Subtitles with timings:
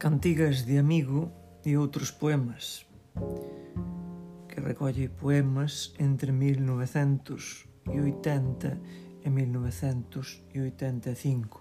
[0.00, 1.28] Cantigas de Amigo
[1.60, 2.88] e outros poemas,
[4.48, 8.80] que recolle poemas entre 1980
[9.20, 11.60] e 1985.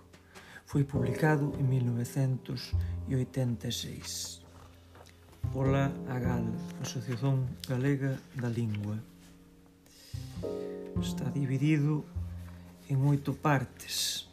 [0.64, 4.40] Foi publicado en 1986
[5.52, 6.48] pola AGAL,
[6.80, 9.04] Asociación Galega da Lingua.
[10.96, 12.08] Está dividido
[12.88, 14.32] en oito partes,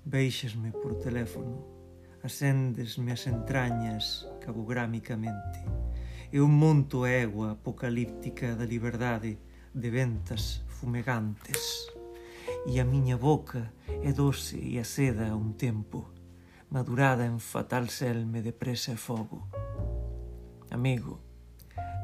[0.00, 1.68] beixasme por teléfono,
[2.24, 5.60] ascendesme as entrañas cabográmicamente,
[6.32, 9.38] E un monto égua apocalíptica da liberdade
[9.70, 11.95] de ventas fumegantes
[12.66, 16.10] e a miña boca é doce e aceda a un tempo,
[16.70, 19.46] madurada en fatal selme de presa e fogo.
[20.74, 21.22] Amigo,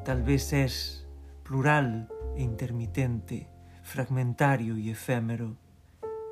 [0.06, 1.03] talvez és
[1.42, 2.06] plural
[2.38, 3.50] e intermitente,
[3.82, 5.59] fragmentario e efémero,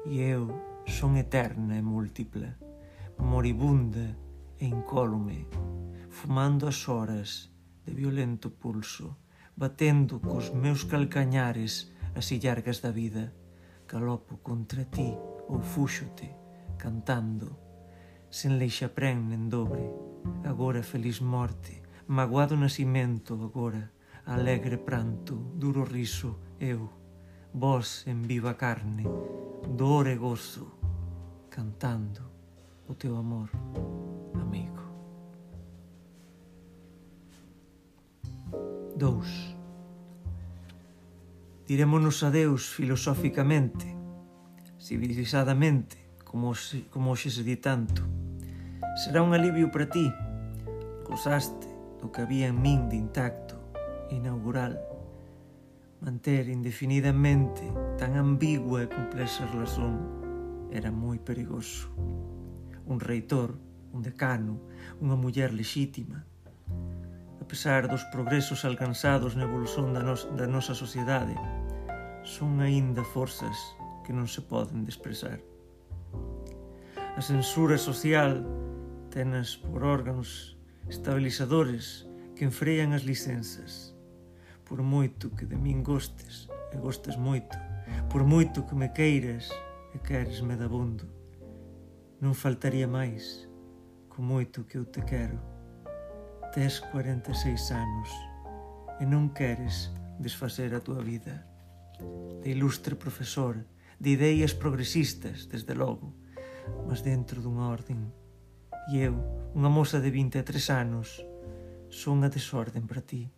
[0.07, 0.55] e eu
[0.87, 2.55] son eterna e múltipla,
[3.19, 4.15] moribunda
[4.59, 5.47] e incólume,
[6.09, 7.51] fumando as horas
[7.85, 9.19] de violento pulso,
[9.59, 13.35] batendo cos meus calcañares as illargas da vida
[13.91, 15.11] galopo contra ti
[15.49, 16.31] ou fúxote,
[16.79, 17.59] cantando,
[18.31, 19.83] sen leixaprén nen dobre,
[20.47, 23.91] agora feliz morte, magoado nascimento agora,
[24.27, 26.87] alegre pranto, duro riso, eu,
[27.53, 29.03] vos en viva carne,
[29.67, 30.71] dor e gozo,
[31.51, 32.23] cantando
[32.87, 33.51] o teu amor,
[34.39, 34.87] amigo.
[38.95, 39.60] 2.
[41.71, 43.87] Dirémonos adeus filosóficamente,
[44.77, 48.03] civilizadamente, como, se, como hoxe se di tanto.
[48.99, 50.11] Será un alivio para ti.
[51.07, 51.71] Gozaste
[52.03, 53.55] do que había en min de intacto,
[54.11, 54.83] inaugural.
[56.03, 57.63] Manter indefinidamente
[58.03, 59.95] tan ambigua e complexa relación
[60.75, 61.87] era moi perigoso.
[62.83, 63.55] Un reitor,
[63.95, 64.59] un decano,
[64.99, 66.27] unha muller lexítima,
[67.39, 71.39] a pesar dos progresos alcanzados na evolución da, nos, da nosa sociedade,
[72.23, 73.57] son aínda forzas
[74.07, 75.41] que non se poden desprezar.
[77.17, 78.45] A censura social
[79.11, 80.57] tenas por órganos
[80.89, 82.07] estabilizadores
[82.39, 83.93] que enfrean as licenzas.
[84.65, 87.59] Por moito que de min gostes, e gostas moito,
[88.07, 89.51] por moito que me queiras,
[89.95, 91.03] e queres medabundo,
[92.23, 93.51] non faltaría máis
[94.07, 95.39] co moito que eu te quero.
[96.55, 98.11] Tes 46 anos
[99.03, 99.91] e non queres
[100.23, 101.50] desfacer a tua vida
[102.43, 103.65] de ilustre profesor,
[103.99, 106.15] de ideas progresistas, desde logo,
[106.89, 108.13] mas dentro dunha orden.
[108.89, 109.15] E eu,
[109.53, 111.21] unha moza de 23 anos,
[111.91, 113.29] son a desorden para ti.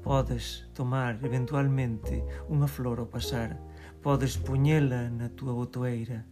[0.00, 3.58] Podes tomar eventualmente unha flor ao pasar,
[4.00, 6.24] podes poñela na túa botoeira,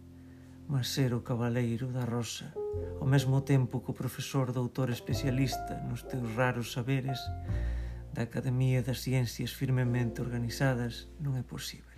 [0.69, 2.53] mas ser o cabaleiro da rosa,
[3.01, 7.17] ao mesmo tempo que o profesor doutor especialista nos teus raros saberes,
[8.13, 11.93] da Academia das Ciencias firmemente organizadas non é posible.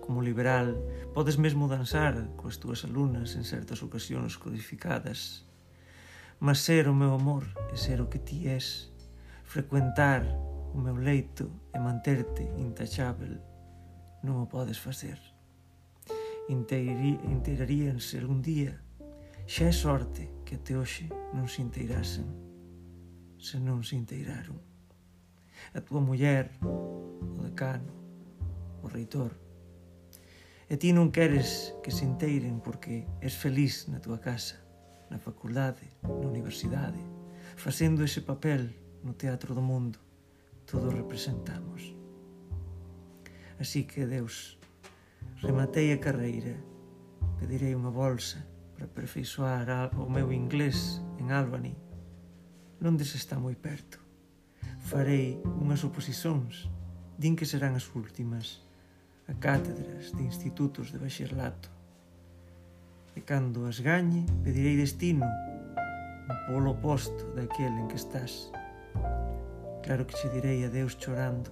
[0.00, 0.74] Como liberal,
[1.14, 5.46] podes mesmo danzar coas túas alunas en certas ocasións codificadas,
[6.40, 8.90] mas ser o meu amor e ser o que ti és,
[9.44, 10.24] frecuentar
[10.74, 13.38] o meu leito e manterte intachável,
[14.22, 15.18] non o podes facer.
[16.50, 18.78] Inteiraríanse algún día,
[19.46, 22.49] xa é sorte que até hoxe non se inteirasen
[23.40, 24.60] se non se inteiraron.
[25.72, 27.88] A túa muller, o decano,
[28.84, 29.32] o reitor.
[30.68, 34.60] E ti non queres que se inteiren porque és feliz na túa casa,
[35.08, 37.00] na facultade, na universidade,
[37.56, 38.70] facendo ese papel
[39.00, 39.98] no teatro do mundo.
[40.68, 41.96] Todos representamos.
[43.58, 44.60] Así que, Deus,
[45.40, 46.54] rematei a carreira,
[47.40, 48.44] pedirei unha bolsa
[48.76, 51.89] para perfeiçoar o meu inglés en Albany
[52.80, 54.00] non des está moi perto.
[54.80, 56.72] Farei unhas oposicións,
[57.20, 58.64] din que serán as últimas,
[59.28, 61.68] a cátedras de institutos de bacharelato.
[63.12, 65.28] E cando as gañe, pedirei destino
[66.30, 68.48] un polo oposto daquele en que estás.
[69.82, 71.50] Claro que che direi adeus chorando.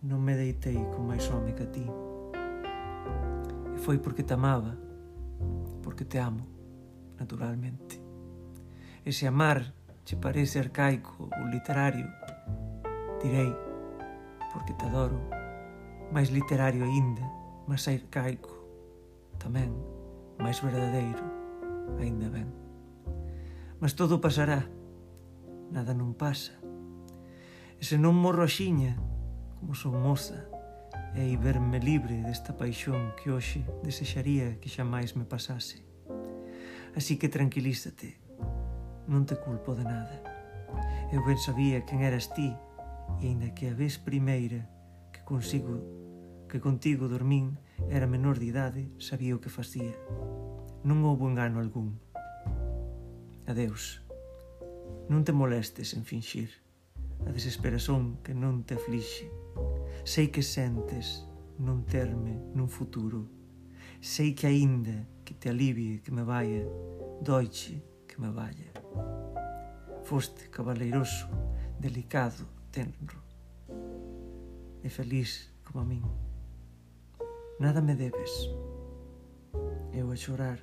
[0.00, 1.86] Non me deitei con máis home que a ti.
[3.74, 4.76] E foi porque te amaba,
[5.82, 6.46] porque te amo,
[7.18, 8.03] naturalmente.
[9.04, 12.08] E se amar che parece arcaico ou literario,
[13.20, 13.52] direi,
[14.52, 15.20] porque te adoro,
[16.08, 17.20] máis literario aínda,
[17.68, 18.56] máis arcaico,
[19.36, 19.76] tamén,
[20.40, 21.20] máis verdadeiro,
[22.00, 22.48] aínda ben.
[23.76, 24.64] Mas todo pasará,
[25.68, 26.56] nada non pasa.
[27.76, 28.96] E se non morro axiña,
[29.60, 30.48] como son moza,
[31.12, 35.84] e verme libre desta paixón que hoxe desexaría que xamais me pasase.
[36.96, 38.23] Así que tranquilízate,
[39.06, 40.16] Non te culpo de nada.
[41.12, 42.50] Eu ben sabía quen eras ti
[43.20, 44.64] e aínda que a vez primeira
[45.12, 45.84] que consigo
[46.48, 47.58] que contigo dormín
[47.90, 49.92] era menor de idade, sabía o que facía.
[50.86, 52.00] Non houbo engano algún.
[53.44, 54.00] Adeus.
[55.10, 56.64] Non te molestes en finxir
[57.26, 59.28] a desesperación que non te aflixe.
[60.04, 61.28] Sei que sentes
[61.60, 63.28] non terme nun futuro.
[64.00, 66.64] Sei que aínda que te alivie que me vaya,
[67.22, 68.73] doiche que me vaya.
[70.04, 71.28] Foste cabaleiroso,
[71.80, 73.24] delicado, tenro
[74.84, 76.04] e feliz como a min.
[77.58, 78.52] Nada me debes.
[79.92, 80.60] Eu a chorar,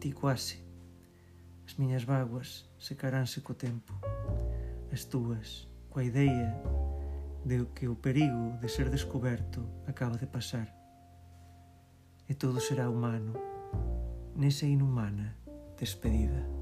[0.00, 0.64] ti quase.
[1.66, 3.92] As miñas vaguas secaránse co tempo.
[4.90, 6.56] As túas, coa ideia
[7.44, 10.72] de que o perigo de ser descoberto acaba de pasar.
[12.24, 13.36] E todo será humano
[14.32, 15.36] nesa inhumana
[15.76, 16.57] despedida.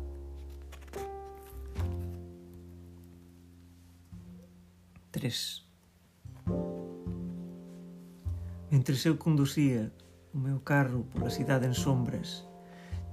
[5.16, 5.64] 3.
[8.70, 9.90] Mentres eu conducía
[10.34, 12.44] o meu carro pola cidade en sombras,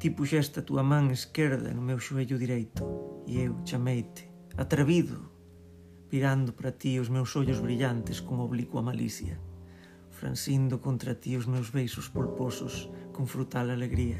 [0.04, 2.84] ti puxeste a túa man esquerda no meu xoello direito
[3.24, 4.28] e eu chameite,
[4.60, 5.32] atrevido,
[6.12, 9.40] virando para ti os meus ollos brillantes como oblicua malicia,
[10.12, 14.20] fransindo contra ti os meus beisos polposos con frutal alegría.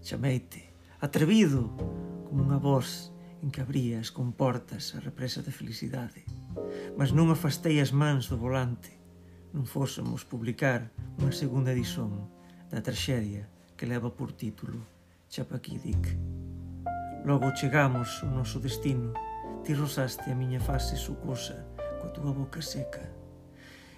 [0.00, 1.76] Chameite, atrevido,
[2.24, 3.12] como unha voz
[3.44, 6.24] en que abrías con portas a represa de felicidade
[6.98, 8.96] mas non afastei as mans do volante
[9.56, 12.28] non fósemos publicar unha segunda edición
[12.68, 14.84] da traxedia que leva por título
[15.32, 16.12] Chapaquidic.
[17.24, 19.16] Logo chegamos ao noso destino,
[19.64, 21.64] ti rosaste a miña face sucosa
[21.96, 23.02] coa túa boca seca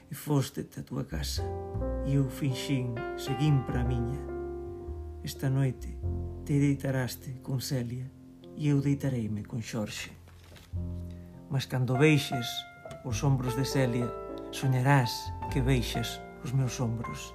[0.07, 1.43] e foste a túa casa
[2.07, 4.23] e eu finxín, seguín para a miña.
[5.27, 5.99] Esta noite
[6.47, 8.07] te deitaraste con Celia
[8.55, 10.18] e eu deitareime con Xorxe
[11.51, 12.47] mas cando veixes
[13.05, 14.09] os ombros de Celia,
[14.51, 17.35] soñarás que veixes os meus ombros.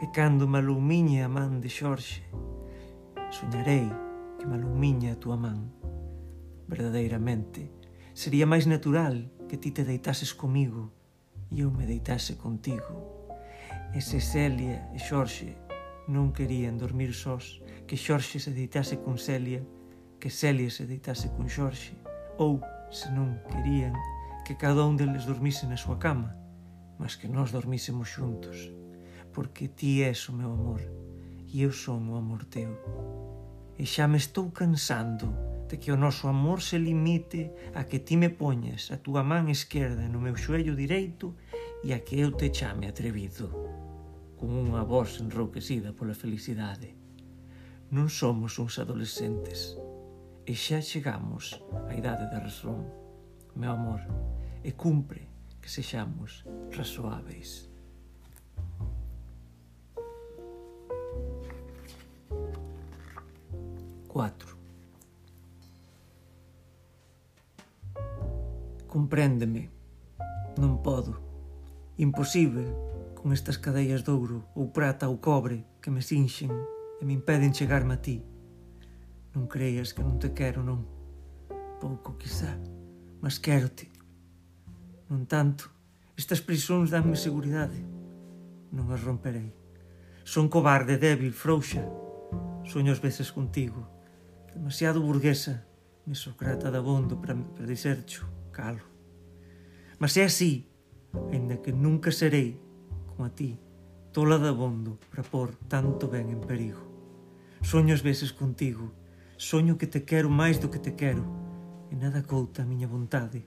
[0.00, 2.22] E cando me alumiñe a man de Xorxe,
[3.30, 3.86] soñarei
[4.38, 5.70] que me alumiñe a tua man.
[6.66, 7.70] Verdadeiramente,
[8.14, 10.90] sería máis natural que ti te deitases comigo
[11.52, 13.22] e eu me deitase contigo.
[13.92, 15.54] E se Celia e Xorxe
[16.08, 19.62] non querían dormir sós, que Xorxe se deitase con Celia,
[20.18, 21.94] que Celia se deitase con Xorxe,
[22.40, 22.58] ou
[22.92, 23.96] se non querían
[24.44, 26.36] que cada un deles dormise na súa cama,
[27.00, 28.68] mas que nós dormísemos xuntos,
[29.32, 30.84] porque ti és o meu amor
[31.48, 32.76] e eu son o amor teu.
[33.80, 35.32] E xa me estou cansando
[35.72, 39.48] de que o noso amor se limite a que ti me poñas a túa man
[39.48, 41.32] esquerda no meu xoello direito
[41.80, 43.48] e a que eu te chame atrevido,
[44.36, 46.92] con unha voz enrouquecida pola felicidade.
[47.88, 49.80] Non somos uns adolescentes,
[50.44, 52.82] E xa chegamos á idade da razón,
[53.54, 54.02] meu amor,
[54.66, 55.30] e cumpre
[55.62, 56.42] que sexamos
[56.74, 57.70] razoáveis.
[64.10, 64.58] Cuatro.
[68.90, 69.70] Compréndeme,
[70.58, 71.22] non podo,
[72.02, 72.66] imposible
[73.14, 76.50] con estas cadeas de ouro ou prata ou cobre que me sinxen
[76.98, 78.31] e me impeden chegarme a ti
[79.32, 80.84] Non creias que non te quero, non.
[81.80, 82.52] Pouco, quizá,
[83.24, 83.88] mas quero-te.
[85.08, 85.72] Non tanto.
[86.16, 87.80] Estas prisóns danme seguridade.
[88.72, 89.56] Non as romperei.
[90.24, 91.82] Son um cobarde, débil, frouxa.
[92.64, 93.88] Soño as veces contigo.
[94.54, 95.66] Demasiado burguesa,
[96.06, 98.84] mesocrata da bondo para, para disercho, calo.
[99.98, 100.68] Mas é así,
[101.32, 102.60] ainda que nunca serei,
[103.08, 103.58] como a ti,
[104.12, 106.84] tola da bondo para pôr tanto ben en perigo.
[107.62, 108.92] Soño as veces contigo,
[109.42, 111.26] Soño que te quero máis do que te quero,
[111.90, 113.42] e nada couta a miña vontade.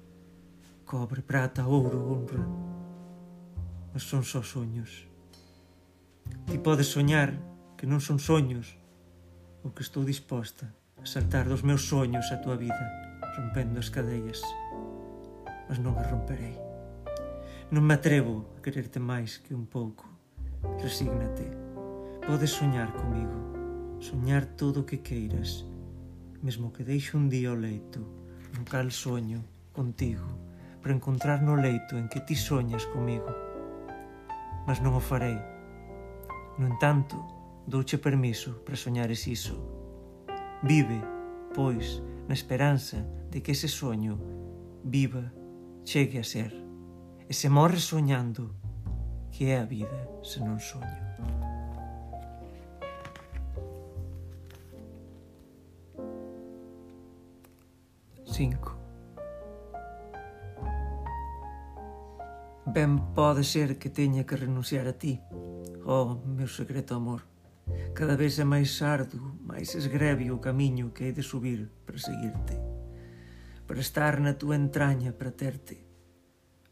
[0.84, 2.44] Cobre, prata, ouro, honra.
[3.96, 5.08] Mas son só soños.
[6.52, 7.40] Ti podes soñar
[7.80, 8.76] que non son soños,
[9.64, 10.68] ou que estou disposta
[11.00, 12.84] a saltar dos meus soños a tua vida,
[13.40, 14.44] rompendo as cadeas.
[15.72, 16.60] Mas non as romperei.
[17.72, 20.04] Non me atrevo a quererte máis que un pouco.
[20.76, 21.48] Resígnate.
[22.28, 23.40] Podes soñar comigo,
[24.04, 25.64] soñar todo o que queiras,
[26.46, 28.06] mesmo que deixe un día o leito,
[28.54, 29.42] un cal soño
[29.74, 30.30] contigo,
[30.78, 33.34] para encontrar no leito en que ti soñas comigo.
[34.70, 35.42] Mas non o farei.
[36.62, 37.18] No entanto,
[37.66, 39.58] douche permiso para soñares iso.
[40.62, 41.02] Vive,
[41.58, 43.02] pois, na esperanza
[43.34, 44.22] de que ese soño
[44.86, 45.34] viva,
[45.82, 46.54] chegue a ser.
[47.26, 48.54] E se morre soñando,
[49.34, 51.05] que é a vida se non soño?
[58.36, 58.76] 5.
[62.68, 65.24] Ben pode ser que teña que renunciar a ti,
[65.88, 67.24] oh meu secreto amor.
[67.96, 72.60] Cada vez é máis arduo, máis esgreve o camiño que hei de subir para seguirte.
[73.64, 75.88] Para estar na túa entraña para terte.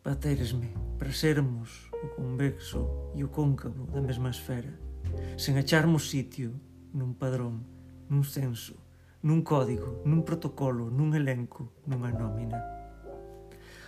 [0.03, 4.75] Para teresme, para sermos o convexo e o cóncavo da mesma esfera.
[5.39, 6.59] Sen acharmos sitio
[6.91, 7.63] nun padrón,
[8.11, 8.83] nun censo
[9.23, 12.59] nun código, nun protocolo, nun elenco, nunha nómina.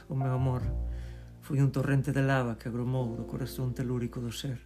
[0.07, 0.63] O meu amor
[1.43, 4.63] foi un torrente de lava que agromou do corazón telúrico do ser.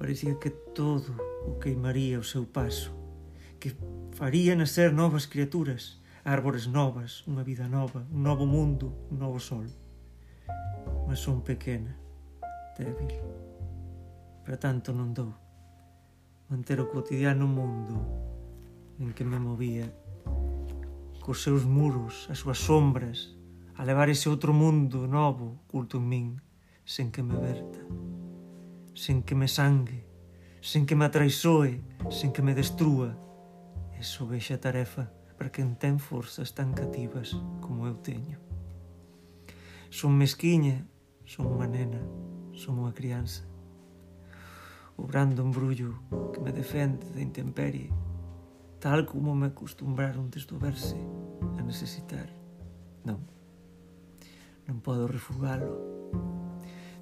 [0.00, 1.12] Parecía que todo
[1.44, 2.96] o queimaría o seu paso,
[3.60, 3.76] que
[4.16, 9.68] faría nacer novas criaturas, árbores novas, unha vida nova, un novo mundo, un novo sol.
[11.04, 11.92] Mas son pequena,
[12.80, 13.12] débil.
[14.40, 15.36] Para tanto non dou.
[16.48, 18.31] Manter o cotidiano mundo
[18.98, 19.88] en que me movía
[21.22, 23.38] cos seus muros, as súas sombras,
[23.78, 26.28] a levar ese outro mundo novo culto en min,
[26.82, 27.78] sen que me verta,
[28.92, 30.02] sen que me sangue,
[30.58, 31.78] sen que me atraizoe,
[32.10, 33.14] sen que me destrua.
[33.94, 38.42] É sobexa tarefa para quen ten forzas tan cativas como eu teño.
[39.94, 40.82] Son mesquiña,
[41.22, 42.02] son unha nena,
[42.50, 43.46] son unha crianza.
[44.98, 46.02] O brando embrullo
[46.34, 47.94] que me defende da de intemperie
[48.82, 50.98] tal como me acostumbraron desde o verse
[51.54, 52.26] a necesitar.
[53.06, 53.22] Non,
[54.66, 55.70] non podo refugalo.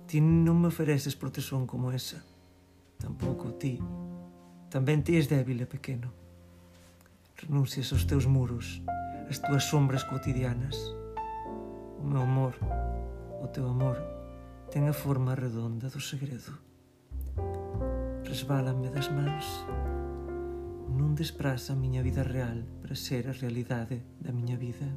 [0.04, 2.20] Ti non me ofereces protesón como esa.
[3.00, 3.80] Tampouco ti.
[4.68, 6.12] Tamén ti és débil e pequeno.
[7.40, 8.84] Renuncias aos teus muros,
[9.32, 10.76] as túas sombras cotidianas.
[11.96, 12.60] O meu amor,
[13.40, 13.96] o teu amor,
[14.68, 16.52] ten a forma redonda do segredo
[18.30, 19.66] resbálame das mans
[20.90, 24.90] non despraza a miña vida real para ser a realidade da miña vida.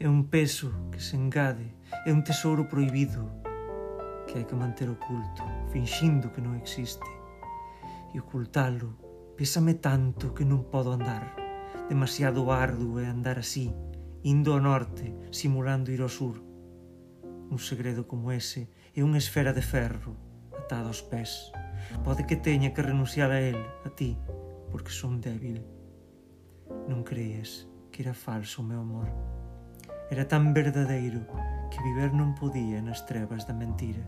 [0.00, 1.74] É un peso que se engade,
[2.06, 3.28] é un tesouro proibido
[4.26, 7.08] que hai que manter oculto, finxindo que non existe.
[8.12, 8.96] E ocultalo
[9.36, 11.36] pésame tanto que non podo andar.
[11.88, 13.72] Demasiado arduo é andar así,
[14.24, 16.42] indo ao norte, simulando ir ao sur.
[17.48, 20.18] Un segredo como ese é unha esfera de ferro
[20.52, 21.48] atada aos pés.
[22.04, 24.20] Pode que teña que renunciar a él, a ti,
[24.70, 25.64] porque son débil.
[26.88, 29.08] Non creías que era falso o meu amor.
[30.08, 31.24] Era tan verdadeiro
[31.68, 34.04] que viver non podía nas trevas da mentira.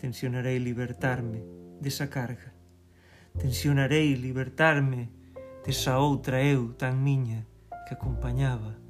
[0.00, 1.44] Tensionarei libertarme
[1.80, 2.56] desa carga.
[3.36, 5.12] Tensionarei libertarme
[5.64, 7.44] desa outra eu tan miña
[7.84, 8.80] que acompañaba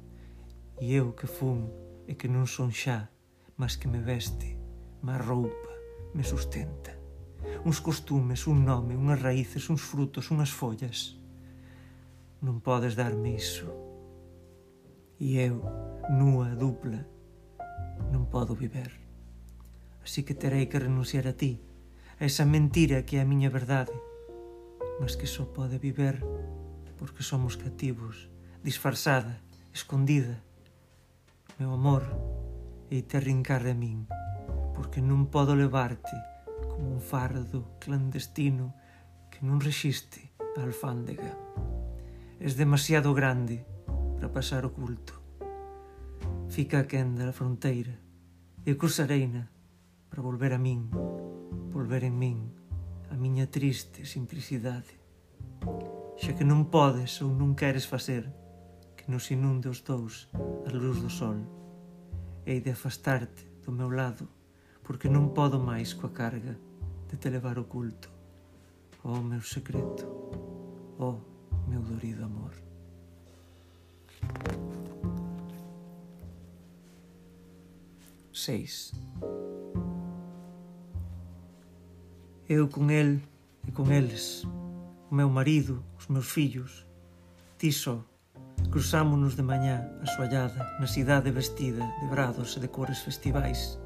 [0.79, 1.67] e eu que fun
[2.07, 3.11] e que non son xa,
[3.59, 4.55] mas que me veste,
[5.03, 5.71] me roupa,
[6.15, 6.94] me sustenta
[7.65, 11.17] uns costumes, un nome, unhas raíces, uns frutos, unhas follas.
[12.41, 13.71] Non podes darme iso.
[15.17, 15.63] E eu,
[16.11, 17.01] nua, dupla,
[18.11, 18.91] non podo viver.
[20.05, 21.57] Así que terei que renunciar a ti,
[22.19, 23.95] a esa mentira que é a miña verdade,
[25.01, 26.21] mas que só pode viver
[26.97, 28.29] porque somos cativos,
[28.63, 29.41] disfarzada,
[29.73, 30.41] escondida.
[31.59, 32.03] Meu amor,
[32.89, 34.07] e te arrincar de min,
[34.75, 36.34] porque non podo levarte
[36.75, 38.75] como un fardo clandestino
[39.31, 41.31] que non resiste a alfándega.
[42.35, 43.63] Es demasiado grande
[44.19, 45.15] para pasar oculto.
[46.51, 47.95] Fica a quenda a fronteira
[48.67, 49.47] e cruzareina
[50.11, 50.91] para volver a min,
[51.71, 52.51] volver en min,
[53.07, 54.99] a miña triste simplicidade.
[56.19, 58.27] Xa que non podes ou non queres facer
[58.99, 60.27] que nos inunde os dous
[60.67, 61.39] a luz do sol.
[62.43, 64.27] Hei de afastarte do meu lado
[64.83, 66.59] porque non podo máis coa carga
[67.09, 68.09] de te levar oculto.
[69.03, 70.05] Oh, meu secreto,
[70.97, 71.19] oh,
[71.67, 72.51] meu dorido amor.
[78.33, 78.91] Seis.
[82.49, 83.21] Eu con el
[83.67, 84.43] e con eles,
[85.09, 86.85] o meu marido, os meus fillos,
[87.57, 88.03] ti só,
[88.69, 93.79] cruzámonos de mañá asoallada na cidade vestida de brados e de cores festivais.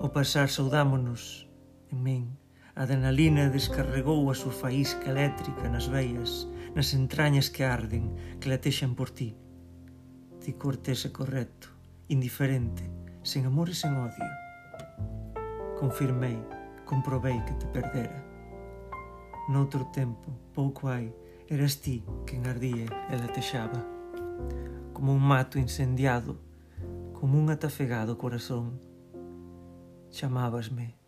[0.00, 1.49] O pasar saudámonos
[1.90, 2.38] En min,
[2.78, 8.94] a adrenalina descarregou a súa faísca eléctrica nas veias, nas entrañas que arden, que latexan
[8.94, 9.34] por ti.
[10.38, 11.66] Ti cortés e correcto,
[12.06, 12.86] indiferente,
[13.26, 14.30] sen amor e sen odio.
[15.82, 16.38] Confirmei,
[16.86, 18.22] comprobei que te perdera.
[19.50, 21.10] Noutro tempo, pouco hai,
[21.50, 23.82] eras ti quen ardía e latexaba.
[24.94, 26.38] Como un mato incendiado,
[27.18, 28.78] como un atafegado corazón.
[30.14, 30.99] Chamábasme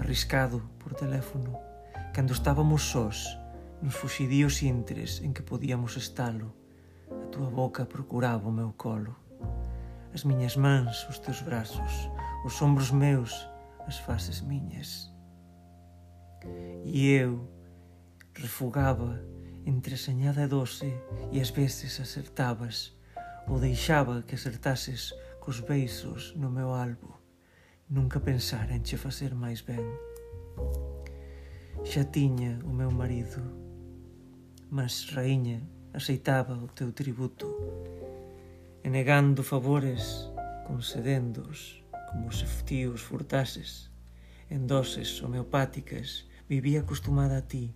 [0.00, 1.58] arriscado por teléfono,
[2.12, 3.38] cando estábamos sós,
[3.80, 6.56] nos fuxidíos intres en que podíamos estalo.
[7.10, 9.16] A túa boca procuraba o meu colo.
[10.12, 12.10] As miñas mans, os teus brazos,
[12.44, 13.48] os ombros meus,
[13.86, 15.10] as faces miñas
[16.84, 17.48] e eu
[18.34, 19.22] refugaba
[19.66, 20.92] entre a sañada doce
[21.30, 22.96] e as veces acertabas
[23.46, 27.19] ou deixaba que acertases cos beisos no meu albo.
[27.90, 29.82] Nunca pensara en che facer máis ben.
[31.82, 33.42] Xa tiña o meu marido,
[34.70, 35.58] mas raíña
[35.90, 37.50] aceitaba o teu tributo,
[38.86, 40.30] e negando favores,
[40.70, 41.82] concedendos,
[42.14, 43.90] como se tíos furtases,
[44.46, 47.74] en doses homeopáticas, vivía acostumada a ti,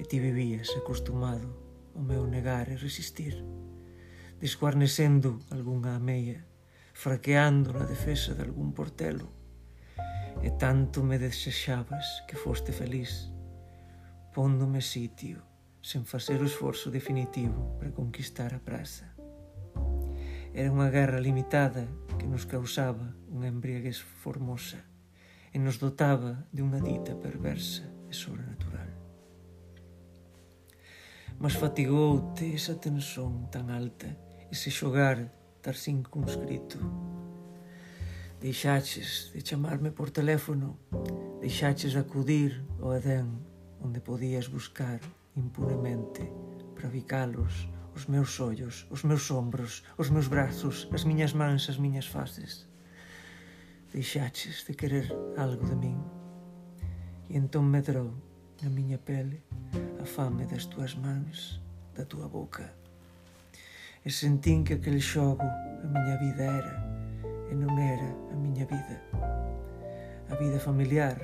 [0.00, 1.52] e ti vivías acostumado
[1.92, 3.44] ao meu negar e resistir,
[4.40, 6.48] desguarnecendo algunha ameia,
[6.94, 9.28] fraqueando na defesa de algún portelo,
[10.40, 13.34] e tanto me desexabas que foste feliz,
[14.30, 15.42] póndome sitio,
[15.82, 19.10] sen facer o esforzo definitivo para conquistar a praza.
[20.54, 24.78] Era unha guerra limitada que nos causaba unha embriaguez formosa
[25.50, 28.86] e nos dotaba de unha dita perversa e sobrenatural.
[31.42, 34.14] Mas fatigoute esa tensión tan alta,
[34.54, 36.78] ese xogar estar circunscrito.
[38.38, 40.76] Deixaches de chamarme por teléfono,
[41.40, 43.40] deixaches de acudir ao Edén
[43.80, 45.00] onde podías buscar
[45.32, 46.28] impunemente
[46.76, 47.64] para bicalos
[47.96, 52.68] os meus ollos, os meus ombros, os meus brazos, as miñas mans, as miñas faces.
[53.90, 55.08] Deixaches de querer
[55.40, 55.96] algo de min
[57.32, 58.12] e entón medrou
[58.60, 59.40] na miña pele
[59.96, 61.64] a fame das túas mans,
[61.96, 62.83] da túa boca
[64.04, 66.74] e sentín que aquel xogo a miña vida era
[67.48, 69.00] e non era a miña vida.
[70.28, 71.16] A vida familiar,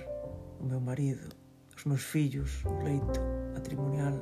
[0.56, 1.28] o meu marido,
[1.76, 3.20] os meus fillos, o leito
[3.52, 4.16] patrimonial,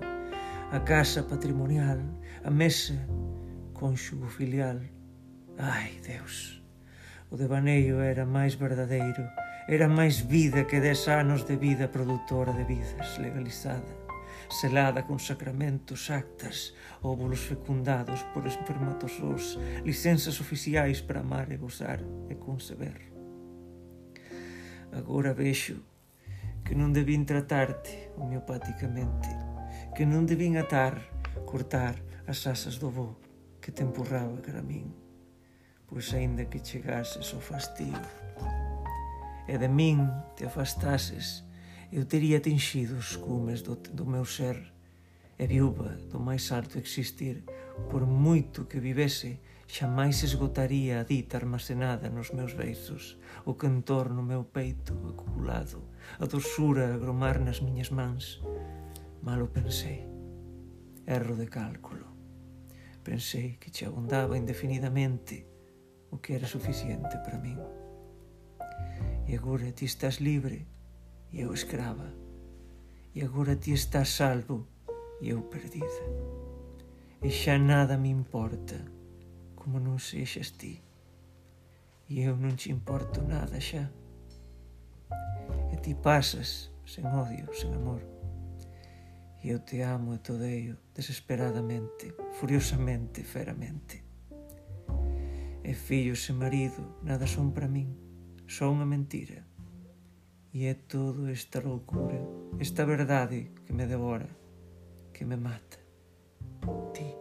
[0.74, 2.02] a casa patrimonial,
[2.42, 2.98] a mesa,
[3.74, 4.82] cônxugo filial.
[5.58, 6.58] Ai, Deus,
[7.30, 9.22] o devaneio era máis verdadeiro,
[9.70, 13.97] era máis vida que dez anos de vida produtora de vidas legalizada
[14.48, 22.34] selada con sacramentos, actas, óvulos fecundados por espermatozoos, licenzas oficiais para amar e gozar e
[22.34, 23.12] conceber.
[24.92, 25.84] Agora vexo
[26.64, 29.28] que non debín tratarte homeopáticamente,
[29.92, 31.00] que non debín atar,
[31.44, 31.96] cortar
[32.28, 33.16] as asas do voo
[33.60, 34.92] que te empurraba cara min,
[35.88, 38.00] pois aínda que chegases ao fastío
[39.48, 40.04] e de min
[40.36, 41.44] te afastases,
[41.90, 44.72] eu teria atingido os cumes do, do meu ser
[45.38, 47.44] e viúva do máis alto existir,
[47.90, 54.22] por moito que vivese, xamais esgotaría a dita armazenada nos meus beizos, o cantor no
[54.22, 55.84] meu peito acumulado,
[56.18, 58.42] a dorsura a gromar nas miñas mans.
[59.22, 60.04] Malo pensei,
[61.06, 62.06] erro de cálculo.
[63.04, 65.46] Pensei que che abundaba indefinidamente
[66.10, 67.62] o que era suficiente para min.
[69.28, 70.66] E agora ti estás libre,
[71.32, 72.14] e eu escrava,
[73.14, 74.66] e agora ti estás salvo
[75.20, 76.04] e eu perdida.
[77.22, 78.78] E xa nada me importa,
[79.56, 80.80] como non sexas ti,
[82.08, 83.90] e eu non te importo nada xa.
[85.72, 88.00] E ti pasas sen odio, sen amor,
[89.44, 94.00] e eu te amo e todeio desesperadamente, furiosamente, feramente.
[95.60, 97.92] E fillos e marido nada son para min,
[98.48, 99.47] son unha mentira
[100.58, 102.18] E é todo esta loucura,
[102.58, 104.26] esta verdade que me devora,
[105.14, 105.78] que me mata.
[106.92, 107.14] Ti.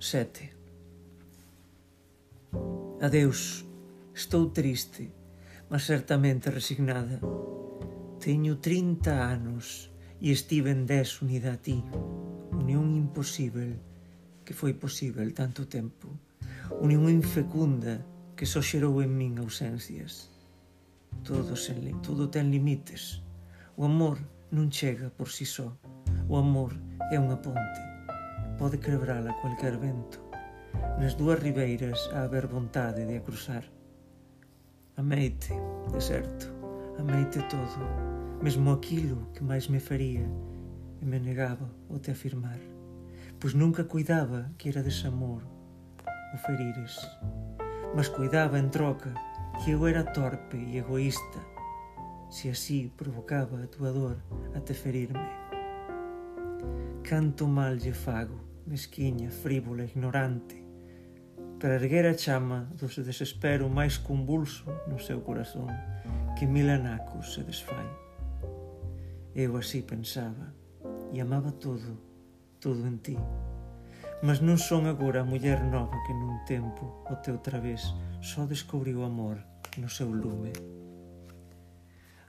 [0.00, 0.50] Sete.
[3.00, 3.62] Adeus,
[4.12, 5.14] estou triste,
[5.70, 7.22] mas certamente resignada.
[8.18, 11.78] Teño 30 anos e estive en 10 unida a ti.
[12.50, 13.78] Unión imposible
[14.42, 16.26] que foi posible tanto tempo
[16.70, 18.04] unión infecunda
[18.36, 20.28] que só xerou en min ausencias.
[21.24, 23.24] Todo, sen, todo ten limites.
[23.76, 24.20] O amor
[24.52, 25.72] non chega por si só.
[26.28, 26.76] O amor
[27.10, 27.80] é unha ponte.
[28.60, 30.20] Pode quebrala cualquier vento.
[31.00, 33.64] Nas dúas ribeiras a haber vontade de a cruzar.
[35.00, 35.56] Ameite,
[35.92, 36.52] deserto.
[37.00, 37.80] Ameite todo.
[38.44, 40.28] Mesmo aquilo que máis me faría
[41.00, 42.60] e me negaba o te afirmar.
[43.40, 45.55] Pois nunca cuidaba que era desamor
[46.36, 47.00] o ferires.
[47.96, 49.14] Mas cuidaba en troca
[49.64, 51.40] que eu era torpe e egoísta,
[52.28, 54.20] se así provocaba a tua dor
[54.54, 55.24] a te ferirme.
[57.02, 60.60] Canto mal lle fago, mesquiña, frívola, ignorante,
[61.58, 65.72] para erguer a chama do se desespero máis convulso no seu corazón,
[66.36, 67.88] que mil anacos se desfai.
[69.32, 70.52] Eu así pensaba,
[71.12, 71.96] e amaba todo,
[72.60, 73.16] todo en ti.
[74.22, 77.84] Mas non son agora a muller nova que nun tempo o teu través
[78.24, 79.36] só descubriu amor
[79.76, 80.56] no seu lume.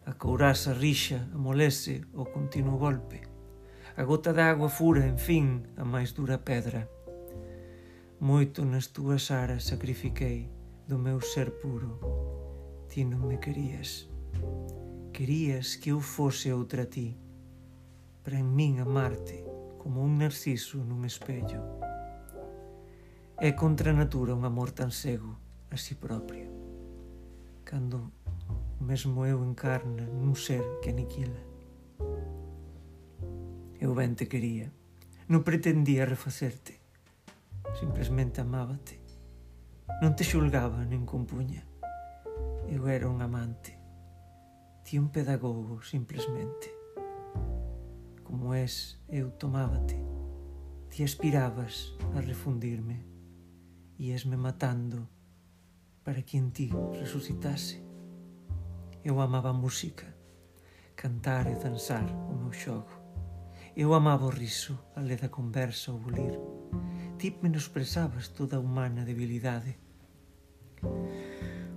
[0.03, 3.23] A couraza rixa amolece o continuo golpe.
[3.95, 6.91] A gota de agua fura, en fin, a máis dura pedra.
[8.19, 10.51] Moito nas túas aras sacrifiquei
[10.91, 12.03] do meu ser puro.
[12.91, 14.11] Ti non me querías.
[15.15, 17.15] Querías que eu fose outra ti,
[18.27, 19.46] para en min amarte
[19.87, 21.63] como un narciso nun espello.
[23.39, 25.39] É contra a natura un amor tan cego
[25.71, 26.51] a si propio,
[27.63, 28.11] cando
[28.83, 31.39] mesmo eu encarna nun ser que aniquila.
[33.79, 34.75] Eu ben te quería,
[35.31, 36.83] non pretendía refacerte,
[37.79, 38.99] simplesmente amábate.
[40.03, 41.63] Non te xulgaba nin compuña,
[42.67, 43.79] eu era un amante,
[44.83, 46.76] ti un pedagogo simplesmente
[48.27, 49.95] como és, eu tomábate,
[50.91, 52.99] ti aspirabas a refundirme,
[53.97, 55.07] esme matando
[56.03, 56.67] para que en ti
[56.99, 57.79] resucitase.
[59.01, 60.11] Eu amaba a música,
[60.93, 62.91] cantar e danzar o meu xogo.
[63.77, 66.35] Eu amaba o riso, a leda conversa, o bulir.
[67.17, 69.79] Ti menosprezabas toda a humana debilidade.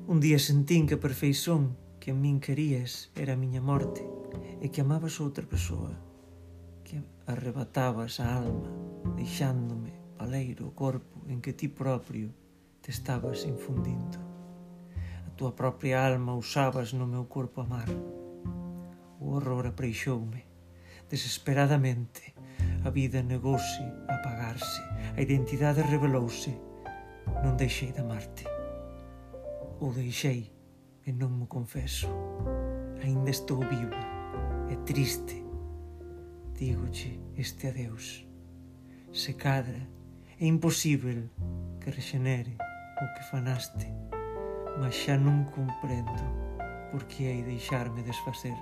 [0.08, 4.02] Un día sentín que a perfeición que a min querías era a miña morte
[4.58, 6.09] e que amabas outra persoa
[7.30, 8.70] arrebatabas a alma,
[9.16, 12.34] deixándome paleiro o corpo en que ti propio
[12.82, 14.18] te estabas infundindo.
[15.26, 17.88] A tua propia alma usabas no meu corpo amar.
[19.20, 20.44] O horror apreixoume.
[21.08, 22.34] Desesperadamente,
[22.84, 24.82] a vida negouse a apagarse,
[25.16, 26.52] a identidade revelouse.
[27.42, 28.44] Non deixei de amarte.
[29.80, 30.52] Ou deixei
[31.06, 32.08] e non me confeso.
[33.02, 33.98] Ainda estou viva
[34.68, 35.49] e triste
[36.60, 38.28] dígoche este adeus.
[39.12, 39.88] Se cadra,
[40.38, 41.30] é imposible
[41.80, 42.58] que rexenere
[43.00, 43.88] o que fanaste,
[44.76, 46.20] mas xa non comprendo
[46.92, 48.52] por que hai deixarme desfacer.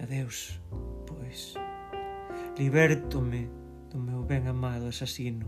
[0.00, 0.56] Adeus,
[1.04, 1.52] pois.
[2.56, 3.52] Libértome
[3.92, 5.44] do meu ben amado asasino.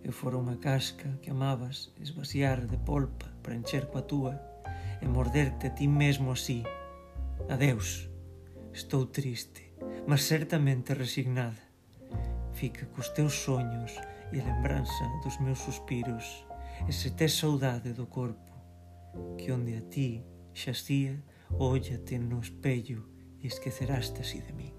[0.00, 4.40] Eu fora unha casca que amabas esvaciar de polpa para encher coa túa
[4.96, 6.64] e morderte a ti mesmo así.
[7.52, 8.08] Adeus.
[8.08, 8.13] Adeus.
[8.74, 9.72] Estou triste,
[10.04, 11.62] mas certamente resignada.
[12.54, 13.92] Fica cos teus soños
[14.32, 16.44] e a lembranza dos meus suspiros
[16.88, 18.50] e se tes saudade do corpo
[19.38, 21.22] que onde a ti xacía,
[21.56, 23.06] óllate no espello
[23.40, 24.74] e esqueceraste así de mí.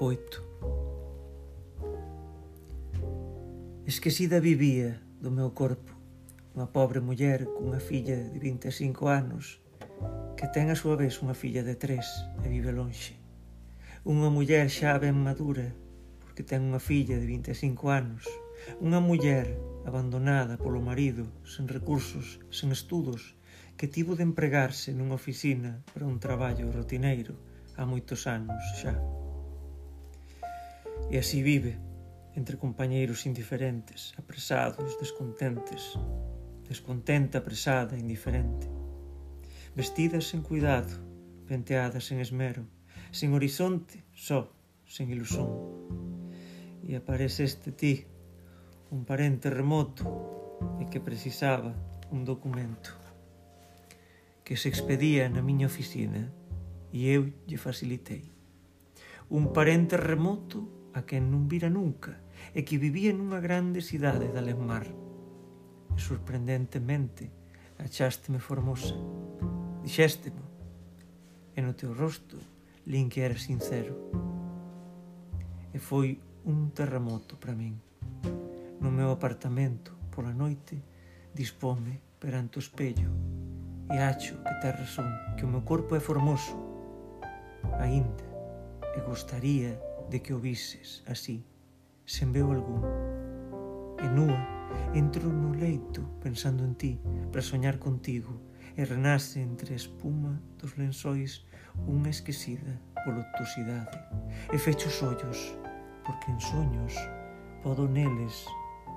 [0.00, 0.42] Oito.
[3.84, 5.97] Esquecida vivía do meu corpo
[6.58, 9.62] unha pobre muller cunha filla de 25 anos
[10.34, 13.14] que ten a súa vez unha filla de tres e vive lonxe.
[14.02, 15.70] Unha muller xa ben madura
[16.18, 18.26] porque ten unha filla de 25 anos.
[18.82, 19.54] Unha muller
[19.86, 23.38] abandonada polo marido, sen recursos, sen estudos,
[23.78, 27.38] que tivo de empregarse nunha oficina para un traballo rotineiro
[27.78, 28.98] há moitos anos xa.
[31.06, 31.78] E así vive,
[32.34, 35.94] entre compañeiros indiferentes, apresados, descontentes,
[36.68, 38.68] descontenta, presada, indiferente.
[39.74, 40.92] Vestida sen cuidado,
[41.48, 42.68] penteadas sen esmero,
[43.10, 44.52] sen horizonte, só,
[44.84, 45.48] sen ilusón.
[46.84, 48.04] E aparece este ti,
[48.92, 50.04] un parente remoto
[50.80, 51.72] e que precisaba
[52.12, 52.92] un documento
[54.44, 56.32] que se expedía na miña oficina
[56.92, 58.32] e eu lle facilitei.
[59.28, 62.16] Un parente remoto a quen non vira nunca
[62.56, 64.88] e que vivía nunha grande cidade da Lemar,
[65.98, 67.30] sorprendentemente
[67.78, 68.94] achásteme formosa.
[69.82, 70.42] Dixéstemo,
[71.54, 72.38] e no teu rosto
[72.86, 73.94] lin que era sincero.
[75.74, 77.76] E foi un terremoto para min.
[78.80, 80.80] No meu apartamento, pola noite,
[81.34, 83.10] dispome perante o espello
[83.90, 86.56] e acho que ter razón que o meu corpo é formoso.
[87.80, 88.24] Ainda,
[88.96, 89.80] e gostaría
[90.10, 91.44] de que o vises así,
[92.04, 92.84] sen veo algún,
[94.00, 94.57] e nua,
[94.94, 97.00] Entro no leito pensando en ti
[97.30, 98.40] para soñar contigo
[98.78, 101.44] e renace entre a espuma dos lençóis
[101.86, 103.98] unha esquecida voluptuosidade
[104.50, 105.38] e fecho os ollos
[106.06, 106.94] porque en soños
[107.62, 108.46] podo neles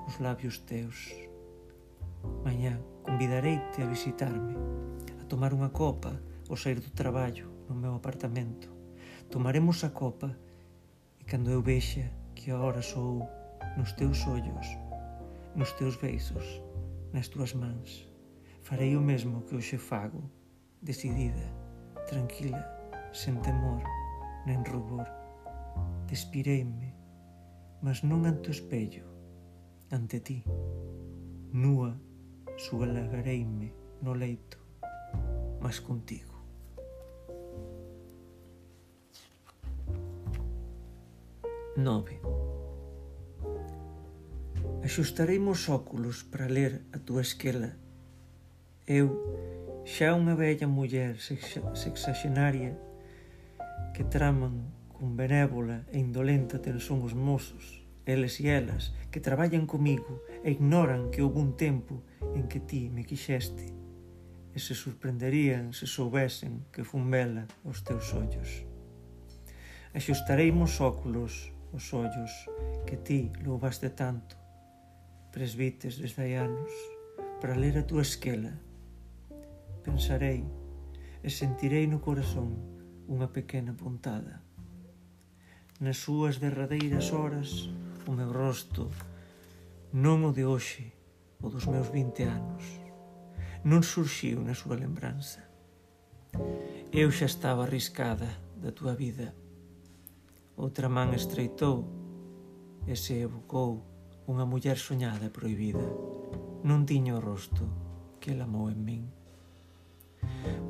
[0.07, 1.11] os labios teus.
[2.45, 4.55] Mañá convidareite a visitarme,
[5.19, 6.13] a tomar unha copa
[6.49, 8.69] ao sair do traballo no meu apartamento.
[9.29, 10.33] Tomaremos a copa
[11.19, 13.25] e cando eu vexa que ahora sou
[13.77, 14.80] nos teus ollos
[15.55, 16.61] nos teus beizos,
[17.13, 18.07] nas tuas mans.
[18.61, 20.29] Farei o mesmo que hoxe fago,
[20.81, 21.47] decidida,
[22.07, 22.63] tranquila,
[23.11, 23.83] sen temor,
[24.45, 25.07] nen rubor.
[26.07, 26.93] Despireime,
[27.81, 29.07] mas non ante o espello,
[29.91, 30.43] ante ti.
[31.51, 31.95] Nua,
[32.57, 34.59] sualareime no leito,
[35.59, 36.31] mas contigo.
[41.77, 42.19] Nove.
[44.83, 47.77] Axustaremos óculos para ler a túa esquela.
[48.89, 49.13] Eu,
[49.85, 52.73] xa unha bella muller sexaxenaria
[53.93, 60.25] que traman con benévola e indolenta tensón os mozos, eles e elas, que traballan comigo
[60.41, 62.01] e ignoran que houve un tempo
[62.33, 63.69] en que ti me quixeste
[64.49, 68.65] e se sorprenderían se soubesen que fun vela os teus ollos.
[69.93, 72.33] Axustareimos óculos os ollos
[72.89, 74.40] que ti loubaste tanto
[75.31, 76.71] presbites desde hai anos
[77.39, 78.51] para ler a túa esquela.
[79.81, 80.43] Pensarei
[81.23, 82.59] e sentirei no corazón
[83.07, 84.43] unha pequena puntada.
[85.79, 87.71] Nas súas derradeiras horas
[88.05, 88.91] o meu rosto
[89.91, 90.87] non o de hoxe,
[91.43, 92.63] o dos meus 20 anos,
[93.67, 95.43] non surxiu na súa lembranza.
[96.91, 99.35] Eu xa estaba arriscada da tua vida.
[100.55, 101.83] Outra man estreitou
[102.87, 103.90] e se evocou
[104.31, 105.83] unha muller soñada e proibida.
[106.63, 107.67] Non tiño o rosto
[108.23, 109.03] que ela amou en min.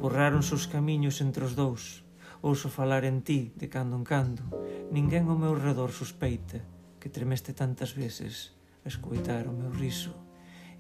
[0.02, 2.02] Borráronse os camiños entre os dous.
[2.42, 4.44] Ouso falar en ti de cando en cando.
[4.90, 6.66] Ninguén ao meu redor sospeita
[6.98, 10.18] que tremeste tantas veces a escoitar o meu riso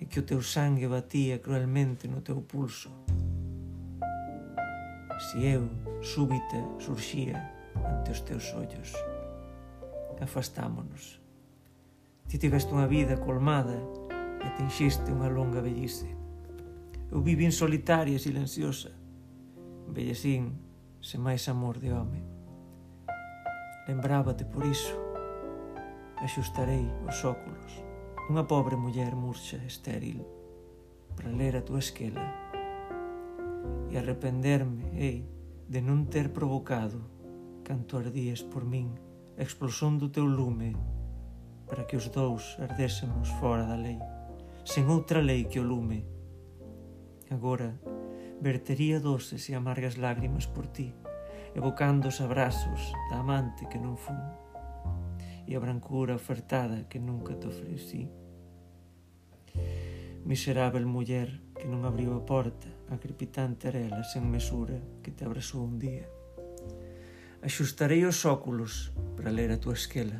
[0.01, 2.89] e que o teu sangue batía cruelmente no teu pulso.
[5.29, 5.69] Si eu,
[6.01, 7.37] súbita, surxía
[7.77, 8.89] ante os teus ollos.
[10.17, 11.20] Afastámonos
[12.31, 13.75] Ti tiveste unha vida colmada
[14.39, 16.07] e tinxiste unha longa vellice.
[17.11, 18.95] Eu vivín solitaria e silenciosa.
[19.91, 20.55] vellecín
[21.03, 22.23] sen máis amor de home.
[23.83, 24.95] Lembrábate por iso.
[26.23, 27.83] Axustarei os óculos.
[28.31, 30.23] Unha pobre muller murcha estéril
[31.19, 32.23] para ler a túa esquela
[33.91, 35.27] e arrependerme, ei,
[35.67, 37.03] de non ter provocado
[37.67, 38.95] canto ardías por min
[39.35, 40.79] a explosión do teu lume
[41.71, 43.95] para que os dous ardésemos fora da lei,
[44.67, 46.03] sen outra lei que o lume.
[47.31, 47.79] Agora,
[48.43, 50.91] vertería doces e amargas lágrimas por ti,
[51.55, 54.19] evocando os abrazos da amante que non fun
[55.47, 58.11] e a brancura ofertada que nunca te ofrecí.
[60.27, 65.63] Miserável muller que non abriu a porta a crepitante arela sen mesura que te abrazou
[65.63, 66.03] un día.
[67.39, 70.19] Axustarei os óculos para ler a tua esquela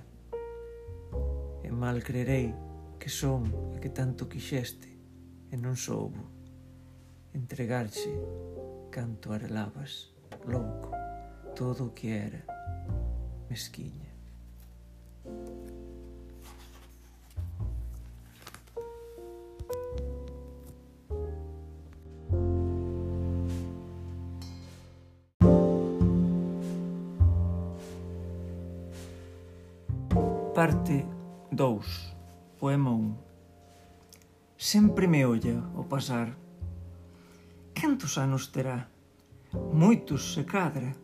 [1.72, 2.54] e mal crerei
[3.00, 4.92] que son a que tanto quixeste
[5.48, 6.20] e non soubo
[7.32, 8.12] entregarche
[8.92, 10.12] canto arelabas
[10.44, 10.92] louco
[11.56, 12.44] todo o que era
[13.48, 14.12] mesquiña.
[30.52, 31.11] Parte
[31.54, 32.16] 2.
[32.58, 33.18] Poema 1
[34.56, 36.38] Sempre me olla o pasar.
[37.74, 38.88] Cantos anos terá?
[39.52, 40.96] Moitos se cadra.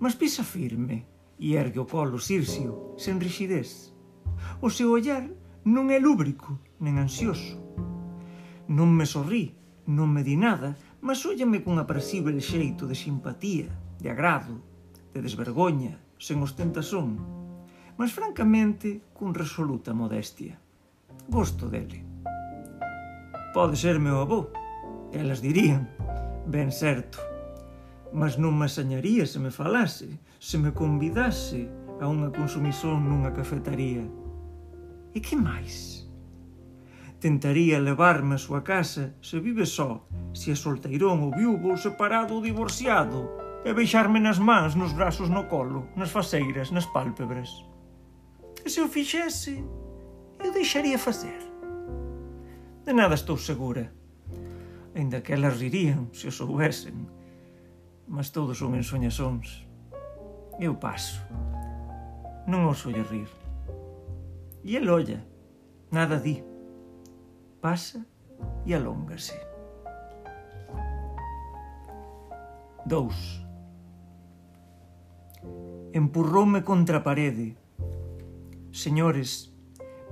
[0.00, 1.04] Mas pisa firme
[1.38, 3.92] e ergue o colo sircio sen rixidez.
[4.64, 5.28] O seu ollar
[5.68, 7.60] non é lúbrico nen ansioso.
[8.72, 9.52] Non me sorrí,
[9.84, 10.72] non me di nada
[11.04, 13.68] Mas óllame cun aprasível xeito de simpatía,
[14.00, 14.56] de agrado,
[15.12, 17.35] de desvergoña, sen ostentación
[17.96, 20.60] mas francamente cun resoluta modestia.
[21.28, 22.04] Gosto dele.
[23.56, 24.52] Pode ser meu avó,
[25.12, 25.88] elas dirían,
[26.46, 27.18] ben certo.
[28.12, 31.66] Mas non me asañaría se me falase, se me convidase
[32.00, 34.04] a unha consumición nunha cafetaría.
[35.16, 36.04] E que máis?
[37.16, 40.04] Tentaría levarme a súa casa se vive só,
[40.36, 43.24] se é solteirón ou viúvo ou separado ou divorciado,
[43.64, 47.50] e beixarme nas mans, nos brazos, no colo, nas faceiras, nas pálpebras
[48.68, 49.64] se o fixese,
[50.42, 51.38] eu deixaría facer.
[52.84, 53.92] De nada estou segura.
[54.94, 57.08] Ainda que elas rirían se o soubesen.
[58.06, 59.66] Mas todos son ensoñasóns.
[60.58, 61.20] Eu paso.
[62.46, 63.28] Non os olle rir.
[64.62, 65.20] E el olla.
[65.90, 66.42] Nada di.
[67.60, 68.06] Pasa
[68.64, 69.34] e alóngase.
[72.86, 73.42] 2.
[75.92, 77.58] Empurroume contra a parede
[78.76, 79.56] Señores,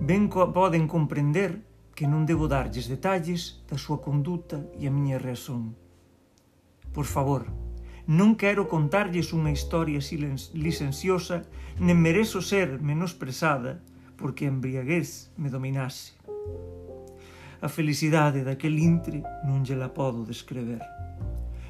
[0.00, 1.60] ben co poden comprender
[1.92, 5.76] que non debo darlles detalles da súa conduta e a miña razón.
[6.96, 7.44] Por favor,
[8.08, 10.00] non quero contarlles unha historia
[10.56, 11.44] licenciosa,
[11.76, 13.84] nen merezo ser menosprezada
[14.16, 16.16] porque a embriaguez me dominase.
[17.60, 20.80] A felicidade daquel intre non lle la podo descrever.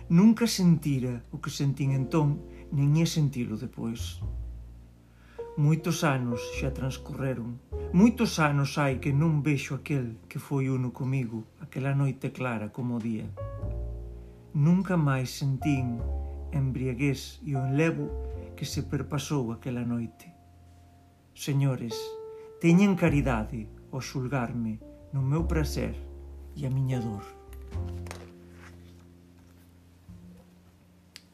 [0.07, 2.39] Nunca sentira o que sentín entón,
[2.71, 4.23] nin ia sentilo depois.
[5.57, 7.63] Moitos anos xa transcorreron.
[7.95, 12.99] Moitos anos hai que non vexo aquel que foi uno comigo, aquela noite clara como
[12.99, 13.31] o día.
[14.51, 16.03] Nunca máis sentín
[16.51, 18.11] embriaguez e o enlevo
[18.59, 20.27] que se perpasou aquela noite.
[21.39, 21.95] Señores,
[22.59, 24.83] teñen caridade ao xulgarme
[25.15, 25.95] no meu prazer
[26.59, 27.23] e a miña dor.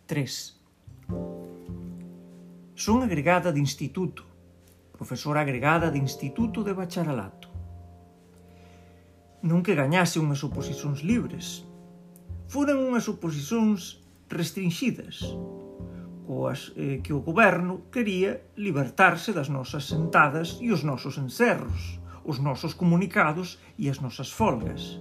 [0.04, 1.49] 3.
[2.80, 4.24] Son agregada de instituto,
[4.96, 7.52] profesora agregada de Instituto de Bacharelato.
[9.44, 11.68] Non que gañase unhas oposicións libres,
[12.48, 14.00] foran unhas oposicións
[14.32, 15.28] restringidas,
[16.24, 22.40] coas eh, que o goberno quería libertarse das nosas sentadas e os nosos encerros, os
[22.40, 24.96] nosos comunicados e as nosas folgas,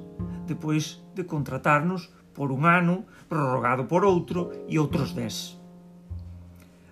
[0.52, 5.56] depois de contratarnos por un ano, prorrogado por outro e outros dez.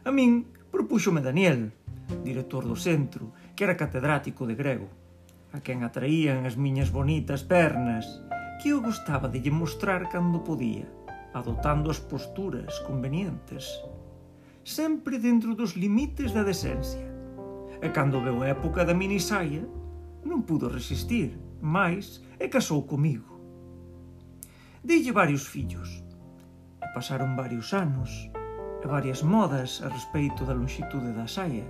[0.08, 1.74] A min propúxome Daniel,
[2.22, 4.86] director do centro, que era catedrático de grego,
[5.50, 8.06] a quen atraían as miñas bonitas pernas,
[8.62, 10.86] que eu gostaba de lle mostrar cando podía,
[11.34, 13.66] adotando as posturas convenientes,
[14.62, 17.10] sempre dentro dos limites da decencia.
[17.82, 19.66] E cando veu a época da minisaia,
[20.22, 23.34] non pudo resistir, máis e casou comigo.
[24.86, 26.06] Deille varios fillos,
[26.78, 28.30] e pasaron varios anos,
[28.88, 31.68] varias modas a respeito da lonxitude da saia.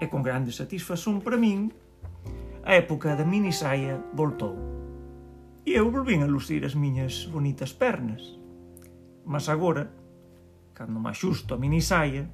[0.00, 1.74] E con grande satisfacción para min,
[2.64, 4.54] a época da mini saia voltou.
[5.66, 8.38] E eu volvín a lucir as miñas bonitas pernas.
[9.26, 9.90] Mas agora,
[10.72, 12.30] cando me xusto a mini saia,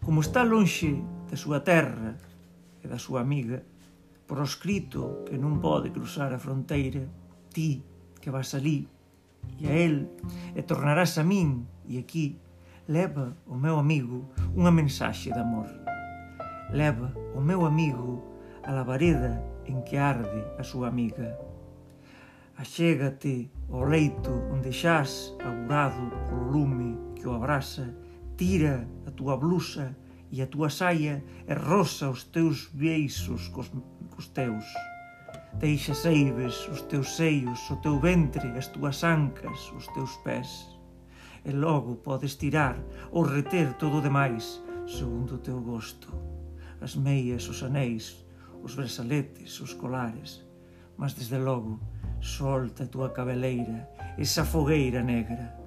[0.00, 2.16] Como está lonxe da súa terra
[2.80, 3.60] e da súa amiga,
[4.26, 7.04] proscrito que non pode cruzar a fronteira,
[7.52, 7.84] ti
[8.20, 8.88] que vas ali
[9.60, 10.08] e a el
[10.56, 12.40] e tornarás a min e aquí
[12.88, 15.68] leva o meu amigo unha mensaxe de amor.
[16.72, 18.24] Leva o meu amigo
[18.64, 21.36] a labareda en que arde a súa amiga.
[22.56, 27.92] Achégate ao leito onde xás aburado polo lume que o abraza,
[28.36, 29.96] tira a túa blusa
[30.32, 33.70] e a túa saia e rosa os teus beixos cos
[34.14, 34.64] cos teus.
[35.58, 40.68] Deixa seives os teus seios, o teu ventre, as túas ancas, os teus pés.
[41.44, 42.78] E logo podes tirar
[43.10, 46.12] ou reter todo o demais, segundo o teu gosto.
[46.80, 48.24] As meias, os anéis,
[48.62, 50.44] os bresaletes, os colares.
[50.96, 51.80] Mas desde logo,
[52.20, 55.58] solta a tua cabeleira, esa fogueira negra.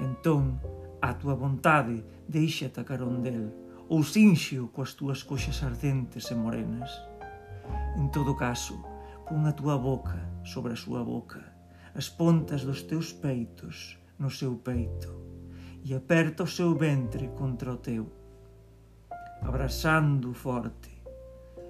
[0.00, 0.60] Entón,
[1.00, 3.52] a tua vontade deixa atacar ondel,
[3.88, 6.90] ou sinxio coas túas coxas ardentes e morenas.
[7.96, 8.82] En todo caso,
[9.28, 11.40] pon a túa boca sobre a súa boca,
[11.94, 15.14] as pontas dos teus peitos no seu peito
[15.84, 18.10] e aperta o seu ventre contra o teu,
[19.42, 20.90] abraxando forte.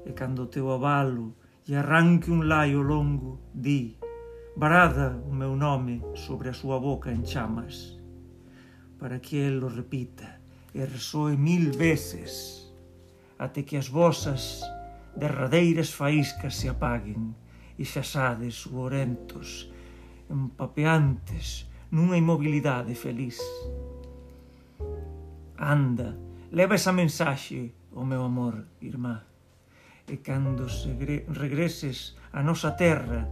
[0.06, 3.96] E cando o teu abalo e arranque un laio longo, di,
[4.56, 7.98] barada o meu nome sobre a súa boca en chamas,
[8.98, 10.40] para que el o repita
[10.74, 12.72] e resoe mil veces,
[13.38, 14.62] até que as vosas
[15.16, 17.34] derradeiras faíscas se apaguen
[17.78, 19.70] e xaxades suorentos,
[20.30, 23.38] empapeantes, nunha imobilidade feliz.
[25.58, 26.18] Anda,
[26.50, 29.22] leva esa mensaxe, o meu amor, irmá,
[30.06, 30.66] e cando
[31.30, 33.30] regreses a nosa terra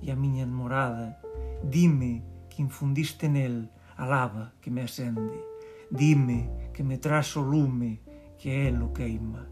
[0.00, 1.18] e a miña morada,
[1.64, 5.38] dime que infundiste nel a lava que me ascende,
[5.90, 8.00] dime que me traz o lume
[8.38, 9.51] que é lo queima.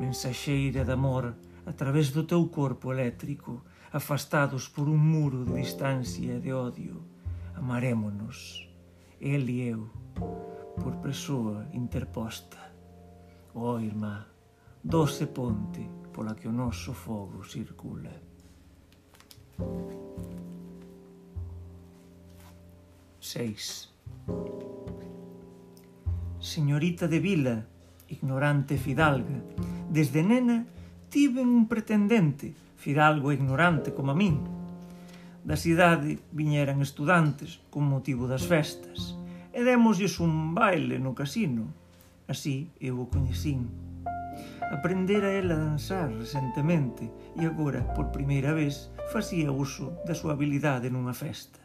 [0.00, 1.36] Mensaxeira de amor
[1.66, 7.04] a través do teu corpo eléctrico, afastados por un muro de distancia e de odio.
[7.54, 8.66] Amarémonos,
[9.20, 9.90] el e eu,
[10.80, 12.56] por persoa interposta.
[13.52, 14.26] Oh, irmá,
[14.82, 15.84] doce ponte
[16.14, 18.14] pola que o noso fogo circula.
[23.20, 23.92] Seis
[26.40, 27.68] señorita de vila,
[28.10, 29.38] ignorante fidalga.
[29.88, 30.66] Desde nena
[31.08, 34.42] tiven un pretendente, fidalgo e ignorante como a min.
[35.46, 39.16] Da cidade viñeran estudantes con motivo das festas
[39.54, 41.72] e démoslles un baile no casino.
[42.28, 43.66] Así eu o coñecín.
[44.70, 50.38] Aprender a ela a danzar recentemente e agora, por primeira vez, facía uso da súa
[50.38, 51.58] habilidade nunha festa.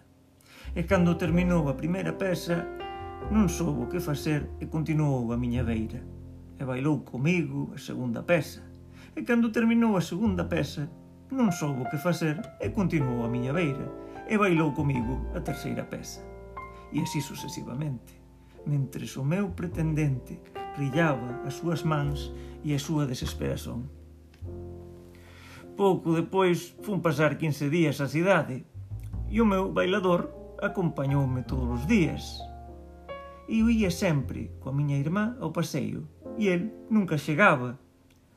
[0.73, 2.65] E cando terminou a primeira pesa,
[3.29, 6.14] non soubo que facer e continuou a miña beira
[6.59, 8.63] e bailou comigo a segunda peza.
[9.15, 10.89] E cando terminou a segunda peza,
[11.31, 13.87] non soubo que facer e continuou a miña beira
[14.27, 16.23] e bailou comigo a terceira peza.
[16.91, 18.15] E así sucesivamente,
[18.67, 20.39] mentres o meu pretendente
[20.75, 22.31] brillaba as súas mans
[22.63, 23.87] e a súa desesperación.
[25.75, 28.63] Pouco depois fun pasar 15 días á cidade
[29.27, 30.31] e o meu bailador
[30.63, 32.39] acompañoume todos os días.
[33.51, 37.79] E eu ia sempre coa miña irmá ao paseo e el nunca chegaba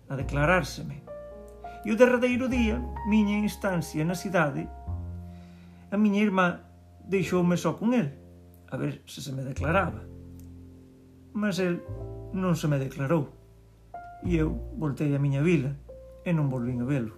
[0.09, 1.03] a declarárseme.
[1.85, 4.67] E o derradeiro día, miña instancia na cidade,
[5.91, 6.65] a miña irmá
[7.07, 8.13] deixoume só con el,
[8.69, 10.03] a ver se se me declaraba.
[11.33, 11.81] Mas el
[12.35, 13.33] non se me declarou.
[14.27, 15.73] E eu voltei a miña vila
[16.27, 17.15] e non volvín a velo.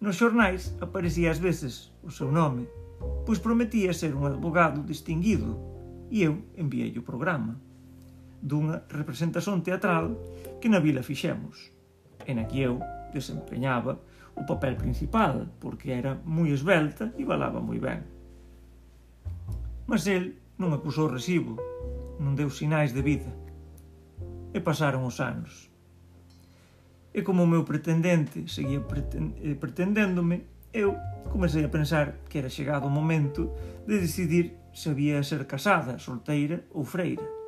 [0.00, 2.66] Nos xornais aparecía ás veces o seu nome,
[3.24, 5.56] pois prometía ser un advogado distinguido,
[6.10, 7.60] e eu enviei o programa.
[8.44, 10.20] Dunha representación teatral
[10.60, 11.72] que na vila fixemos
[12.28, 12.76] e na que eu
[13.16, 13.96] desempeñaba
[14.36, 18.04] o papel principal porque era moi esbelta e balaba moi ben.
[19.88, 21.56] Mas el non acusou recibo,
[22.20, 23.32] non deu sinais de vida.
[24.52, 25.72] E pasaron os anos.
[27.14, 30.98] E como o meu pretendente seguía eh, pretendéndome, eu
[31.30, 33.54] comecei a pensar que era chegado o momento
[33.86, 37.43] de decidir se había ser casada, solteira ou freira.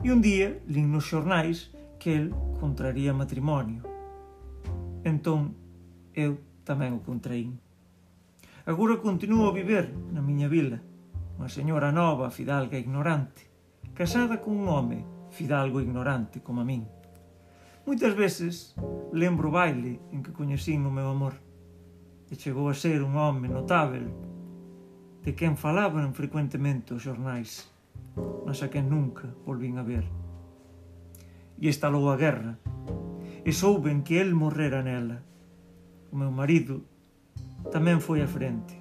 [0.00, 3.84] E un día lin nos xornais que el contraría matrimonio.
[5.04, 5.52] Entón,
[6.16, 7.60] eu tamén o contraín.
[8.64, 10.80] Agora continuo a viver na miña vila,
[11.36, 13.44] unha señora nova, fidalga e ignorante,
[13.92, 15.04] casada con un home,
[15.36, 16.88] fidalgo e ignorante, como a min.
[17.84, 18.72] Moitas veces
[19.12, 21.36] lembro o baile en que coñecín o meu amor
[22.32, 24.08] e chegou a ser un home notável
[25.20, 27.68] de quen falaban frecuentemente os xornais
[28.16, 30.06] mas xa quen nunca volvín a ver.
[31.60, 32.58] E estalou a guerra,
[33.44, 35.22] e souben que el morrera nela.
[36.10, 36.82] O meu marido
[37.68, 38.74] tamén foi á frente,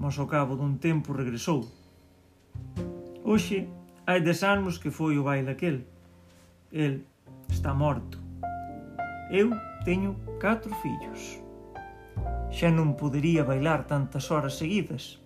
[0.00, 1.68] mas ao cabo dun tempo regresou.
[3.22, 3.68] Hoxe
[4.08, 5.84] hai des anos que foi o baile aquel.
[6.72, 7.04] El
[7.48, 8.18] está morto.
[9.30, 9.52] Eu
[9.84, 11.40] teño catro fillos.
[12.48, 15.20] Xa non podería bailar tantas horas seguidas,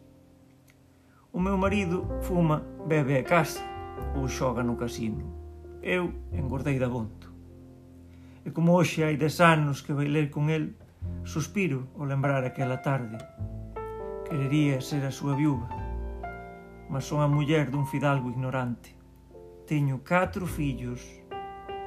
[1.33, 3.61] O meu marido fuma, bebe a casa
[4.15, 5.25] ou xoga no casino.
[5.83, 7.33] Eu engordei da bonto.
[8.45, 10.77] E como hoxe hai des anos que bailei con el,
[11.25, 13.17] suspiro ao lembrar aquela tarde.
[14.29, 15.73] Querería ser a súa viúva,
[16.93, 18.93] mas son a muller dun fidalgo ignorante.
[19.65, 21.01] Teño catro fillos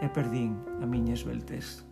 [0.02, 1.86] e perdín a miña esbeltez.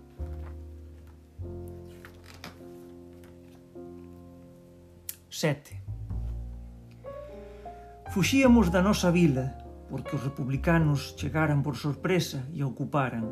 [5.30, 5.82] Sete.
[8.14, 9.57] Fuxíamos da nosa vila
[9.89, 13.26] porque os republicanos chegaran por sorpresa e ocuparan.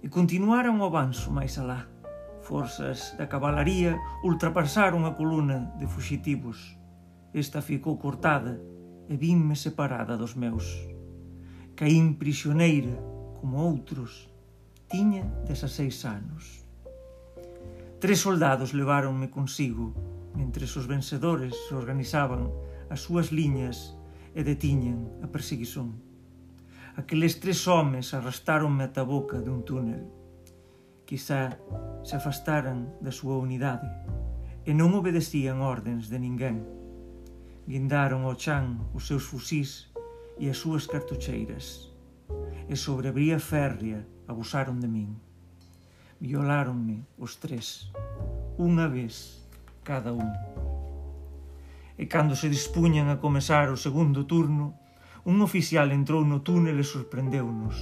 [0.00, 1.84] E continuaran o avanzo máis alá.
[2.40, 6.56] Forzas da cabalaría ultrapasaron a coluna de fuxitivos.
[7.36, 8.56] Esta ficou cortada
[9.12, 10.64] e vinme separada dos meus.
[11.76, 12.96] Caín prisioneira,
[13.44, 14.32] como outros,
[14.88, 16.64] tiña 16 anos.
[18.00, 19.92] Tres soldados leváronme consigo,
[20.32, 22.48] mentre os vencedores se organizaban
[22.90, 23.96] as súas liñas
[24.36, 25.98] e detiñen a perseguición.
[26.96, 30.04] Aqueles tres homes arrastaronme ata a boca dun túnel.
[31.04, 31.56] Quizá
[32.02, 33.88] se afastaran da súa unidade
[34.64, 36.64] e non obedecían ordens de ninguén.
[37.68, 39.92] Guindaron ao chan os seus fusís
[40.40, 41.92] e as súas cartucheiras
[42.68, 45.10] e sobre a bría férrea abusaron de min.
[46.18, 47.92] Violáronme os tres,
[48.58, 49.44] unha vez
[49.84, 50.30] cada un
[51.96, 54.76] e cando se dispuñan a comezar o segundo turno,
[55.24, 57.76] un oficial entrou no túnel e sorprendeu-nos.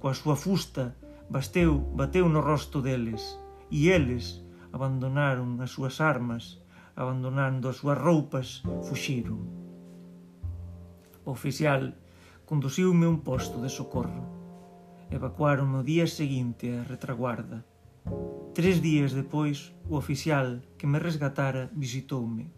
[0.00, 0.96] Coa súa fusta
[1.30, 3.38] basteu, bateu no rosto deles
[3.70, 4.42] e eles
[4.72, 6.58] abandonaron as súas armas,
[6.98, 9.46] abandonando as súas roupas, fuxiron.
[11.22, 11.94] O oficial
[12.42, 14.26] conduciume a un posto de socorro.
[15.10, 17.62] Evacuaron o día seguinte a retraguarda.
[18.54, 22.50] Tres días depois, o oficial que me resgatara visitoume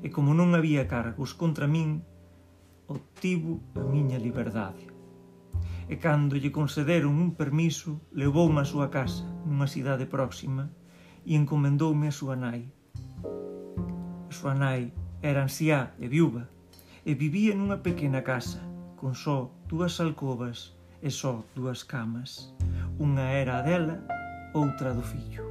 [0.00, 2.04] e como non había cargos contra min,
[2.88, 4.88] obtivo a miña liberdade.
[5.90, 10.70] E cando lle concederon un permiso, levoume a súa casa, nunha cidade próxima,
[11.26, 12.70] e encomendoume a súa nai.
[14.30, 16.46] A súa nai era anciá e viúva,
[17.04, 18.62] e vivía nunha pequena casa,
[18.96, 22.52] con só dúas alcobas e só dúas camas.
[23.00, 24.04] Unha era a dela,
[24.52, 25.44] outra do fillo.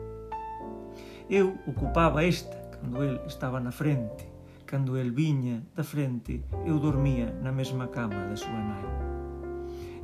[1.29, 4.28] Eu ocupaba esta, cando el estaba na frente,
[4.69, 8.85] Cando el viña da frente, eu dormía na mesma cama da súa nai.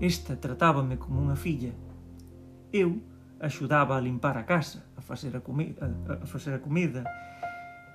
[0.02, 1.70] Esta tratábame como unha filla.
[2.74, 2.98] Eu
[3.38, 7.06] axudaba a limpar a casa, a facer a, comida, a, a facer a comida,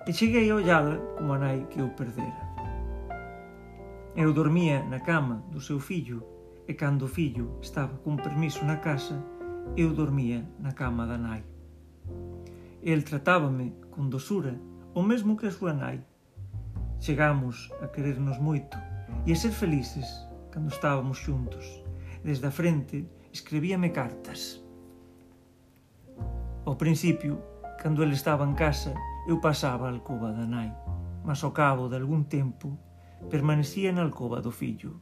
[0.06, 2.38] e cheguei a ollala como a nai que eu perdera.
[4.14, 6.22] Eu dormía na cama do seu fillo
[6.70, 9.18] e cando o fillo estaba con permiso na casa,
[9.74, 11.42] eu dormía na cama da nai.
[12.78, 14.54] El tratábame con dosura,
[14.94, 16.06] o mesmo que a súa nai.
[17.00, 18.76] Chegamos a querernos moito
[19.24, 20.04] e a ser felices
[20.52, 21.64] cando estábamos xuntos.
[22.20, 24.60] Desde a frente escribíame cartas.
[26.68, 27.40] Ao principio,
[27.80, 28.92] cando ele estaba en casa,
[29.24, 30.76] eu pasaba a alcoba da nai,
[31.24, 32.76] mas ao cabo de algún tempo
[33.32, 35.00] permanecía na alcoba do fillo.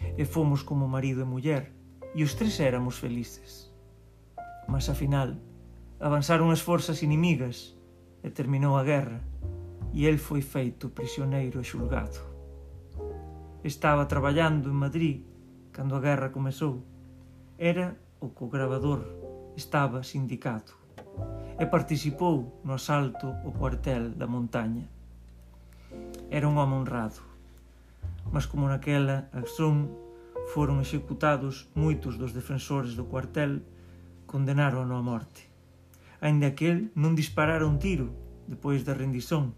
[0.00, 1.76] E fomos como marido e muller,
[2.16, 3.68] e os tres éramos felices.
[4.64, 5.36] Mas afinal,
[6.00, 7.76] avanzaron as forzas inimigas
[8.24, 9.20] e terminou a guerra
[9.94, 12.18] e el foi feito prisioneiro e xulgado.
[13.62, 15.22] Estaba traballando en Madrid
[15.70, 16.82] cando a guerra comezou.
[17.58, 19.06] Era o co-gravador,
[19.56, 20.74] estaba sindicado
[21.58, 24.90] e participou no asalto ao cuartel da montaña.
[26.30, 27.22] Era un home honrado,
[28.34, 29.94] mas como naquela acción
[30.50, 33.62] foron executados moitos dos defensores do cuartel,
[34.26, 35.46] condenaron a morte.
[36.18, 38.10] Ainda que el non disparara un tiro,
[38.48, 39.54] depois da rendición.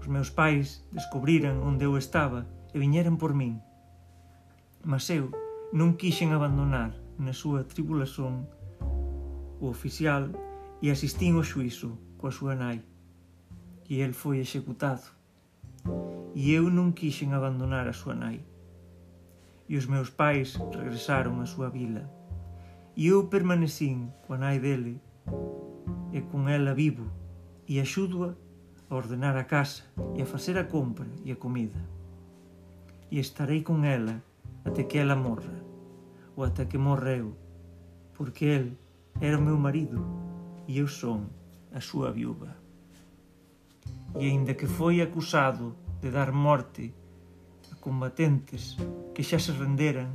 [0.00, 3.62] Os meus pais descubriran onde eu estaba e viñeran por min.
[4.82, 5.30] Mas eu
[5.70, 8.50] non quixen abandonar na súa tribulación
[9.62, 10.34] o oficial
[10.82, 12.82] e asistín ao xuizo coa súa nai.
[13.86, 15.06] E el foi executado.
[16.34, 18.42] E eu non quixen abandonar a súa nai.
[19.70, 22.02] E os meus pais regresaron á súa vila.
[22.98, 24.98] E eu permanecín coa nai dele
[26.10, 27.21] e con ela vivo
[27.72, 28.36] e axúdoa
[28.90, 29.82] a ordenar a casa
[30.14, 31.80] e a facer a compra e a comida.
[33.10, 34.20] E estarei con ela
[34.62, 35.56] até que ela morra,
[36.36, 37.32] ou até que morra eu,
[38.12, 38.76] porque el
[39.22, 40.04] era o meu marido
[40.68, 41.32] e eu son
[41.72, 42.60] a súa viúva.
[44.20, 46.92] E aínda que foi acusado de dar morte
[47.72, 48.76] a combatentes
[49.16, 50.12] que xa se renderan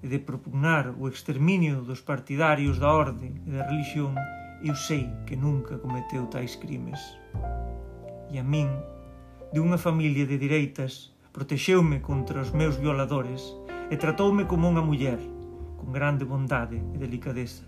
[0.00, 4.16] e de propugnar o exterminio dos partidarios da orde e da religión,
[4.62, 6.98] eu sei que nunca cometeu tais crimes.
[8.30, 8.66] E a min,
[9.54, 13.54] de unha familia de direitas, protexeume contra os meus violadores
[13.86, 15.22] e tratoume como unha muller,
[15.78, 17.62] con grande bondade e delicadeza.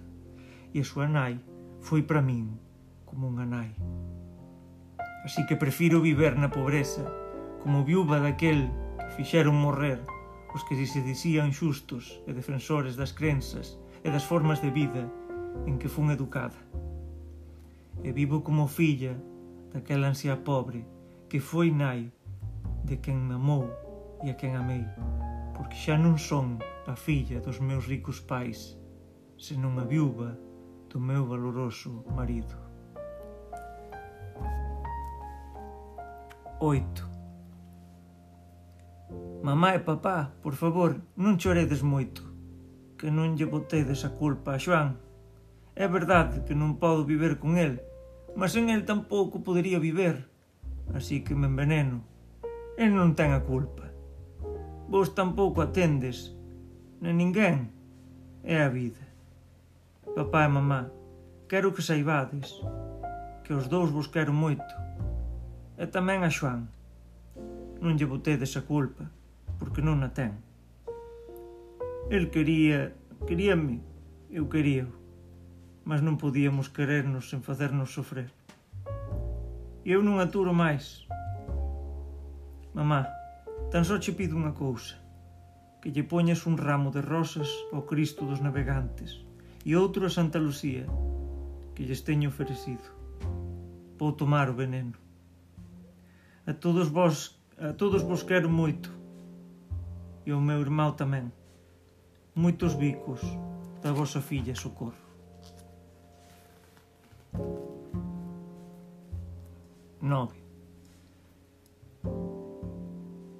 [0.74, 1.38] E a súa nai
[1.78, 2.58] foi para min
[3.06, 3.70] como unha nai.
[5.22, 7.06] Así que prefiro viver na pobreza,
[7.62, 8.66] como viúva daquel
[8.98, 10.02] que fixeron morrer
[10.50, 15.06] os que se dicían xustos e defensores das crenzas e das formas de vida
[15.66, 16.56] en que fun educada.
[18.02, 19.16] E vivo como filla
[19.72, 20.86] daquela ansia pobre
[21.28, 22.12] que foi nai
[22.84, 23.70] de quen me amou
[24.24, 24.84] e a quen amei,
[25.54, 28.74] porque xa non son a filla dos meus ricos pais,
[29.38, 30.34] senón a viúva
[30.90, 32.56] do meu valoroso marido.
[36.58, 37.08] 8.
[39.42, 42.20] Mamá e papá, por favor, non choredes moito,
[42.98, 45.09] que non lle botedes a culpa a Xoán
[45.76, 47.80] É verdade que non podo viver con el,
[48.34, 50.28] mas en el tampouco podería viver,
[50.94, 52.02] así que me enveneno.
[52.76, 53.90] El non ten a culpa.
[54.90, 56.34] Vos tampouco atendes,
[57.00, 57.70] nem ninguén.
[58.42, 59.04] É a vida.
[60.16, 60.90] Papá e mamá,
[61.48, 62.56] quero que saibades
[63.44, 64.74] que os dous vos quero moito.
[65.78, 66.68] E tamén a Xoan.
[67.80, 69.08] Non lle botedes a culpa,
[69.58, 70.38] porque non a ten.
[72.10, 72.92] El quería,
[73.26, 73.80] queríame,
[74.28, 74.99] eu queríao
[75.90, 78.30] mas non podíamos querernos sen facernos sofrer.
[79.82, 81.02] Eu non aturo máis.
[82.78, 83.10] Mamá,
[83.74, 85.02] tan só che pido unha cousa,
[85.82, 89.26] que lle poñas un ramo de rosas ao Cristo dos navegantes
[89.66, 90.86] e outro a Santa Lucía,
[91.74, 92.86] que lles teño oferecido.
[93.98, 94.94] Vou tomar o veneno.
[96.46, 98.94] A todos vos, a todos vos quero moito.
[100.22, 101.34] E ao meu irmão tamén.
[102.38, 103.26] Moitos bicos
[103.82, 105.09] da vosa filla Socorro.
[110.10, 110.34] 9.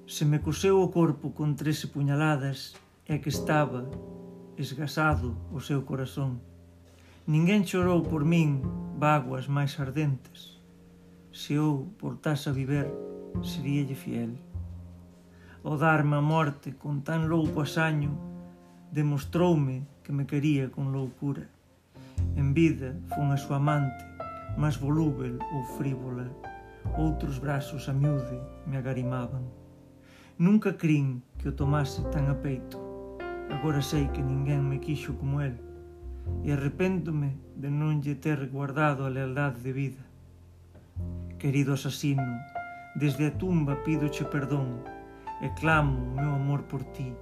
[0.07, 3.91] Se me coseu o corpo con trece puñaladas é que estaba
[4.55, 6.39] esgasado o seu corazón.
[7.27, 8.63] Ninguén chorou por min
[8.99, 10.63] vaguas máis ardentes.
[11.35, 12.87] Se eu portase a viver,
[13.43, 14.39] seríalle fiel.
[15.67, 18.15] O darme a morte con tan louco asaño
[18.95, 21.47] demostroume que me quería con loucura.
[22.39, 24.03] En vida fun a súa amante,
[24.59, 26.50] máis volúvel ou frívola
[26.97, 29.45] outros brazos a miúde me agarimaban.
[30.39, 32.81] Nunca crin que o tomase tan a peito.
[33.51, 35.59] Agora sei que ninguén me quixo como el,
[36.45, 40.05] e arrepéntome de non lle ter guardado a lealdade de vida.
[41.37, 42.25] Querido asasino,
[42.97, 44.81] desde a tumba pídoche perdón
[45.41, 47.13] e clamo o meu amor por ti,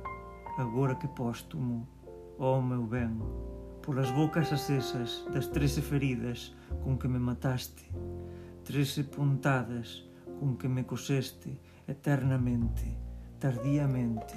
[0.59, 1.86] agora que póstumo,
[2.38, 3.18] ó oh meu ben,
[3.82, 7.86] polas bocas acesas das trece feridas con que me mataste,
[8.68, 10.04] trece puntadas
[10.38, 11.56] con que me coseste
[11.86, 12.84] eternamente,
[13.40, 14.36] tardíamente,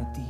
[0.00, 0.24] a ti.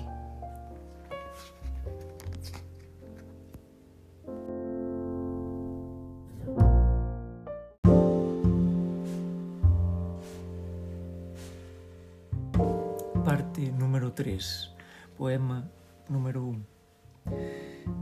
[13.25, 14.75] Parte número 3,
[15.17, 15.71] poema
[16.09, 16.67] número 1.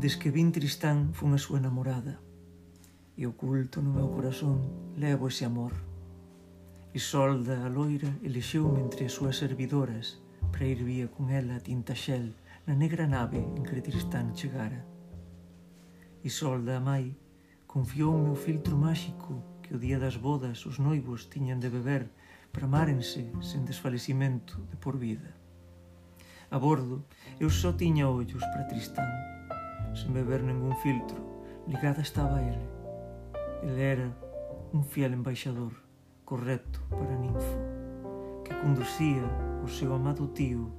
[0.01, 2.25] Desde que vin Tristán fun a súa namorada,
[3.21, 4.65] E oculto no meu corazón
[4.97, 5.77] levo ese amor.
[6.97, 12.33] Isolda a loira elexeume entre as súas servidoras para ir vía con ela a Tintaxel
[12.65, 14.89] na negra nave en que Tristán chegara.
[16.25, 17.13] Isolda a mai
[17.69, 22.09] confioume o filtro máxico que o día das bodas os noivos tiñan de beber
[22.49, 25.29] para amárense sen desfalecimento de por vida.
[26.49, 27.05] A bordo,
[27.37, 29.13] eu só tiña ollos para Tristán.
[29.93, 31.21] Sen beber ningún filtro,
[31.69, 32.80] ligada estaba a ele.
[33.63, 34.17] Ele era
[34.73, 35.75] un fiel embaixador
[36.25, 37.59] correcto para Ninfo,
[38.43, 39.21] que conducía
[39.61, 40.73] o seu amado tío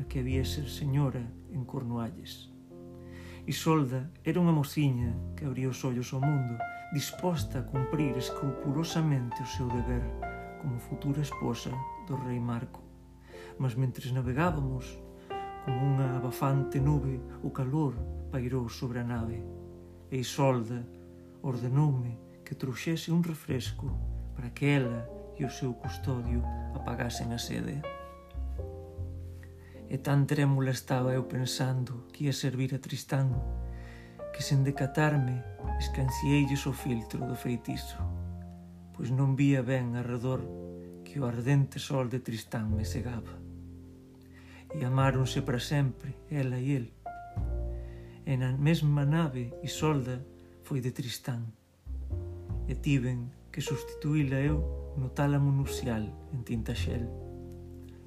[0.00, 1.22] a que había ser señora
[1.54, 2.50] en Cornualles.
[3.46, 6.58] Isolda era unha mociña que abría os ollos ao mundo,
[6.90, 10.02] disposta a cumprir escrupulosamente o seu deber
[10.58, 11.70] como futura esposa
[12.10, 12.82] do rei Marco.
[13.62, 14.98] Mas mentres navegábamos,
[15.62, 17.94] como unha abafante nube, o calor
[18.34, 19.38] pairou sobre a nave,
[20.10, 20.82] e Isolda
[21.46, 23.90] ordenoume que trouxese un refresco
[24.36, 25.08] para que ela
[25.40, 26.44] e o seu custodio
[26.76, 27.82] apagasen a sede.
[29.88, 33.32] E tan trémula estaba eu pensando que ia servir a Tristán
[34.30, 35.42] que sen decatarme
[35.80, 37.98] escancieilles o filtro do feitizo
[38.94, 40.46] pois non vía ben arredor
[41.02, 43.34] que o ardente sol de Tristán me cegaba.
[44.70, 46.86] E amáronse para sempre, ela e el.
[48.24, 50.22] E na mesma nave Isolda
[50.62, 51.50] foi de Tristán
[52.68, 57.04] e tiven que sustituíla eu no tálamo nupcial en Tintaxel.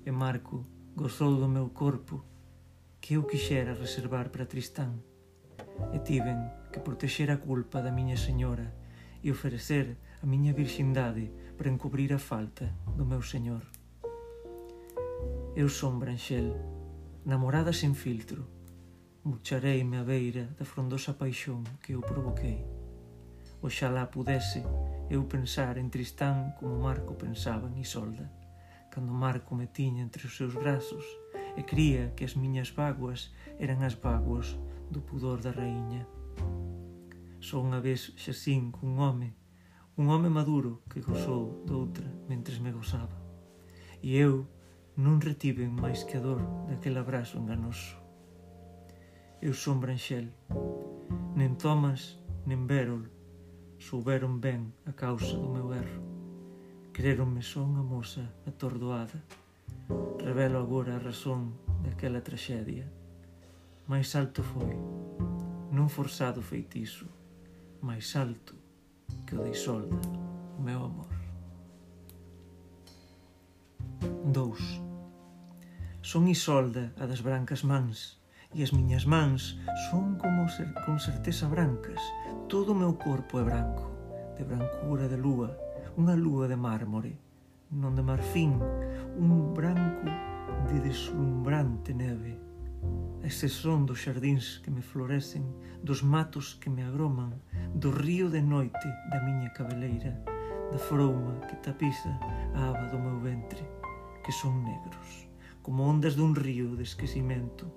[0.03, 2.23] E Marco gozou do meu corpo
[2.99, 4.99] que eu quixera reservar para Tristán.
[5.93, 6.39] E tiven
[6.71, 8.73] que protexer a culpa da miña señora
[9.23, 13.61] e ofrecer a miña virxindade para encubrir a falta do meu señor.
[15.55, 16.53] Eu son Branxel,
[17.25, 18.45] namorada sen filtro,
[19.25, 22.76] murchareime a beira da frondosa paixón que eu provoquei.
[23.61, 24.61] Oxalá pudese
[25.09, 28.29] eu pensar en Tristán como Marco pensaba en Isolda,
[28.91, 31.01] cando Marco me tiña entre os seus brazos
[31.57, 34.53] e cría que as miñas vaguas eran as vaguas
[34.93, 36.05] do pudor da raíña.
[37.41, 39.33] Só unha vez xasín cun home,
[39.97, 43.17] un home maduro que gozou doutra mentres me gozaba.
[44.05, 44.45] E eu
[45.01, 47.97] non retiven máis que a dor daquele abrazo enganoso.
[49.41, 50.29] Eu son Branxel,
[51.33, 53.16] nen Thomas, nen Berol,
[53.79, 56.01] Souberon ben a causa do meu erro.
[56.91, 59.21] Creronme só unha moza atordoada.
[60.17, 61.53] Revelo agora a razón
[61.85, 62.89] daquela traxedia.
[63.85, 64.73] Mais alto foi,
[65.71, 67.05] non forzado feitizo,
[67.85, 68.57] mais alto
[69.29, 69.95] que o de Isolda,
[70.57, 71.13] o meu amor.
[74.25, 74.81] 2.
[76.01, 78.19] Son Isolda a das brancas mans,
[78.55, 81.99] e as miñas mans son como ser, con certeza brancas.
[82.47, 83.91] Todo o meu corpo é branco,
[84.39, 85.51] de brancura de lúa,
[85.99, 87.19] unha lúa de mármore,
[87.73, 88.55] non de marfín,
[89.19, 90.07] un branco
[90.71, 92.39] de deslumbrante neve.
[93.25, 95.43] Ese son dos xardíns que me florecen,
[95.83, 97.35] dos matos que me agroman,
[97.75, 100.15] do río de noite da miña cabeleira,
[100.71, 102.15] da frouma que tapiza
[102.55, 103.63] a aba do meu ventre,
[104.23, 105.27] que son negros,
[105.59, 107.67] como ondas dun río de esquecimento,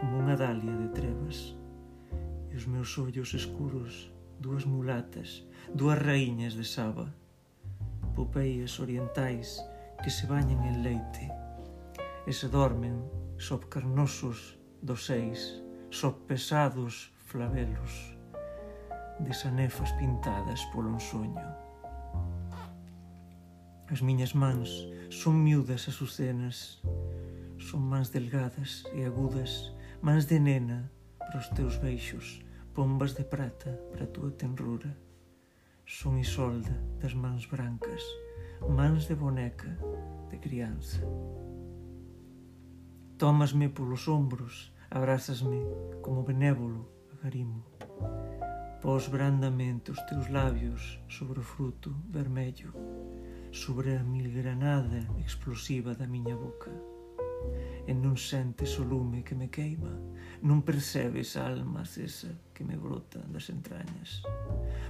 [0.00, 1.52] como unha dalia de trevas
[2.48, 4.08] e os meus ollos escuros
[4.40, 5.44] dúas mulatas,
[5.76, 7.12] dúas raíñas de Saba,
[8.16, 9.60] popeias orientais
[10.00, 11.28] que se bañan en leite
[12.24, 13.04] e se dormen
[13.36, 15.60] sob carnosos dos seis,
[15.92, 18.16] sob pesados flavelos
[19.20, 21.44] de sanefas pintadas polo ensoño.
[23.92, 24.72] As miñas mans
[25.12, 26.80] son miúdas azucenas,
[27.60, 32.42] son mans delgadas e agudas Mans de nena para os teus beixos,
[32.72, 34.96] pombas de prata para a tua tenrura.
[35.84, 38.02] Son Isolda das mans brancas,
[38.66, 39.76] mans de boneca
[40.30, 41.04] de criança.
[43.18, 45.60] Tómasme polos ombros, abrázasme
[46.00, 47.62] como benévolo agarimo.
[48.80, 52.72] Pós brandamente os teus labios sobre o fruto vermelho,
[53.52, 56.89] sobre a milgranada explosiva da miña boca
[57.86, 59.90] e non sentes o lume que me queima,
[60.46, 64.22] non percebes a alma cesa que me brota das entrañas,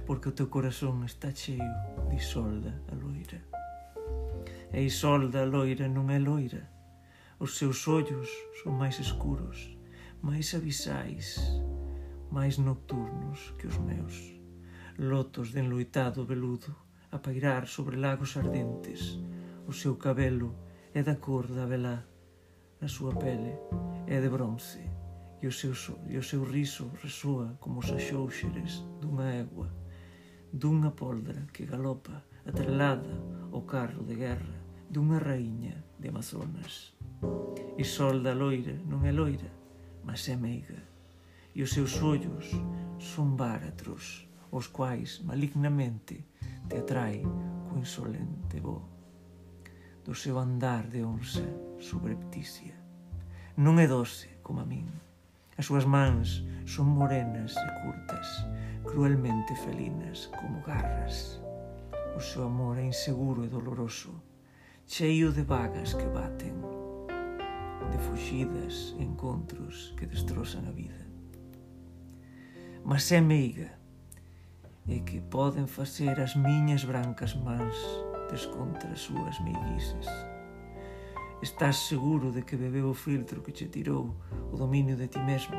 [0.05, 1.65] porque o teu corazón está cheio
[2.11, 3.41] de Isolda a loira.
[4.69, 6.69] E Isolda a loira non é loira,
[7.41, 8.29] os seus ollos
[8.61, 9.73] son máis escuros,
[10.21, 11.41] máis avisais,
[12.29, 14.37] máis nocturnos que os meus.
[15.01, 16.69] Lotos de enloitado veludo
[17.09, 19.17] a pairar sobre lagos ardentes,
[19.65, 20.53] o seu cabelo
[20.93, 22.10] é da cor da velada,
[22.81, 23.53] na súa pele
[24.07, 24.81] é de bronce
[25.39, 25.73] e o seu,
[26.09, 29.69] e o seu riso resúa como os axouxeres dunha égua,
[30.51, 33.21] dunha poldra que galopa atrelada
[33.51, 34.57] ao carro de guerra
[34.89, 36.97] dunha raíña de Amazonas.
[37.77, 39.53] E solda loira non é loira,
[40.03, 40.81] mas é meiga,
[41.53, 42.49] e os seus ollos
[42.97, 46.25] son báratros, os quais malignamente
[46.65, 47.21] te atrai
[47.69, 48.89] co insolente bo.
[50.01, 52.73] do seu andar de onça subrepticia.
[53.57, 54.87] Non é doce, como a min.
[55.57, 58.27] As súas mans son morenas e curtas,
[58.85, 61.41] cruelmente felinas, como garras.
[62.15, 64.15] O seu amor é inseguro e doloroso,
[64.87, 66.55] cheio de vagas que baten,
[67.91, 71.01] de fuxidas e encontros que destrozan a vida.
[72.85, 73.81] Mas é meiga,
[74.87, 77.77] e que poden facer as miñas brancas mans
[78.31, 80.30] descontra as súas meiguices.
[81.41, 84.13] Estás seguro de que bebeu o filtro que che tirou
[84.53, 85.57] o dominio de ti mesmo,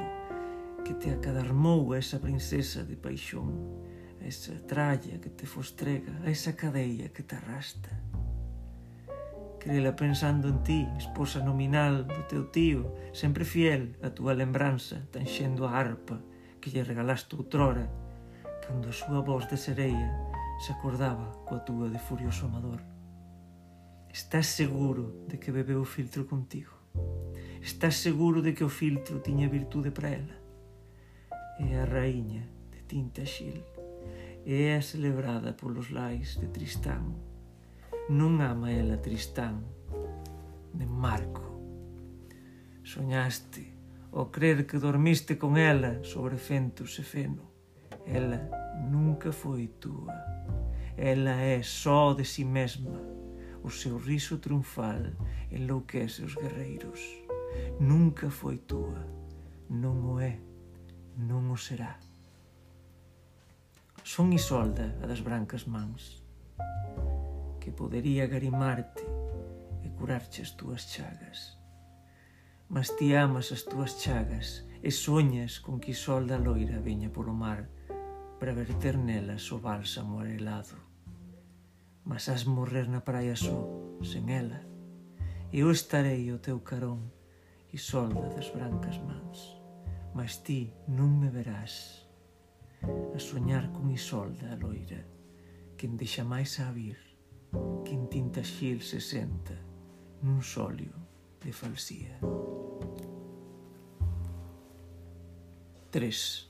[0.86, 3.82] que te acadarmou a esa princesa de paixón,
[4.22, 7.90] a esa tralla que te fostrega, a esa cadeia que te arrasta.
[9.58, 15.66] Crela pensando en ti, esposa nominal do teu tío, sempre fiel a túa lembranza, tanxendo
[15.66, 16.22] a harpa
[16.62, 17.90] que lle regalaste outrora,
[18.62, 20.14] cando a súa voz de sereia
[20.62, 23.01] se acordaba coa túa de furioso amador.
[24.12, 26.76] Estás seguro de que bebeu o filtro contigo?
[27.62, 30.36] Estás seguro de que o filtro tiña virtude para ela?
[31.58, 33.64] É a raíña de Tinta Xil.
[34.44, 37.16] É a celebrada polos lais de Tristán.
[38.12, 39.64] Non ama ela Tristán,
[40.76, 41.48] de Marco.
[42.84, 43.64] Soñaste
[44.12, 47.48] ao crer que dormiste con ela sobre fentos e feno.
[48.04, 48.44] Ela
[48.92, 50.12] nunca foi túa.
[51.00, 53.21] Ela é só de si mesma.
[53.62, 55.14] O seu riso triunfal
[55.50, 57.00] enlouquece os guerreiros.
[57.78, 59.06] Nunca foi túa,
[59.70, 60.34] non o é,
[61.14, 61.94] non o será.
[64.02, 66.26] Son Isolda a das brancas mans,
[67.62, 69.06] que podería garimarte
[69.86, 71.54] e curarche as túas chagas.
[72.66, 77.70] Mas ti amas as túas chagas e soñas con que Isolda loira veña polo mar
[78.42, 80.81] para verter nelas o bálsamo arelado
[82.04, 83.66] mas has morrer na praia só,
[84.02, 84.60] sen ela.
[85.52, 87.12] Eu estarei ao teu carón
[87.72, 89.60] e solda das brancas mans,
[90.14, 92.08] mas ti non me verás.
[93.14, 95.06] A soñar con Isolda a loira,
[95.78, 96.98] quen deixa máis a vir,
[97.86, 99.54] quen tinta xil se senta
[100.22, 100.94] nun solio
[101.38, 102.18] de falsía.
[105.92, 106.48] 3.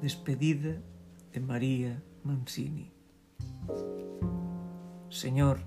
[0.00, 0.80] Despedida
[1.32, 2.99] de María Mancini.
[5.10, 5.60] Señor,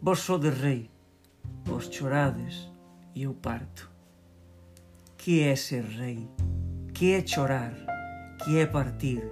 [0.00, 0.90] vos sodes rei,
[1.64, 2.70] vos chorades
[3.14, 3.90] e eu parto.
[5.16, 6.28] Que é ser rei?
[6.92, 7.74] Que é chorar?
[8.44, 9.22] Que é partir?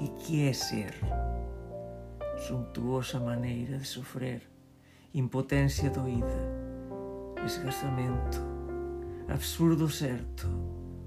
[0.00, 0.94] E que é ser?
[2.48, 4.42] Suntuosa maneira de sofrer,
[5.12, 6.40] impotencia doída,
[7.44, 8.40] desgastamento,
[9.28, 10.48] absurdo certo,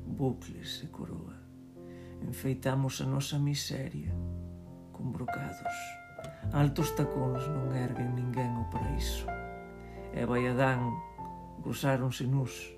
[0.06, 1.34] bucles e coroa.
[2.22, 4.14] Enfeitamos a nosa miseria,
[5.04, 5.76] embrocados.
[6.56, 9.28] Altos tacóns non erguen ninguén o paraíso.
[10.16, 10.96] E Baiadán
[11.60, 12.72] gozáronse nus,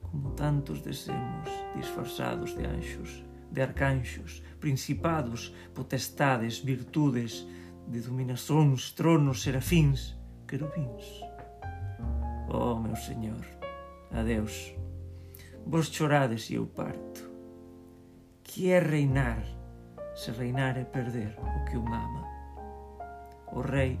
[0.00, 7.44] como tantos desemos disfarzados de anxos, de arcanxos, principados, potestades, virtudes,
[7.86, 10.16] de dominazóns, tronos, serafíns,
[10.46, 11.04] querubins.
[12.48, 13.44] Oh, meu Señor,
[14.10, 14.74] adeus,
[15.66, 17.26] vos chorades e eu parto.
[18.42, 19.55] Que é reinar
[20.16, 22.24] se reinar é perder o que un ama.
[23.52, 24.00] O rei,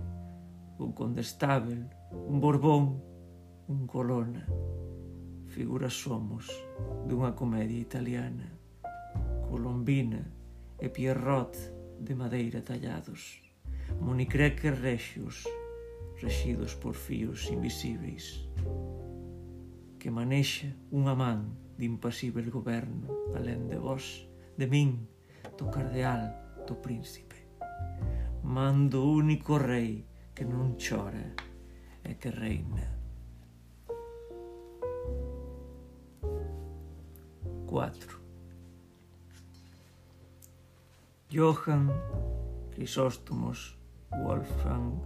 [0.80, 3.04] un condestável, un borbón,
[3.68, 4.48] un colona,
[5.46, 6.48] figuras somos
[7.04, 8.48] dunha comedia italiana,
[9.44, 10.24] Colombina
[10.80, 11.52] e Pierrot
[12.00, 13.44] de madeira tallados,
[14.00, 15.44] monicreques rexios,
[16.16, 18.48] rexidos por fíos invisíveis,
[20.00, 23.04] que manexa unha man de impasível goberno,
[23.36, 24.24] alén de vos,
[24.56, 25.04] de min,
[25.56, 26.32] do cardeal,
[26.66, 27.36] do príncipe.
[28.42, 31.34] Mando único rei que non chora
[32.04, 32.96] e que reina.
[37.66, 38.20] 4.
[41.28, 41.90] Johann
[42.70, 43.76] Crisóstomos
[44.10, 45.02] Wolfgang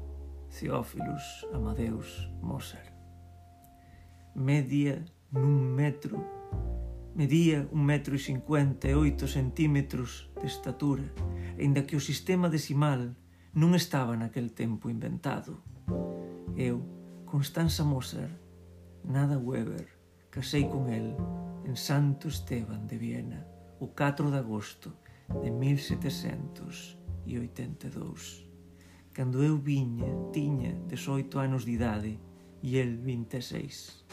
[0.51, 2.93] Theophilus Amadeus Mozart.
[4.35, 6.23] Media nun metro,
[7.15, 11.05] medía un metro e cincuenta e oito centímetros de estatura,
[11.61, 13.13] aínda que o sistema decimal
[13.53, 15.61] non estaba naquel tempo inventado.
[16.57, 16.81] Eu,
[17.29, 18.33] Constanza Moser,
[19.05, 19.89] Nada Weber,
[20.31, 21.15] casei con el
[21.65, 23.47] en Santo Esteban de Viena
[23.81, 24.95] o 4 de agosto
[25.43, 28.47] de 1782.
[29.13, 32.19] Cando eu viña, tiña 18 anos de idade
[32.63, 34.05] e el 26.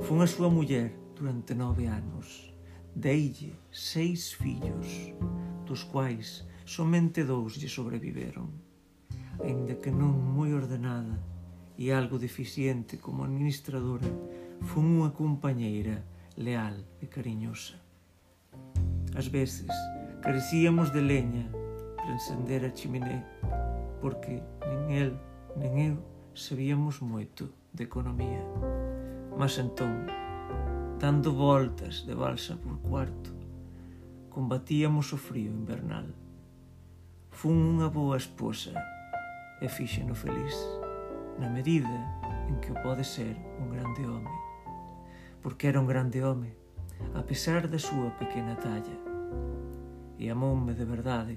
[0.00, 2.54] Fun a súa muller durante nove anos.
[2.94, 5.12] Deille seis fillos
[5.72, 8.52] dos quais somente dous lle sobreviveron,
[9.40, 11.16] Ainda que non moi ordenada
[11.80, 14.06] e algo deficiente como administradora,
[14.60, 16.04] foi unha compañeira
[16.36, 17.80] leal e cariñosa.
[19.16, 19.72] Ás veces,
[20.20, 21.48] carecíamos de leña
[21.96, 23.24] para encender a chiminé,
[24.04, 25.10] porque nin el
[25.56, 25.96] nin eu
[26.36, 28.44] sabíamos moito de economía.
[29.34, 30.06] Mas entón,
[31.00, 33.32] dando voltas de balsa por cuarto,
[34.32, 36.08] combatíamos o frío invernal.
[37.28, 38.72] Fun unha boa esposa
[39.60, 40.56] e fíxeno feliz,
[41.36, 41.92] na medida
[42.48, 44.32] en que o pode ser un grande home.
[45.44, 46.56] Porque era un grande home,
[47.12, 48.96] a pesar da súa pequena talla.
[50.16, 51.36] E amoume de verdade,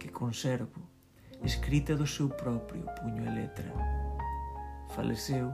[0.00, 0.80] que conservo,
[1.44, 3.70] escrita do seu propio puño e letra.
[4.96, 5.52] Faleceu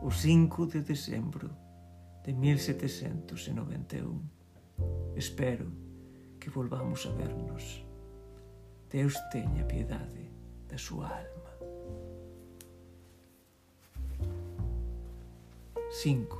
[0.00, 1.50] o 5 de decembro
[2.24, 4.22] de 1791.
[5.16, 5.66] Espero
[6.38, 7.84] que volvamos a vernos.
[8.88, 10.30] Deus teña piedade
[10.68, 11.52] da súa alma.
[15.90, 16.38] 5.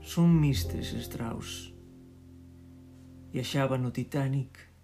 [0.00, 1.74] Son Mistres Strauss.
[3.32, 4.76] Viaxaba no Titanic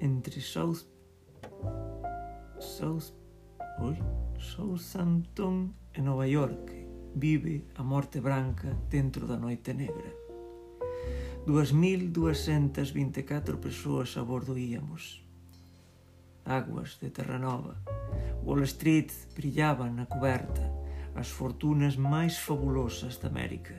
[0.00, 0.86] entre South,
[2.58, 3.12] South,
[3.80, 3.96] uy,
[4.38, 6.72] Southampton e Nova York
[7.14, 10.14] vive a morte branca dentro da noite negra.
[11.46, 15.24] 2.224 persoas a bordo íamos.
[16.44, 17.82] Aguas de Terranova.
[18.44, 20.76] Wall Street brillaba na coberta
[21.16, 23.74] as fortunas máis fabulosas da América.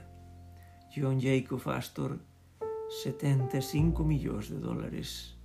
[0.89, 2.18] John Jacob Astor,
[3.03, 5.36] 75 millóns de dólares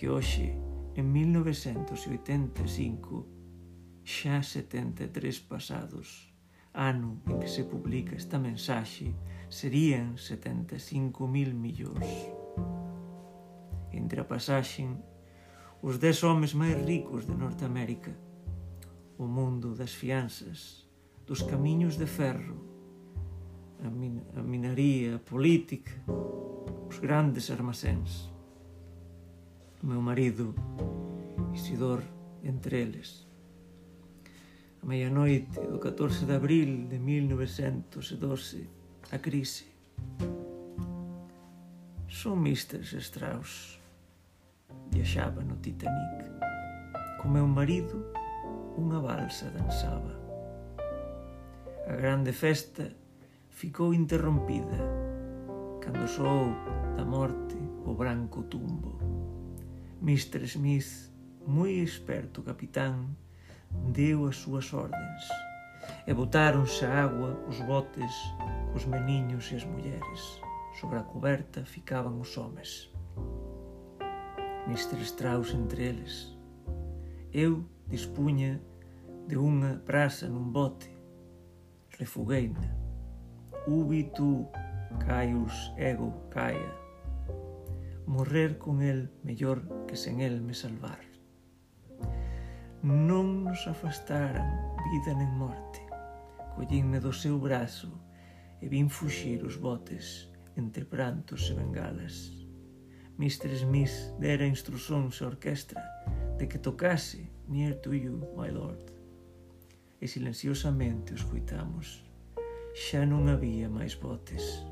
[0.00, 0.56] que hoxe,
[0.96, 3.28] en 1985,
[4.00, 5.12] xa 73
[5.44, 6.32] pasados,
[6.72, 9.12] ano en que se publica esta mensaxe,
[9.52, 12.08] serían 75.000 millóns.
[13.92, 15.04] Entre a pasaxen,
[15.84, 18.16] os 10 homes máis ricos de Norteamérica,
[19.20, 20.88] o mundo das fianzas,
[21.28, 22.56] dos camiños de ferro,
[23.84, 25.92] a, min a minaría, a política,
[26.88, 28.29] os grandes armacéns
[29.82, 30.54] o meu marido
[31.52, 32.02] Isidor
[32.44, 33.26] entre eles.
[34.82, 38.68] A meia noite do 14 de abril de 1912,
[39.10, 39.66] a crise.
[42.08, 42.80] Son Mr.
[43.00, 43.80] Strauss.
[44.92, 46.28] Viaxaba no Titanic.
[47.20, 48.12] Co meu marido,
[48.78, 50.14] unha balsa danzaba.
[51.88, 52.92] A grande festa
[53.50, 54.78] ficou interrompida
[55.80, 56.52] cando soou
[56.96, 58.99] da morte o branco tumbo.
[60.00, 60.48] Mr.
[60.48, 61.12] Smith,
[61.46, 63.16] moi experto capitán,
[63.92, 65.28] deu as súas ordens
[66.06, 68.14] e botáronse a agua os botes
[68.74, 70.40] os meniños e as mulleres.
[70.80, 72.88] Sobre a coberta ficaban os homes.
[74.66, 74.96] Mr.
[75.02, 76.36] Strauss entre eles.
[77.32, 78.60] Eu dispunha
[79.28, 80.88] de unha prasa nun bote
[81.98, 82.72] refugueina.
[83.68, 84.48] Ubi tu,
[85.04, 86.79] caius ego caia.
[88.06, 91.00] morrer con el mellor que sen el me salvar.
[92.80, 94.48] Non nos afastaran
[94.88, 95.84] vida nen morte,
[96.56, 97.92] collínme do seu brazo
[98.60, 102.32] e vin fuxir os botes entre prantos e bengalas.
[103.20, 103.52] Mr.
[103.52, 105.84] Smith dera instruxóns á orquestra
[106.40, 108.88] de que tocase Near to You, My Lord.
[110.00, 112.00] E silenciosamente os coitamos.
[112.72, 114.64] Xa non había máis botes.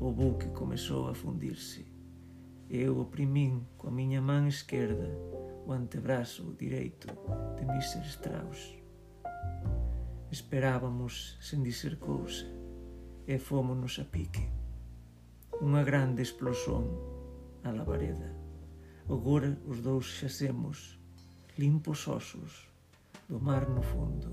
[0.00, 1.91] O buque comezou a fundirse
[2.72, 5.12] eu oprimín coa miña man esquerda
[5.68, 7.04] o antebrazo direito
[7.60, 8.00] de Mr.
[8.08, 8.80] Strauss.
[10.32, 12.48] Esperábamos sen dizer cousa
[13.28, 14.48] e fómonos a pique.
[15.60, 16.88] Unha grande explosón
[17.60, 18.32] a labareda.
[19.04, 20.96] Agora os dous xacemos
[21.60, 22.72] limpos osos
[23.28, 24.32] do mar no fundo,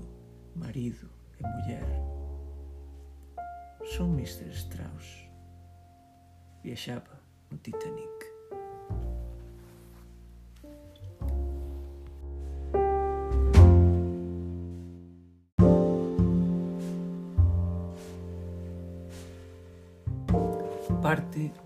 [0.56, 1.88] marido e muller.
[3.84, 4.48] Son Mr.
[4.48, 5.28] Strauss.
[6.64, 7.20] Viaxaba
[7.52, 8.29] no Titanic.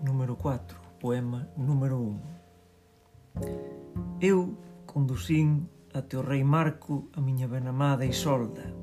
[0.01, 2.21] Número 4, poema número 1.
[4.21, 8.73] Eu conducín até o rei Marco a miña benamada Isolda.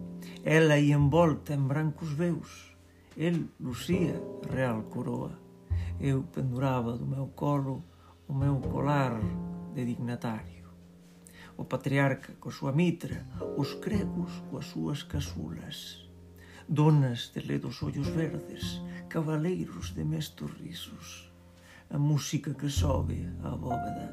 [0.44, 2.76] Ela ia envolta en brancos veus.
[3.16, 5.38] El lucía real coroa.
[6.00, 7.84] Eu penduraba do meu colo
[8.28, 9.20] o meu colar
[9.74, 10.66] de dignatario.
[11.56, 16.08] O patriarca coa súa mitra, os cregos coas súas casulas.
[16.68, 18.80] Donas de ledos ollos verdes,
[19.12, 21.30] cabaleiros de mestos risos,
[21.90, 24.08] a música que sobe a bóveda,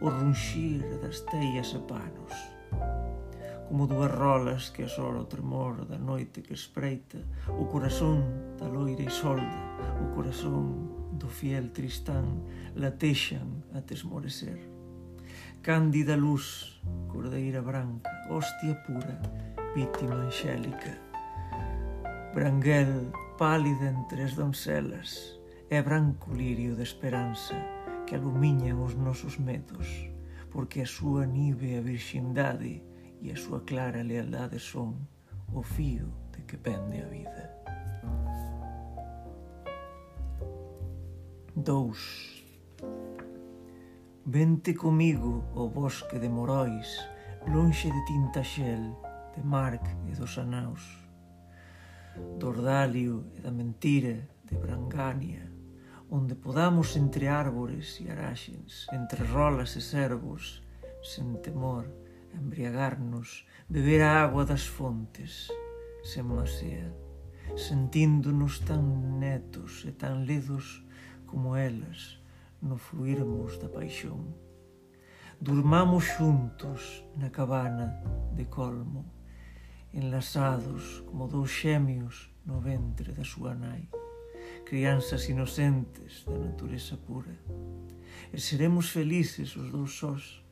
[0.00, 2.32] o runxir das teias a panos,
[3.68, 7.20] como dúas rolas que asora o tremor da noite que espreita,
[7.52, 8.24] o corazón
[8.56, 9.60] da loira Isolda,
[10.00, 10.88] o corazón
[11.20, 12.40] do fiel Tristán,
[12.80, 14.56] latexan a tesmorecer.
[15.60, 16.80] Cándida luz,
[17.12, 19.20] cordeira branca, hostia pura,
[19.76, 21.09] vítima angélica.
[22.32, 25.36] Branguel, pálida entre as doncelas,
[25.68, 27.56] é branco lirio de esperanza
[28.06, 30.06] que alumiñan os nosos medos,
[30.54, 32.86] porque a súa nívea virxindade
[33.18, 35.10] e a súa clara lealdade son
[35.50, 37.50] o fío de que pende a vida.
[41.58, 44.30] 2.
[44.30, 47.10] Vente comigo o bosque de Morois,
[47.50, 48.94] lonxe de Tintaxel,
[49.34, 50.99] de Marc e dos Anaus,
[52.38, 55.50] do ordalio e da mentira de Brangania,
[56.10, 60.62] onde podamos entre árbores e araxens, entre rolas e servos,
[61.02, 61.86] sen temor,
[62.34, 65.48] embriagarnos, beber a agua das fontes,
[66.02, 66.92] sen masea,
[67.56, 70.82] sentíndonos tan netos e tan ledos
[71.26, 72.18] como elas
[72.62, 74.34] no fluirmos da paixón.
[75.40, 78.02] Durmamos xuntos na cabana
[78.36, 79.19] de colmo,
[79.92, 83.88] enlazados como dous xemios no ventre da súa nai,
[84.64, 87.34] crianzas inocentes da natureza pura.
[88.32, 90.44] E seremos felices os dous sós,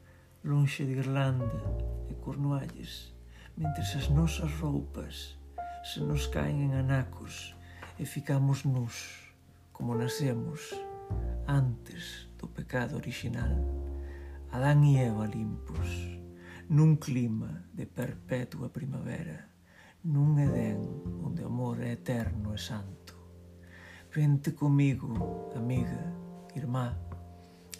[0.42, 1.62] lonxe de Irlanda
[2.10, 3.14] e Cornualles,
[3.56, 5.38] mentres as nosas roupas
[5.82, 7.54] se nos caen en anacos
[7.98, 9.32] e ficamos nus,
[9.72, 10.74] como nacemos,
[11.46, 13.56] antes do pecado original.
[14.52, 16.17] Adán e Eva limpos.
[16.70, 19.48] Nun clima de perpetua primavera,
[20.04, 20.84] nun Edén
[21.24, 23.16] onde o amor é eterno e santo.
[24.12, 26.12] Vente comigo, amiga,
[26.54, 26.92] irmá,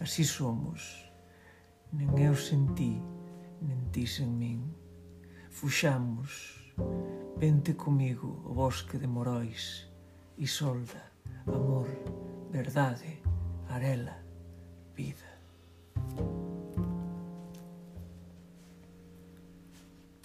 [0.01, 1.05] así somos.
[1.93, 2.97] Nen eu sen ti,
[3.61, 4.64] nen ti sen min.
[5.53, 6.57] Fuxamos,
[7.36, 9.84] vente comigo o bosque de Morois,
[10.49, 11.12] solda,
[11.45, 11.89] amor,
[12.49, 13.20] verdade,
[13.68, 14.16] arela,
[14.97, 15.28] vida.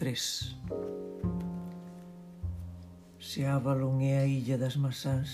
[0.04, 0.60] tres.
[3.18, 5.34] Se Avalon é a illa das masás,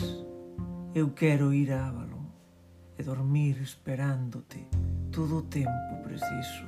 [0.93, 2.27] eu quero ir a Avalon
[2.95, 4.67] e dormir esperándote
[5.11, 6.67] todo o tempo preciso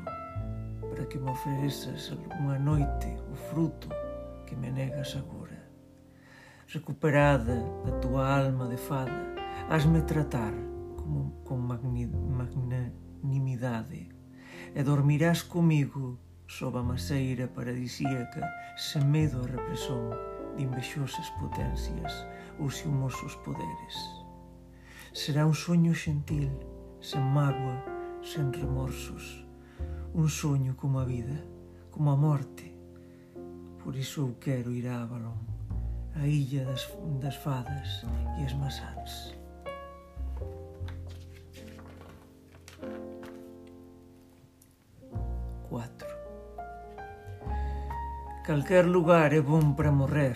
[0.89, 3.89] para que me oferezas algunha noite o fruto
[4.47, 5.61] que me negas agora.
[6.69, 9.35] Recuperada da tua alma de fada,
[9.69, 10.55] hasme tratar
[10.97, 14.09] como, con magnanimidade
[14.73, 16.17] e dormirás comigo
[16.51, 18.43] sob a maceira paradisíaca,
[18.75, 20.11] sen medo a represón
[20.57, 22.27] de invexosas potencias
[22.59, 23.95] ou ciumosos poderes.
[25.15, 26.51] Será un soño xentil,
[26.99, 27.79] sen mágoa,
[28.19, 29.47] sen remorsos,
[30.11, 31.39] un soño como a vida,
[31.89, 32.75] como a morte.
[33.79, 35.39] Por iso eu quero ir a Avalon,
[36.19, 36.83] a illa das,
[37.23, 38.03] das fadas
[38.35, 39.39] e as masáns.
[45.71, 46.10] Quatro.
[48.43, 50.33] Calquer lugar é bom para morrer.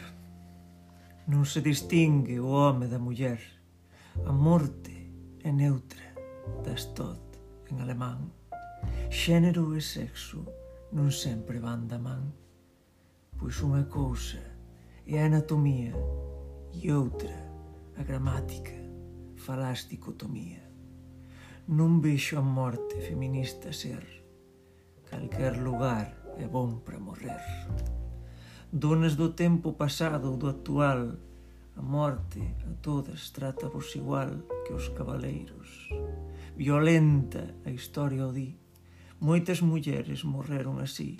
[1.25, 3.41] Non se distingue o home da muller.
[4.29, 4.93] A morte
[5.41, 6.13] é neutra,
[6.61, 7.17] das tot
[7.65, 8.29] en alemán.
[9.09, 10.45] Xénero e sexo
[10.93, 12.29] non sempre van da man.
[13.41, 14.37] Pois unha cousa
[15.09, 15.97] é a anatomía
[16.77, 17.33] e outra
[17.97, 18.77] a gramática,
[19.33, 20.61] falás dicotomía.
[21.73, 24.05] Non vexo a morte feminista ser.
[25.09, 27.41] Calquer lugar é bon para morrer.
[28.71, 31.15] Donas do tempo pasado ou do actual,
[31.75, 34.29] a morte a todas trata vos igual
[34.65, 35.89] que os cabaleiros.
[36.55, 38.57] Violenta a historia o di.
[39.19, 41.17] Moitas mulleres morreron así.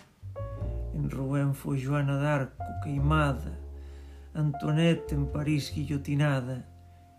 [0.95, 3.60] En Rouen foi Joana d'Arco queimada,
[4.34, 6.68] Antoinette en París guillotinada,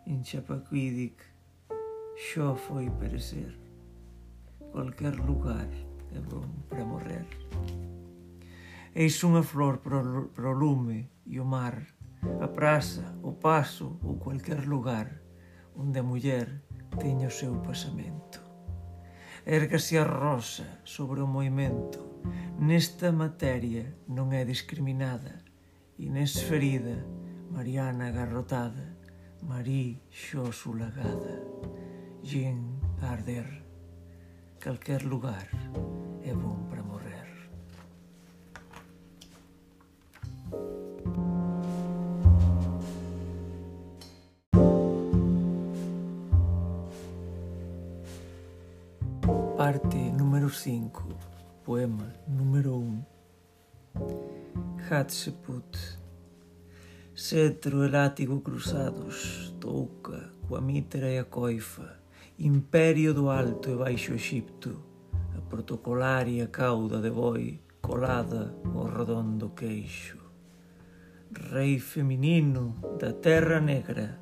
[0.07, 1.21] en Chapacuídic
[2.17, 3.53] xo foi perecer.
[4.73, 5.69] Cualquer lugar
[6.69, 7.27] para morrer.
[8.95, 11.85] Eis unha flor pro, pro lume e o mar,
[12.41, 15.21] a praza, o paso ou cualquer lugar
[15.77, 16.63] onde a muller
[16.99, 18.41] teña o seu pasamento.
[19.45, 22.23] Érgase a rosa sobre o movimento,
[22.59, 25.45] nesta materia non é discriminada,
[25.99, 27.05] Inés ferida,
[27.53, 28.97] Mariana agarrotada,
[29.45, 31.41] Marí xo sulagada,
[33.03, 33.66] a arder.
[34.67, 35.49] Calquer lugar
[36.25, 37.29] é bom para morrer.
[49.57, 51.15] Parte número 5,
[51.63, 53.05] poema número 1.
[54.91, 55.97] Hatsheput
[57.15, 62.05] Cetro e látigo cruzados, touca, coa mitra e a coifa,
[62.39, 64.85] imperio do alto e baixo Egipto,
[65.35, 70.19] a protocolaria cauda de boi colada ao redondo queixo.
[71.33, 74.21] Rei feminino da terra negra,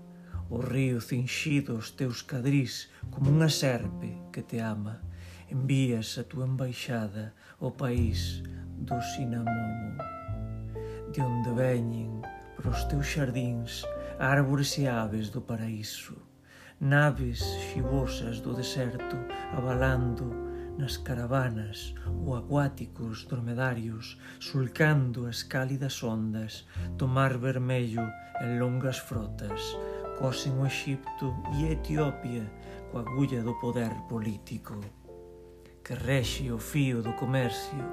[0.48, 5.02] o río cinxido os teus cadrís como unha serpe que te ama,
[5.50, 8.44] envías a tua embaixada ao país
[8.78, 9.98] do Sinamomo,
[11.10, 12.22] de onde veñen
[12.54, 13.82] para os teus xardíns
[14.20, 16.14] árbores e aves do paraíso
[16.80, 17.40] naves
[17.70, 19.16] xibosas do deserto
[19.52, 20.26] abalando
[20.78, 21.94] nas caravanas
[22.26, 26.66] ou acuáticos dromedarios sulcando as cálidas ondas
[26.98, 28.04] do mar vermello
[28.40, 29.62] en longas frotas
[30.18, 32.46] cosen o Egipto e Etiopía
[32.90, 34.74] coa agulla do poder político
[35.84, 37.84] que rexe o fío do comercio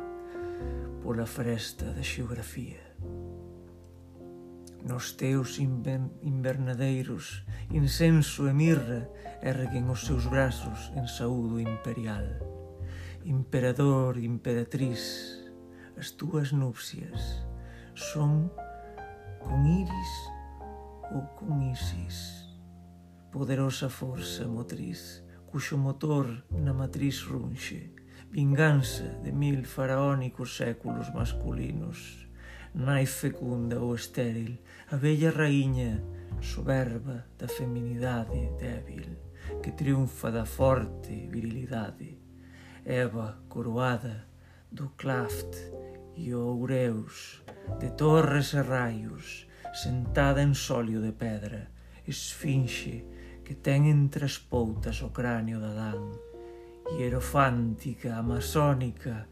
[1.02, 2.81] pola fresta da xeografía.
[4.82, 9.06] Nos teus invernadeiros, incenso e mirra
[9.41, 12.26] erguen os seus brazos en saúdo imperial.
[13.24, 15.38] Imperador, imperatriz,
[15.94, 17.45] as túas nupcias
[17.94, 18.49] son
[19.38, 20.12] con iris
[21.14, 22.49] ou con isis.
[23.32, 27.94] Poderosa forza motriz, cuxo motor na matriz runxe,
[28.32, 32.28] vinganza de mil faraónicos séculos masculinos,
[32.74, 34.60] nai fecunda ou estéril,
[34.91, 36.03] a bella raíña
[36.41, 39.15] soberba da feminidade débil
[39.63, 42.19] que triunfa da forte virilidade.
[42.84, 44.27] Eva coroada
[44.69, 45.55] do claft
[46.18, 47.41] e o oureus
[47.80, 51.72] de torres e raios sentada en sólio de pedra
[52.03, 53.07] esfinxe
[53.47, 56.03] que ten entre as poutas o cráneo de Adán
[56.99, 59.23] hierofántica, amazónica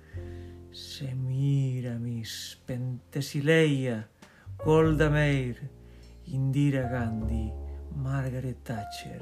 [0.71, 4.07] se mis pentesileia
[4.61, 5.71] Golda Meir,
[6.27, 7.53] Indira Gandhi,
[7.95, 9.21] Margaret Thatcher,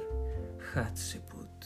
[0.74, 1.64] Hatshepsut.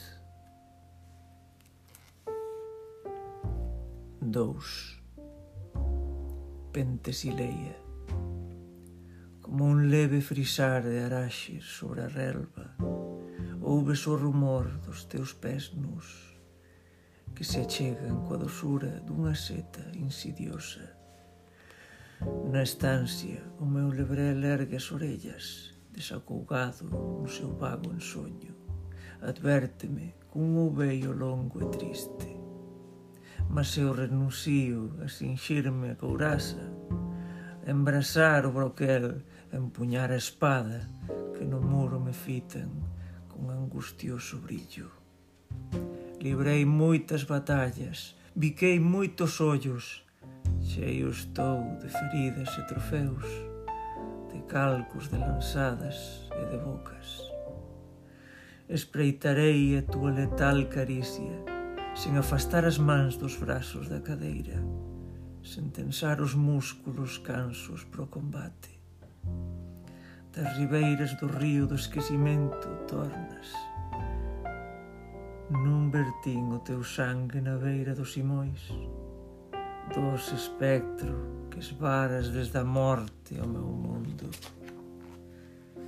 [4.21, 5.01] 2.
[6.71, 7.75] Pentesileia
[9.41, 12.75] Como un leve frisar de araxes sobre a relva
[13.59, 16.37] Ouves o rumor dos teus pés nus
[17.33, 20.92] Que se achegan coa dosura dunha seta insidiosa
[22.51, 28.53] Na estancia, o meu lebrel ergue as orellas, desacougado no seu vago ensoño.
[29.21, 32.29] Advérteme cun uveio longo e triste.
[33.49, 36.63] Mas eu renuncio a sinxirme a couraza,
[37.65, 40.89] a embrasar o broquel, a empuñar a espada
[41.37, 42.69] que no muro me fitan
[43.27, 44.89] con angustioso brillo.
[46.19, 50.05] Librei moitas batallas, biquei moitos ollos,
[50.63, 53.25] Cheio estou de feridas e trofeus,
[54.31, 57.21] de calcos, de lanzadas e de bocas.
[58.69, 61.43] Espreitarei a tua letal caricia,
[61.93, 64.63] sen afastar as mans dos brazos da cadeira,
[65.43, 68.79] sen tensar os músculos cansos pro combate.
[70.31, 73.51] Das ribeiras do río do esquecimento tornas.
[75.51, 78.71] Nun vertín o teu sangue na beira dos imóis,
[79.93, 84.25] doce espectro que esvaras desde a morte ao meu mundo.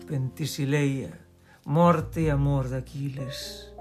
[0.05, 1.11] Pentisileia,
[1.65, 3.73] morte e amor daquiles,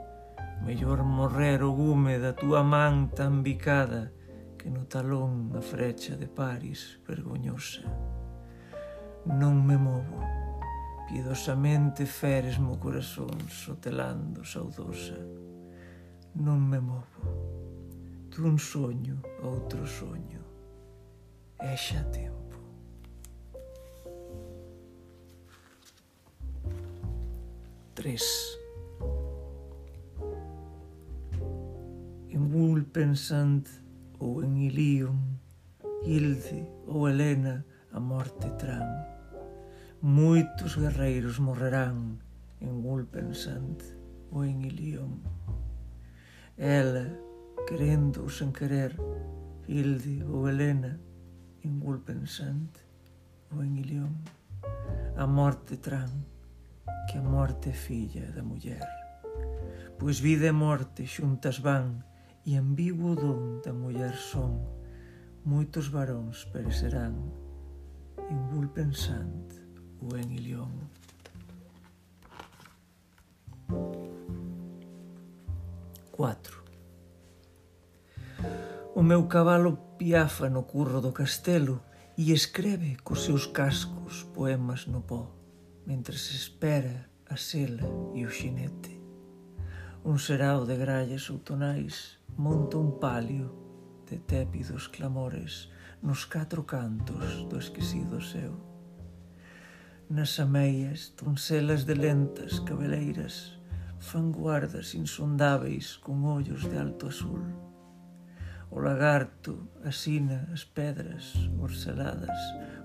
[0.65, 4.17] mellor morrer o gume da tua man tan bicada
[4.57, 7.85] que no talón a frecha de Paris vergoñosa.
[9.29, 10.25] Non me movo,
[11.05, 15.21] piedosamente feres mo corazón sotelando saudosa.
[16.33, 17.44] Non me movo
[18.35, 20.43] dun um soño a outro soño.
[21.61, 22.59] É xa tempo.
[27.95, 28.27] Tres.
[32.29, 32.83] En Bull
[34.19, 35.39] ou en ilium,
[36.03, 38.91] Hilde ou Helena a morte tran.
[40.03, 42.19] Moitos guerreiros morrerán
[42.61, 43.07] en Bull
[44.33, 45.23] ou en Ilion.
[46.59, 47.24] Ela
[47.67, 48.93] querendo ou sen querer,
[49.67, 51.01] Hilde ou Helena,
[51.65, 52.85] en Gulpensante
[53.53, 54.13] ou en Ilión,
[55.17, 56.13] a morte tran,
[57.09, 58.85] que a morte é filla da muller.
[59.99, 62.05] Pois vida e morte xuntas van,
[62.45, 64.61] e ambiguo don da muller son,
[65.49, 67.17] moitos varóns perecerán,
[68.29, 69.57] en Gulpensante
[70.05, 70.73] ou en Ilión.
[76.13, 76.64] Quatro.
[78.95, 81.83] O meu cabalo piafa no curro do castelo
[82.17, 85.35] e escreve cos seus cascos poemas no pó,
[85.85, 87.83] mentre se espera a sela
[88.15, 89.01] e o xinete.
[90.05, 93.51] Un serao de grallas outonais monta un palio
[94.07, 95.71] de tépidos clamores
[96.03, 98.55] nos catro cantos do esquecido seu.
[100.09, 103.59] Nas ameias, tuncelas de lentas cabeleiras
[103.99, 107.41] fan guardas insondáveis con ollos de alto azul
[108.71, 112.39] o lagarto, a sina, as pedras morceladas,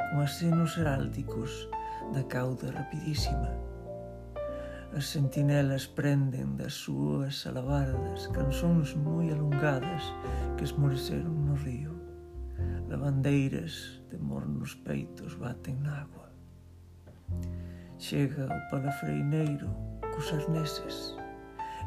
[0.09, 1.69] como acenos heráldicos
[2.13, 3.49] da cauda rapidísima.
[4.95, 10.01] As sentinelas prenden das súas alabardas canzóns moi alongadas
[10.57, 11.93] que esmoreceron no río.
[12.89, 16.33] Lavandeiras de mornos peitos baten na agua.
[18.01, 19.69] Chega o palafreineiro
[20.09, 21.13] cos arneses.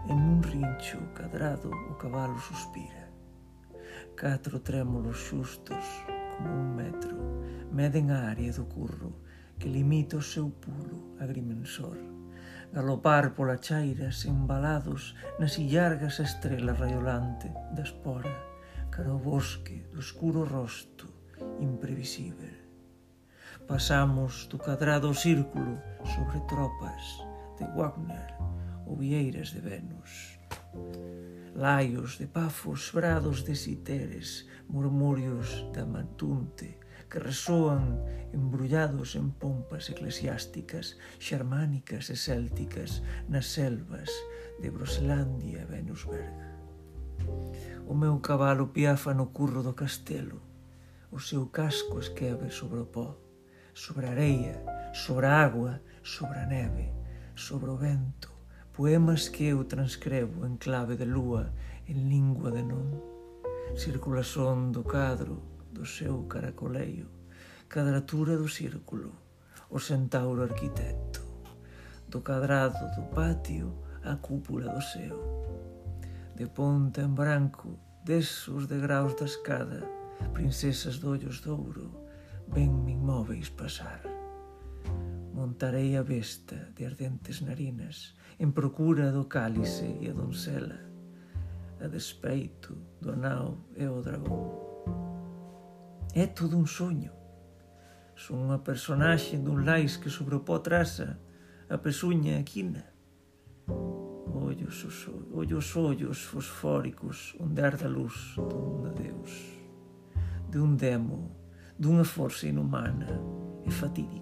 [0.06, 3.01] En un rincho cadrado o cabalo suspira.
[4.22, 5.82] Catro trémulos xustos,
[6.38, 7.18] como un metro,
[7.74, 9.18] meden a área do curro,
[9.58, 11.98] que limita o seu pulo agrimensor.
[12.70, 18.30] Galopar pola chairas embalados nas illargas estrela raiolante da espora,
[18.94, 21.10] cara o bosque do escuro rosto
[21.58, 22.54] imprevisível.
[23.66, 27.02] Pasamos do cadrado círculo sobre tropas
[27.58, 28.30] de Wagner
[28.86, 30.38] ou vieiras de Venus
[31.54, 36.80] laios de pafos brados de citeres, murmurios da mantunte,
[37.12, 38.00] que resoan
[38.32, 44.08] embrullados en pompas eclesiásticas, xermánicas e célticas nas selvas
[44.64, 46.32] de Broslandia e Venusberg.
[47.84, 50.40] O meu cabalo piafa no curro do castelo,
[51.12, 53.20] o seu casco esqueve sobre o pó,
[53.76, 54.64] sobre a areia,
[54.96, 56.88] sobre a água, sobre a neve,
[57.36, 58.31] sobre o vento,
[58.72, 61.52] Poemas que eu transcrevo en clave de lúa,
[61.84, 62.88] en lingua de non.
[63.76, 67.04] Circulación do cadro, do seu caracoleio,
[67.68, 69.12] cadratura do círculo,
[69.68, 71.20] o centauro arquitecto,
[72.08, 73.76] do cadrado do patio,
[74.08, 75.20] a cúpula do seu.
[76.32, 77.76] De ponta en branco,
[78.08, 79.84] desos degraus da escada,
[80.32, 81.92] princesas de ollos de ouro,
[82.48, 84.00] venme inmóveis pasar.
[85.36, 90.78] Montarei a besta de ardentes narinas, en procura do cálice e a doncela,
[91.80, 94.48] a despeito do nao e o dragón.
[96.14, 97.12] É todo un soño.
[98.14, 101.18] Son unha personaxe dun lais que sobre o pó traza
[101.68, 102.84] a pesuña a quina.
[104.32, 109.32] Ollos, os, ollos, ollos fosfóricos onde arda a luz dun adeus,
[110.54, 111.32] un demo,
[111.78, 113.08] dunha forza inhumana
[113.64, 114.21] e fatídica.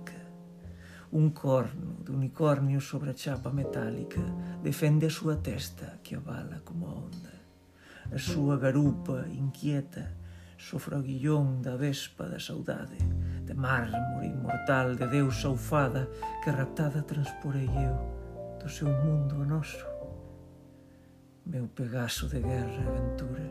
[1.12, 4.22] Un corno de unicornio sobre a chapa metálica
[4.62, 7.34] defende a súa testa que avala como a onda.
[8.14, 10.14] A súa garupa inquieta
[10.54, 12.94] sofre o guillón da vespa da saudade,
[13.42, 16.06] de mármore inmortal de Deus saufada
[16.46, 17.98] que raptada transporei eu
[18.62, 19.90] do seu mundo o noso.
[21.42, 23.46] Meu Pegaso de guerra e aventura,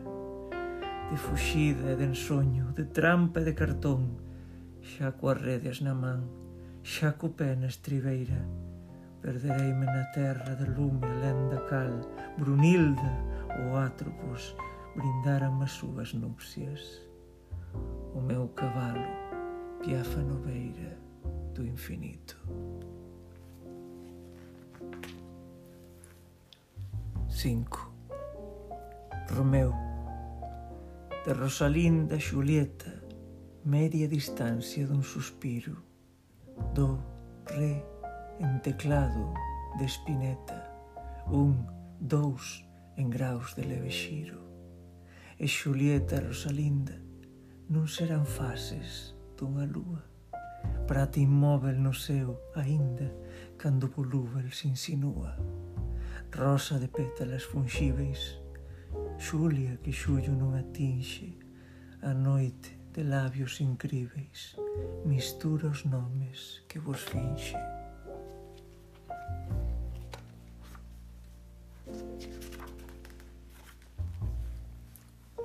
[1.12, 4.16] de fuxida e de ensoño, de trampa e de cartón,
[4.80, 6.39] xa coas redes na man,
[6.82, 8.40] xa co pé na estribeira.
[9.20, 11.92] Perdereime na terra de lume alén da cal,
[12.38, 13.12] Brunilda
[13.60, 14.56] ou Atropos
[14.96, 17.04] brindaram as súas núpcias.
[18.14, 19.06] O meu cavalo,
[19.84, 20.96] piafa beira
[21.54, 22.36] do infinito.
[27.28, 27.92] Cinco.
[29.30, 29.72] Romeu.
[31.26, 33.04] de Rosalinda Xulieta,
[33.62, 35.89] media distancia dun suspiro
[36.74, 36.98] do,
[37.46, 37.84] re
[38.40, 39.34] en teclado
[39.78, 40.58] de espineta,
[41.28, 41.66] un,
[42.00, 42.64] dous
[42.96, 44.40] en graus de leve xiro.
[45.38, 47.00] E Xulieta Rosalinda
[47.72, 50.04] non serán fases dunha lúa,
[50.84, 53.08] prata inmóvel no seu aínda
[53.56, 55.36] cando volúvel se insinúa.
[56.32, 58.36] Rosa de pétalas fungíveis,
[59.16, 61.40] Xulia que xullo non atinxe,
[62.04, 64.59] a noite de labios incríveis,
[65.04, 67.56] mistura os nomes que vos finxe.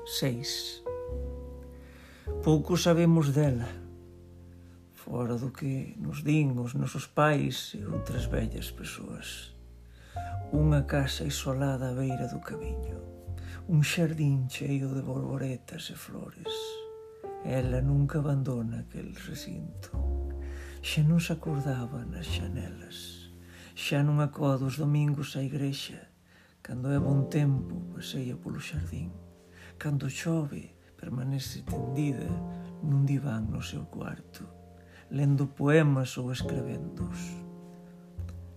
[0.05, 0.83] Seis.
[2.43, 3.67] Pouco sabemos dela,
[4.93, 9.57] fora do que nos din os nosos pais e outras vellas persoas.
[10.53, 13.01] Unha casa isolada á beira do camiño,
[13.67, 16.74] un xardín cheio de borboretas e flores
[17.45, 19.93] Ela nunca abandona aquel recinto.
[20.81, 23.29] Xa non se acordaba nas xanelas.
[23.77, 26.09] Xa non acodo dos domingos á igrexa.
[26.65, 29.13] Cando é bon tempo, paseia polo xardín.
[29.77, 32.25] Cando chove, permanece tendida
[32.81, 34.49] nun diván no seu cuarto,
[35.13, 37.45] lendo poemas ou escrevendos.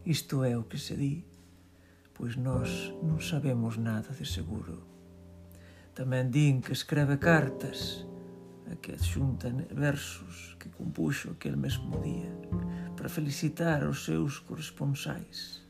[0.09, 1.28] Isto é o que se di,
[2.16, 4.81] pois nós non sabemos nada de seguro.
[5.93, 8.09] Tamén din que escreve cartas,
[8.77, 12.32] que adxunta versos que compuxo aquel mesmo día
[12.97, 15.65] para felicitar os seus corresponsais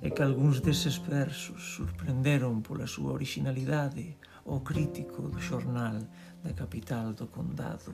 [0.00, 4.16] e que algúns deses versos sorprenderon pola súa originalidade
[4.46, 5.98] o crítico do xornal
[6.42, 7.92] da capital do condado.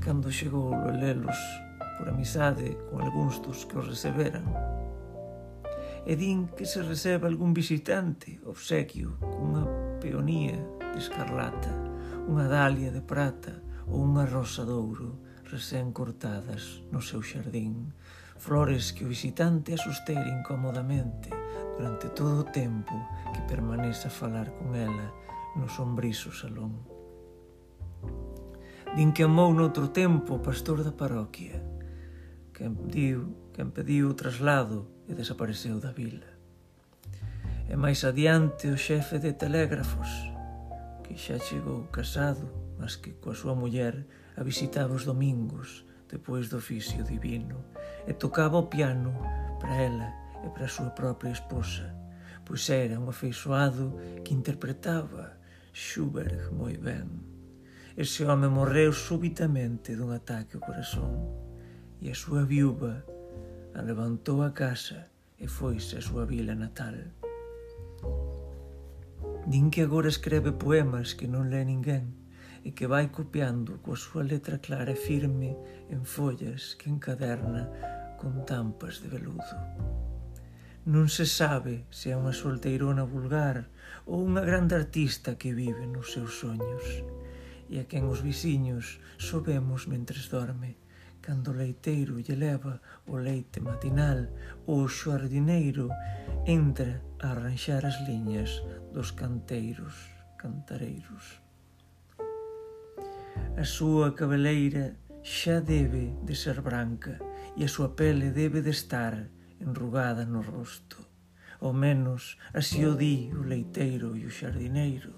[0.00, 1.36] Cando chegou a lelos
[1.98, 4.46] por amizade con algúns dos que os receberan,
[6.06, 9.66] e din que se recebe algún visitante obsequio cunha
[10.00, 10.56] peonía
[10.94, 11.89] de escarlata
[12.30, 13.58] unha dalia de prata
[13.90, 15.18] ou unha rosa de ouro
[15.50, 17.90] recén cortadas no seu xardín,
[18.38, 21.26] flores que o visitante asustera incomodamente
[21.74, 22.94] durante todo o tempo
[23.34, 25.10] que permanece a falar con ela
[25.58, 26.86] no sombriso salón.
[28.94, 31.58] Din que amou noutro tempo o pastor da parroquia,
[32.54, 36.30] que pediu, que pediu o traslado e desapareceu da vila.
[37.66, 40.30] E máis adiante o xefe de telégrafos,
[41.10, 42.46] que xa chegou casado,
[42.78, 44.06] mas que coa súa muller
[44.38, 47.66] a visitaba os domingos depois do oficio divino
[48.06, 49.10] e tocaba o piano
[49.58, 50.08] para ela
[50.46, 51.90] e para a súa propia esposa,
[52.46, 55.34] pois era un afeixoado que interpretaba
[55.74, 57.10] Schubert moi ben.
[57.98, 61.26] Ese home morreu súbitamente dun ataque ao corazón
[61.98, 63.02] e a súa viúva
[63.74, 65.10] a levantou a casa
[65.42, 67.19] e foise a súa vila natal.
[69.50, 72.14] Din que agora escreve poemas que non lé ninguén
[72.62, 75.58] e que vai copiando coa súa letra clara e firme
[75.90, 77.66] en follas que encaderna
[78.14, 79.56] con tampas de veludo.
[80.86, 83.66] Non se sabe se é unha solteirona vulgar
[84.06, 86.86] ou unha grande artista que vive nos seus soños
[87.66, 90.78] e a quen os viciños sobemos mentres dorme,
[91.18, 92.78] cando o leiteiro lle leva
[93.10, 94.30] o leite matinal
[94.70, 95.90] ou o xardineiro
[96.46, 98.62] entra a arranxar as liñas
[98.92, 101.42] dos canteiros, cantareiros.
[103.56, 107.18] A súa cabeleira xa debe de ser branca
[107.56, 109.30] e a súa pele debe de estar
[109.60, 110.98] enrugada no rosto.
[111.60, 115.12] Ao menos así o di o leiteiro e o xardineiro.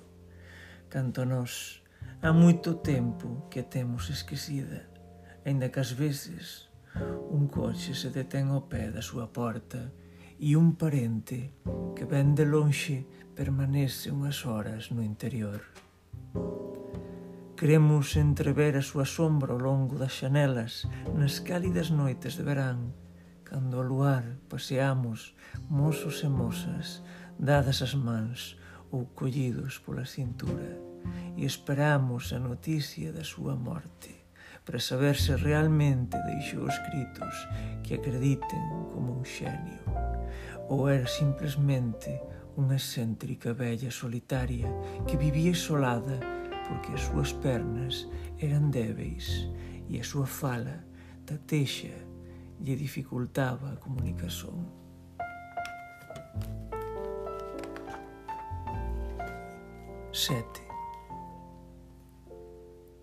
[0.91, 1.81] Canto nós,
[2.21, 4.91] há moito tempo que a temos esquecida,
[5.47, 6.69] ainda que ás veces
[7.31, 9.95] un coche se detén ao pé da súa porta
[10.37, 11.55] e un parente
[11.95, 15.65] que ven de lonxe permanece unhas horas no interior.
[17.57, 20.85] Queremos entrever a súa sombra ao longo das xanelas
[21.17, 22.93] nas cálidas noites de verán,
[23.49, 25.33] cando ao luar paseamos
[25.73, 27.01] mozos e mozas
[27.41, 28.61] dadas as mans
[28.93, 30.77] ou collidos pola cintura
[31.33, 34.13] e esperamos a noticia da súa morte
[34.65, 37.35] para saber se realmente deixou escritos
[37.83, 39.81] que acrediten como un xenio
[40.69, 42.21] ou era simplemente
[42.57, 44.69] unha excéntrica vella solitaria
[45.09, 46.21] que vivía solada
[46.69, 48.09] porque as súas pernas
[48.39, 49.49] eran débeis
[49.89, 50.85] e a súa fala
[51.25, 51.97] tatexa
[52.61, 54.69] lle dificultaba a comunicación.
[60.13, 60.63] Sete.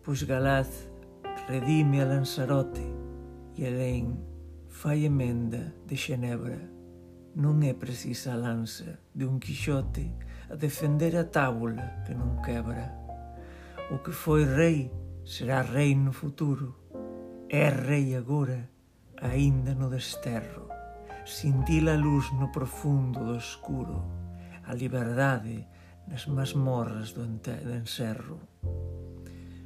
[0.04, 0.88] Pois Galaz
[1.50, 2.86] redime a Lanzarote
[3.58, 4.16] e Elén
[4.70, 6.79] fai emenda de Xenebra
[7.36, 10.10] Non é precisa a lanza de un Quixote
[10.50, 12.90] a defender a tábula que non quebra.
[13.94, 14.90] O que foi rei
[15.22, 16.74] será rei no futuro.
[17.50, 18.70] É rei agora,
[19.22, 20.70] aínda no desterro.
[21.26, 24.02] Sintila a luz no profundo do escuro,
[24.66, 25.68] a liberdade
[26.10, 28.42] nas masmorras do encerro.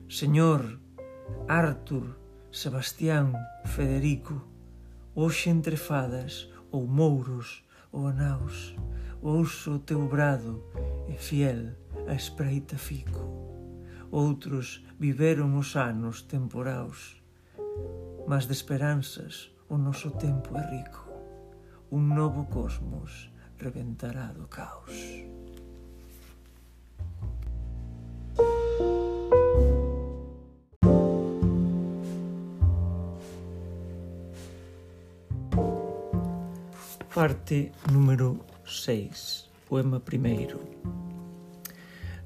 [0.10, 0.80] Señor,
[1.48, 2.20] Arthur,
[2.52, 3.32] Sebastián,
[3.64, 4.44] Federico,
[5.16, 7.64] hoxe entre fadas, ou mouros
[7.94, 8.76] ou anaus,
[9.22, 10.66] ouso o teu brado
[11.08, 11.78] e fiel
[12.08, 13.22] a espreita fico.
[14.12, 17.22] Outros viveron os anos temporaos,
[18.28, 21.06] mas de esperanzas o noso tempo é rico.
[21.92, 25.33] Un novo cosmos reventará do caos.
[37.24, 40.60] Parte número 6, poema primeiro.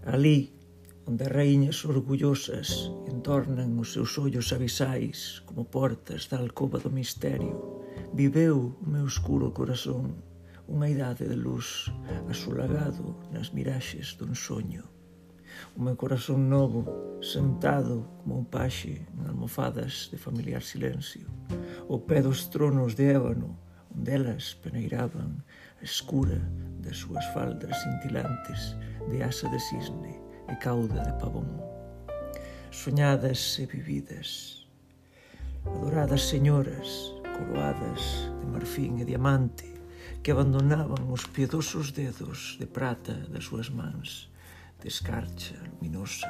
[0.10, 0.57] Alí,
[1.06, 7.86] onde as raíñas orgullosas entornan os seus ollos avisais como portas da alcoba do misterio,
[8.10, 10.18] viveu o meu escuro corazón
[10.65, 11.94] unha idade de luz
[12.26, 14.82] asolagado nas miraxes dun soño.
[15.78, 16.90] O meu corazón novo,
[17.22, 21.30] sentado como un paxe en almofadas de familiar silencio,
[21.86, 23.66] o pé dos tronos de ébano
[23.98, 25.41] Delas peneiraban
[25.82, 26.38] a escura
[26.86, 28.78] das súas faldas cintilantes
[29.10, 30.14] de asa de cisne
[30.45, 31.49] e cauda de pavón.
[32.69, 34.61] Soñadas e vividas,
[35.65, 36.86] adoradas señoras,
[37.26, 39.65] coroadas de marfín e diamante,
[40.22, 44.30] que abandonaban os piedosos dedos de prata das súas mans,
[44.78, 46.30] de escarcha luminosa,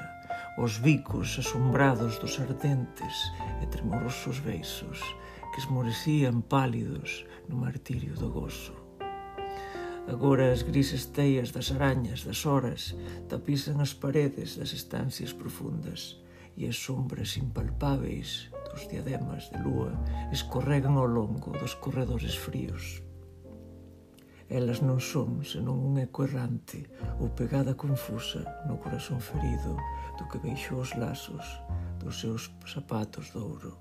[0.56, 3.16] os bicos asombrados dos ardentes
[3.60, 5.04] e tremorosos beiços
[5.52, 8.74] que esmorecían pálidos no martirio do gozo.
[10.08, 12.96] Agora as grises teias das arañas, das horas,
[13.28, 16.24] tapizan as paredes das estancias profundas
[16.56, 19.92] e as sombras impalpáveis dos diademas de lúa
[20.32, 23.04] escorregan ao longo dos corredores fríos.
[24.48, 26.88] Elas non son senón un eco errante
[27.20, 29.76] ou pegada confusa no corazón ferido
[30.16, 31.44] do que deixou os lazos
[32.00, 33.76] dos seus zapatos de ouro.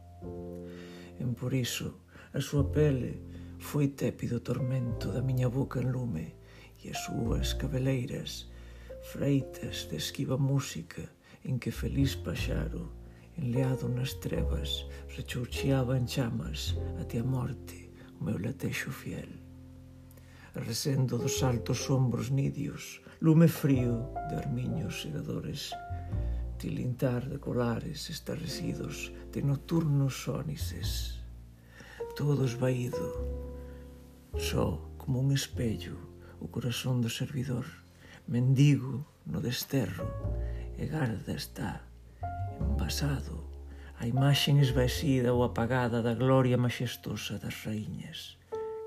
[1.23, 2.03] En por iso,
[2.35, 3.23] a súa pele
[3.59, 6.37] Foi tépido tormento da miña boca en lume
[6.83, 8.49] e as súas cabeleiras
[9.13, 11.03] freitas de esquiva música
[11.45, 12.91] en que feliz paxaro,
[13.39, 19.31] enleado nas trevas, rechurcheaba en chamas até a morte o meu latexo fiel.
[20.55, 25.71] Resendo dos altos ombros nidios, lume frío de armiños segadores,
[26.59, 31.21] tilintar de colares estarrecidos de nocturnos sónices.
[32.17, 33.46] Todo esvaído,
[34.39, 35.97] só como un espello
[36.41, 37.65] o corazón do servidor,
[38.29, 40.07] mendigo no desterro,
[40.77, 41.81] e garda está,
[42.61, 43.49] envasado,
[43.97, 48.37] a imaxen esvaecida ou apagada da gloria majestosa das raíñas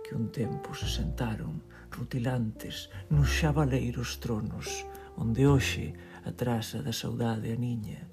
[0.06, 4.86] que un tempo se sentaron rutilantes nos xabaleiros tronos
[5.18, 8.06] onde hoxe atrasa da saudade a niña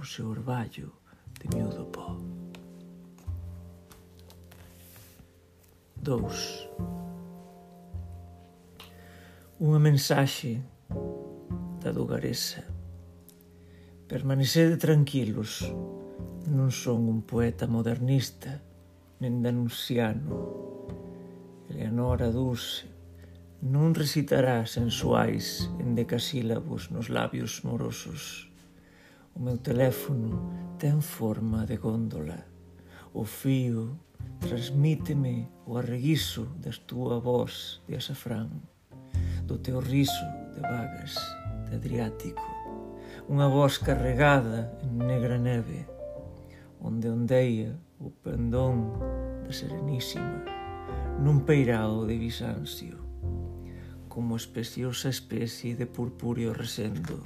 [0.00, 0.88] o seu orballo
[1.36, 2.39] de miúdo pó.
[6.02, 6.68] 2.
[9.60, 10.64] Unha mensaxe
[11.76, 12.64] da Dugaresa.
[14.08, 15.68] Permanecede tranquilos,
[16.48, 18.64] non son un poeta modernista,
[19.20, 20.40] nen danunciano.
[21.68, 22.88] Eleonora Dulce
[23.60, 28.48] non recitará sensuais en decasílabos nos labios morosos.
[29.36, 30.48] O meu teléfono
[30.80, 32.48] ten forma de góndola.
[33.12, 34.00] O fío
[34.40, 38.50] Transmíteme o arreguizo da túa voz de azafrán,
[39.46, 41.14] do teu riso de vagas
[41.68, 42.42] de Adriático,
[43.30, 45.86] unha voz carregada en negra neve,
[46.80, 48.96] onde ondeia o pendón
[49.46, 50.42] da Serenísima,
[51.20, 52.96] nun peirao de Bizancio,
[54.08, 57.22] como especiosa especie de purpúreo resendo,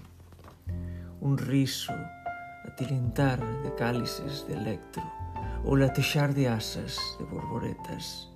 [1.25, 5.24] un riso a tilintar de cálices de electro,
[5.67, 8.29] o latexar de asas de borboretas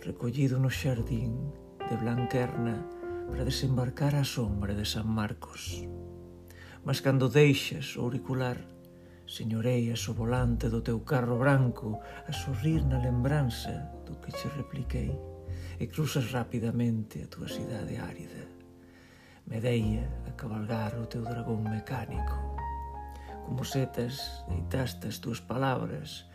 [0.00, 2.88] recollido no xardín de Blanquerna
[3.28, 5.84] para desembarcar a sombra de San Marcos.
[6.88, 8.56] Mas cando deixas o auricular,
[9.28, 15.12] señoreias o volante do teu carro branco a sorrir na lembranza do que che repliquei
[15.76, 18.48] e cruzas rapidamente a tua cidade árida.
[19.44, 22.56] Medeia a cabalgar o teu dragón mecánico.
[23.44, 26.27] Como setas, deitaste as túas palabras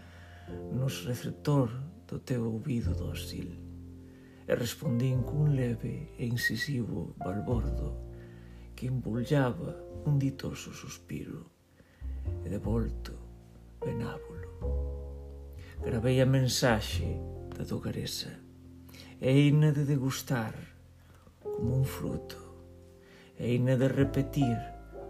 [0.72, 1.70] nos receptor
[2.08, 3.50] do teu ouvido dócil.
[4.48, 8.12] E respondín cun leve e incisivo balbordo
[8.76, 9.72] que embullaba
[10.06, 11.48] un ditoso suspiro
[12.44, 13.16] e de volto
[13.80, 14.52] venábulo.
[15.80, 17.08] Gravei a mensaxe
[17.56, 18.32] da dogaresa
[19.20, 20.56] e ina de degustar
[21.40, 22.40] como un fruto
[23.40, 24.58] e ina de repetir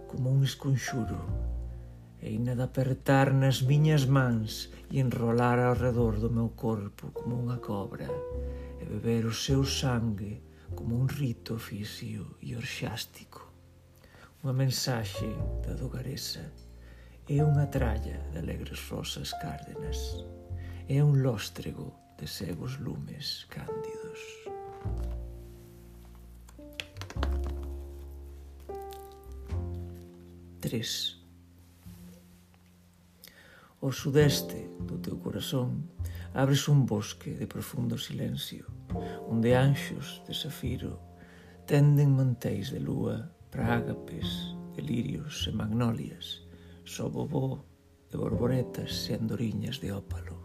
[0.07, 1.17] como un esconxuro
[2.21, 7.57] e ina de apertar nas miñas mans e ao redor do meu corpo como unha
[7.57, 8.05] cobra
[8.77, 10.37] e beber o seu sangue
[10.77, 13.41] como un rito oficio e orxástico.
[14.45, 15.33] Unha mensaxe
[15.65, 16.45] da dogaresa
[17.25, 19.97] é unha tralla de alegres rosas cárdenas
[20.85, 24.21] é un lóstrego de cegos lumes cándidos.
[30.61, 31.22] Tres.
[33.83, 35.91] O sudeste do teu corazón
[36.31, 38.63] abres un bosque de profundo silencio,
[39.27, 41.03] onde anxos de safiro
[41.67, 46.47] tenden mantéis de lúa para ágapes, delirios e magnolias,
[46.87, 47.67] só bobó
[48.07, 50.39] de borboretas e andoriñas de ópalo.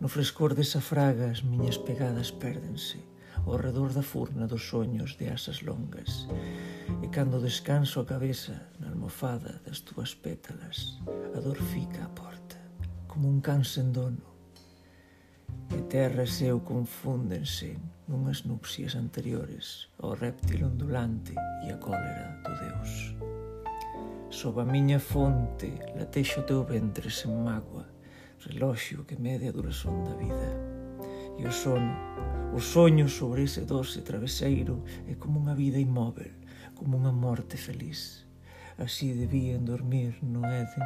[0.00, 3.04] No frescor desa fraga as miñas pegadas pérdense,
[3.46, 6.26] ao redor da furna dos soños de asas longas
[7.02, 11.00] e cando descanso a cabeza na almofada das túas pétalas
[11.36, 12.58] a dor fica a porta
[13.08, 14.30] como un can sen dono
[15.70, 17.78] e terra e seu confúndense
[18.10, 21.34] nunhas nupcias anteriores ao réptil ondulante
[21.64, 22.92] e a cólera do Deus.
[24.30, 27.86] Sob a miña fonte latexo teu ventre sen mágoa,
[28.46, 30.79] reloxio que mede a duración da vida
[31.40, 31.96] e o sono.
[32.52, 36.36] O soño sobre ese doce traveseiro é como unha vida imóvel,
[36.76, 38.28] como unha morte feliz.
[38.76, 40.84] Así debían dormir no Éden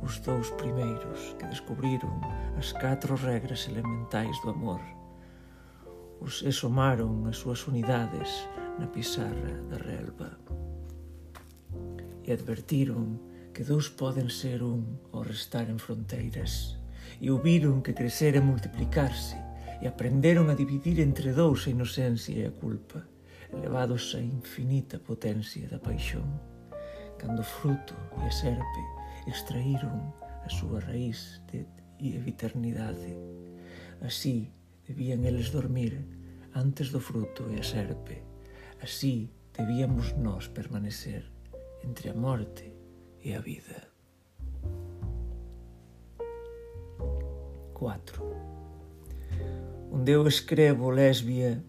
[0.00, 2.20] os dous primeiros que descubriron
[2.56, 4.80] as catro regras elementais do amor.
[6.20, 8.28] Os esomaron as súas unidades
[8.76, 10.36] na pizarra da relva.
[12.24, 13.20] E advertiron
[13.52, 16.80] que dous poden ser un ao restar en fronteiras.
[17.22, 19.51] E ouviron que crecer e multiplicarse
[19.82, 23.02] e aprenderon a dividir entre dous a inocencia e a culpa,
[23.50, 26.38] elevados a infinita potencia da paixón,
[27.18, 28.82] cando fruto e a serpe
[29.26, 30.14] extraíron
[30.46, 31.66] a súa raíz de
[32.02, 33.14] e eternidade.
[34.02, 34.50] Así
[34.86, 36.02] debían eles dormir
[36.50, 38.26] antes do fruto e a serpe.
[38.82, 41.30] Así debíamos nós permanecer
[41.86, 42.74] entre a morte
[43.22, 43.86] e a vida.
[47.78, 48.51] 4
[50.02, 51.62] onde eu escrevo lesbia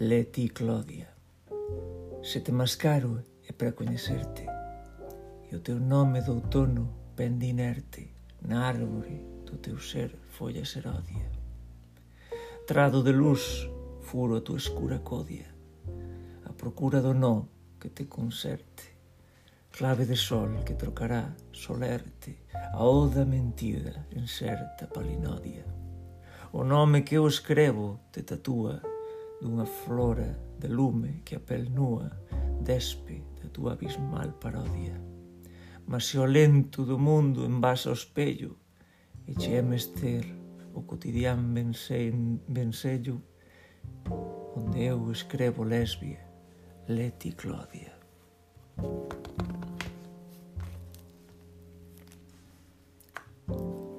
[0.00, 1.08] Leti Clodia.
[2.20, 4.44] Se te mascaro é para coñecerte.
[5.48, 8.10] E o teu nome do outono pende inerte
[8.42, 11.30] na árbore do teu ser folla seródia.
[12.66, 13.70] Trado de luz
[14.00, 15.46] furo a tua escura codia,
[16.46, 17.46] a procura do nó
[17.78, 18.98] que te conserte,
[19.70, 22.42] clave de sol que trocará solerte
[22.74, 25.79] a oda mentida en certa palinódia.
[26.52, 28.82] O nome que eu escrevo te tatúa
[29.40, 32.10] dunha flora de lume que a pel nua
[32.60, 34.98] despe da tua abismal parodia.
[35.86, 38.58] Mas se o lento do mundo envasa o espello
[39.28, 40.26] e che é mester
[40.74, 41.54] o cotidián
[42.48, 43.22] vensello
[44.56, 46.18] onde eu escrevo lesbia,
[46.88, 47.94] Leti Clodia.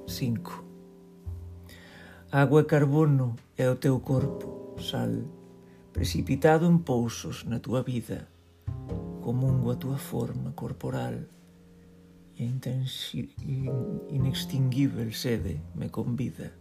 [0.07, 0.70] Cinco.
[2.34, 5.12] Agua e carbono é o teu corpo, sal,
[5.91, 8.26] precipitado en pousos na tua vida,
[9.20, 11.28] comungo a tua forma corporal
[12.40, 12.48] e
[14.16, 16.56] inextinguível sede me convida.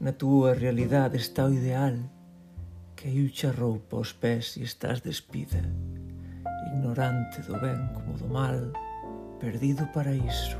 [0.00, 2.00] Na tua realidade está o ideal,
[2.96, 5.60] caiu-che a roupa aos pés e estás despida,
[6.72, 8.72] ignorante do ben como do mal,
[9.36, 10.56] perdido paraíso,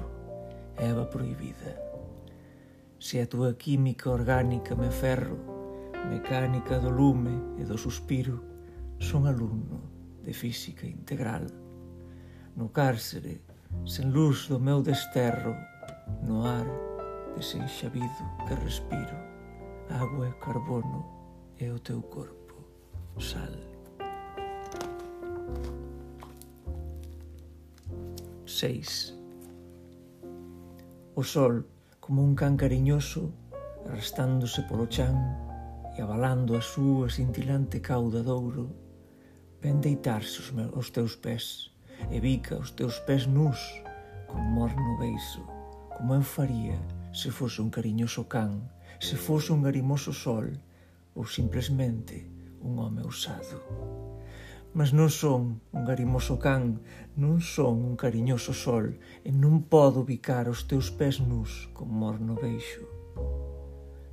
[0.77, 1.90] Eva proibida.
[3.01, 5.41] Se a túa química orgánica me ferro,
[6.13, 8.45] mecánica do lume e do suspiro,
[9.01, 9.81] son alumno
[10.21, 11.49] de física integral.
[12.61, 13.41] No cárcere,
[13.89, 15.57] sen luz do meu desterro,
[16.29, 16.69] no ar
[17.41, 19.17] desenxabido que respiro,
[19.89, 21.01] agua e carbono
[21.57, 22.69] e o teu corpo,
[23.17, 23.57] sal.
[28.45, 29.17] Seis.
[31.17, 31.65] O sol
[32.11, 33.31] como un can cariñoso
[33.87, 35.15] arrastándose polo chan
[35.95, 38.66] e abalando a súa cintilante cauda douro,
[39.62, 41.70] ven deitarse os, meus, os teus pés
[42.11, 43.62] e bica os teus pés nus
[44.27, 45.47] con morno beiso,
[45.95, 46.82] como eu faría
[47.15, 48.59] se fose un cariñoso can,
[48.99, 50.51] se fose un garimoso sol
[51.15, 52.27] ou simplemente
[52.59, 53.62] un home usado.
[54.73, 56.79] Mas non son un garimoso can,
[57.19, 58.95] non son un cariñoso sol,
[59.27, 62.87] e non podo ubicar os teus pés nus con morno beixo.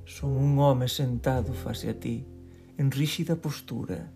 [0.02, 2.26] Son un home sentado face a ti,
[2.74, 4.10] en ríxida postura,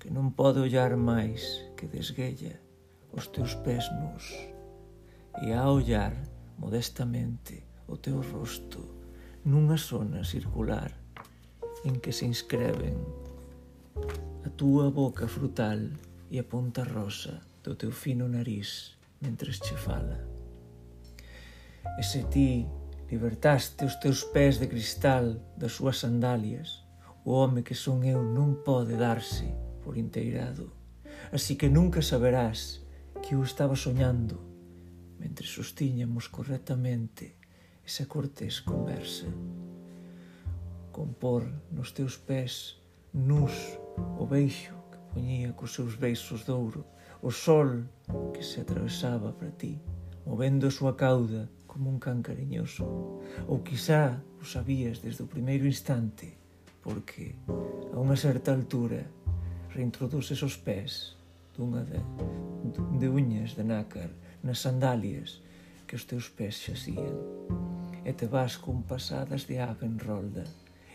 [0.00, 1.44] que non pode ollar máis
[1.76, 2.56] que desguella
[3.12, 4.24] os teus pés nus.
[5.44, 6.16] E a ollar
[6.56, 8.80] modestamente o teu rosto
[9.44, 10.96] nunha zona circular
[11.84, 13.21] en que se inscreven
[14.44, 15.90] a túa boca frutal
[16.30, 20.18] e a ponta rosa do teu fino nariz mentres che fala.
[21.98, 22.66] E se ti
[23.10, 26.82] libertaste os teus pés de cristal das súas sandalias,
[27.24, 29.46] o home que son eu non pode darse
[29.84, 30.72] por inteirado,
[31.30, 32.82] así que nunca saberás
[33.22, 34.42] que eu estaba soñando
[35.22, 37.38] mentre sostiñamos correctamente
[37.86, 39.30] esa cortés conversa.
[40.90, 42.81] Compor nos teus pés
[43.12, 43.76] nus
[44.16, 46.88] o beixo que poñía cos seus beixos de ouro,
[47.20, 47.84] o sol
[48.32, 49.76] que se atravesaba para ti,
[50.24, 52.88] movendo a súa cauda como un can cariñoso.
[53.44, 56.40] Ou quizá o sabías desde o primeiro instante,
[56.80, 57.36] porque
[57.92, 59.04] a unha certa altura
[59.76, 61.20] reintroduces os pés
[61.52, 62.00] dunha de,
[62.96, 64.08] de uñas de nácar
[64.40, 65.44] nas sandalias
[65.84, 67.12] que os teus pés xasían
[68.08, 70.48] e te vas con pasadas de ave en rolda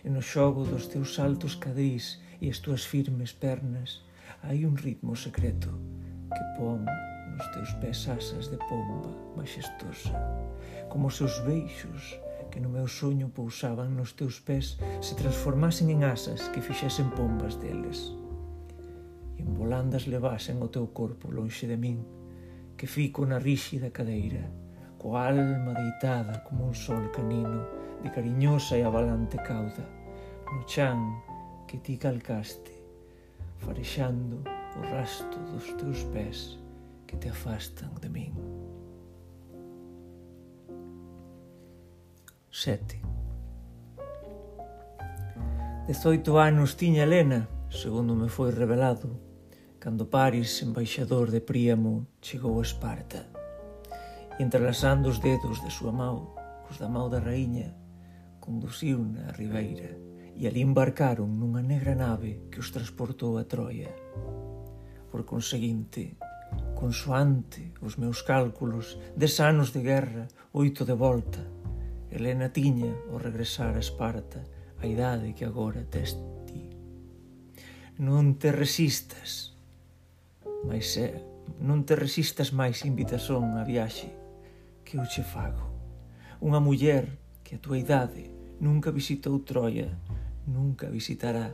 [0.07, 4.07] e no xogo dos teus saltos cadeis e as túas firmes pernas
[4.39, 5.67] hai un ritmo secreto
[6.31, 6.87] que pon
[7.35, 10.15] nos teus pés asas de pomba majestosa,
[10.87, 12.15] como seus beixos
[12.47, 17.59] que no meu soño pousaban nos teus pés se transformasen en asas que fixesen pombas
[17.59, 18.15] deles.
[19.35, 21.99] E en volandas levasen o teu corpo lonxe de min,
[22.79, 24.47] que fico na ríxida cadeira,
[24.95, 27.67] coa alma deitada como un sol canino
[27.99, 29.96] de cariñosa e avalante cauda,
[30.51, 31.21] no chan
[31.67, 32.71] que ti calcaste,
[33.57, 34.43] farexando
[34.77, 36.57] o rasto dos teus pés
[37.05, 38.33] que te afastan de min.
[42.51, 43.01] 7.
[45.87, 49.19] Dezoito anos tiña Helena, segundo me foi revelado,
[49.79, 53.27] cando Paris, embaixador de Príamo, chegou a Esparta.
[54.39, 56.33] E entrelazando os dedos de súa mão,
[56.67, 57.75] cos da mão da raíña,
[58.39, 60.06] conduciu-na a ribeira
[60.37, 63.89] e ali embarcaron nunha negra nave que os transportou a Troia.
[65.09, 66.13] Por conseguinte,
[66.77, 71.41] consoante os meus cálculos, des anos de guerra, oito de volta,
[72.13, 74.45] Helena tiña, ao regresar a Esparta,
[74.77, 76.13] a idade que agora tes
[76.45, 76.69] ti.
[77.97, 79.57] Non te resistas,
[80.63, 81.17] mais é,
[81.65, 84.13] non te resistas máis invitación a viaxe
[84.85, 85.65] que eu che fago.
[86.45, 87.09] Unha muller
[87.41, 88.29] que a tua idade
[88.61, 89.97] nunca visitou Troia,
[90.47, 91.51] nunca visitará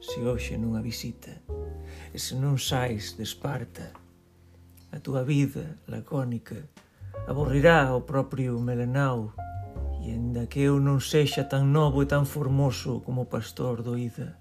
[0.00, 1.32] se hoxe non a visita.
[2.12, 3.90] E se non sais de Esparta,
[4.92, 6.68] a túa vida lacónica
[7.26, 9.32] aborrirá o propio Melenau
[10.04, 13.96] e enda que eu non sexa tan novo e tan formoso como o pastor do
[13.98, 14.38] Ida,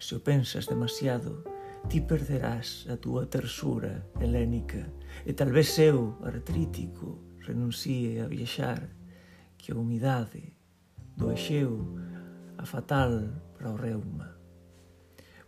[0.00, 1.44] se o pensas demasiado,
[1.86, 4.90] ti perderás a túa tersura helénica
[5.28, 8.90] e talvez eu, artrítico, renuncie a viaxar
[9.54, 10.56] que a humidade
[11.14, 12.05] do Exeu
[12.58, 14.36] a fatal para o reuma.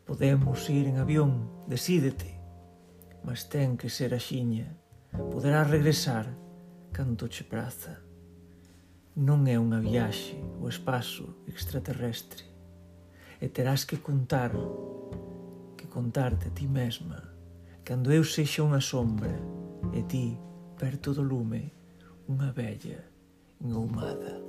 [0.04, 2.40] Podemos ir en avión, decídete,
[3.24, 4.76] mas ten que ser a xiña,
[5.32, 6.28] poderás regresar
[6.92, 8.00] canto che praza.
[9.18, 12.46] Non é unha viaxe o espazo extraterrestre
[13.42, 14.54] e terás que contar
[15.76, 17.38] que contarte a ti mesma
[17.88, 19.32] cando eu sexa unha sombra
[19.96, 20.36] e ti,
[20.76, 21.72] perto do lume,
[22.28, 23.00] unha vella
[23.64, 24.44] engoumada.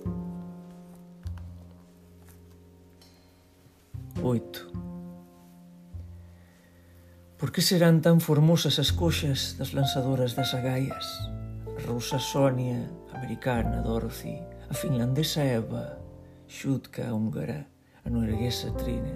[4.23, 4.71] 8.
[7.37, 11.07] Por que serán tan formosas as coxas das lanzadoras das agaias?
[11.71, 12.83] A rusa Sonia,
[13.13, 16.03] a americana Dorothy, a finlandesa Eva,
[16.51, 17.71] Xutka a húngara,
[18.03, 19.15] a norueguesa Trine,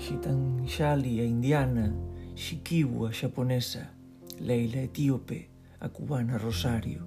[0.00, 1.92] Xitanxali a indiana,
[2.32, 3.92] Shikibu a xaponesa,
[4.40, 7.04] Leila etíope, a cubana Rosario,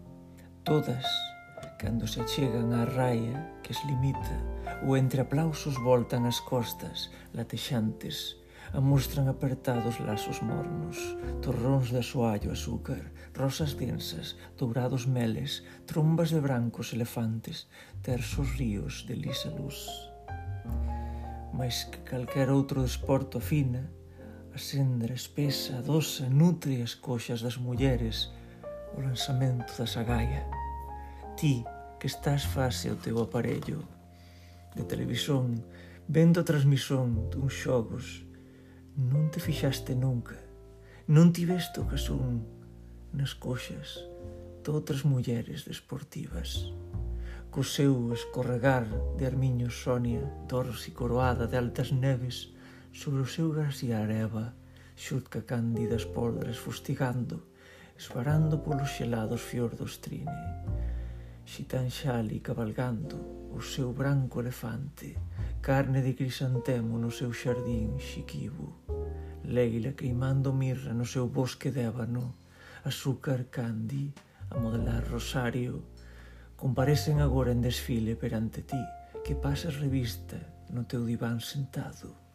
[0.62, 1.10] todas,
[1.82, 8.38] cando se achegan á raia que as limita O entre aplausos voltan as costas, latexantes,
[8.74, 10.98] amostran apertados lazos mornos,
[11.42, 17.68] torróns de asoallo azúcar, rosas densas, dourados meles, trombas de brancos elefantes,
[18.02, 19.88] tersos ríos de lisa luz.
[21.54, 23.90] Mais que calquer outro desporto fina,
[24.54, 28.32] a sendra espesa, dosa, nutre as coxas das mulleres,
[28.98, 30.46] o lanzamento da sagaia.
[31.38, 31.64] Ti,
[32.00, 33.97] que estás face ao teu aparello,
[34.78, 35.66] de televisión
[36.06, 38.22] vendo a transmisión duns xogos.
[38.96, 40.38] Non te fixaste nunca
[41.08, 42.44] non tiveste ocasión
[43.16, 44.04] nas coxas
[44.60, 46.68] de outras mulleres desportivas.
[47.48, 48.84] Co seu escorregar
[49.16, 50.20] de armiños Sonia,
[50.52, 52.52] toros e coroada de altas neves
[52.92, 54.52] sobre o seu graciar Eva,
[55.00, 57.40] xutca cándidas podres fustigando,
[57.96, 60.44] esvarando polos xelados fiordos trine,
[61.48, 63.16] Xitanxali cabalgando
[63.56, 65.16] o seu branco elefante,
[65.64, 68.84] carne de crisantemo no seu xardín xiquibo,
[69.56, 72.36] leila queimando mirra no seu bosque de ébano,
[72.84, 74.12] azúcar candi
[74.52, 75.88] a modelar rosario,
[76.60, 78.84] comparecen agora en desfile perante ti,
[79.24, 80.36] que pasas revista
[80.76, 82.27] no teu diván sentado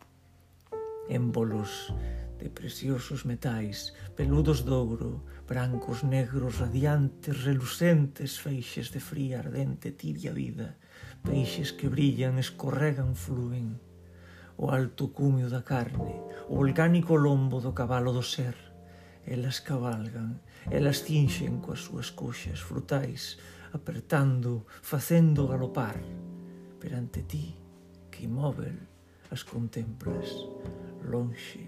[1.09, 1.93] émbolos
[2.39, 10.33] de preciosos metais, peludos de ouro, brancos, negros, radiantes, relucentes feixes de fría, ardente, tibia
[10.33, 10.79] vida,
[11.23, 13.79] peixes que brillan, escorregan, fluen,
[14.57, 16.19] o alto cumio da carne,
[16.51, 18.59] o volcánico lombo do cabalo do ser.
[19.23, 23.39] Elas cabalgan, elas cinxen coas súas coxas frutais,
[23.71, 26.03] apertando, facendo galopar
[26.83, 27.55] perante ti,
[28.11, 28.92] que imóvel,
[29.33, 30.29] as contemplas,
[31.03, 31.67] lonxe,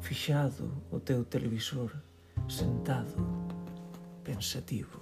[0.00, 1.94] fixado o teu televisor,
[2.48, 3.14] sentado,
[4.24, 5.00] pensativo.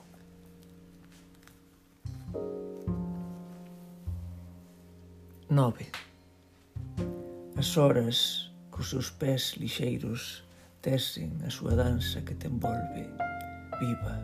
[5.48, 5.90] Nove.
[7.56, 10.44] As horas cos seus pés lixeiros
[10.82, 13.08] tesen a súa danza que te envolve,
[13.80, 14.16] viva.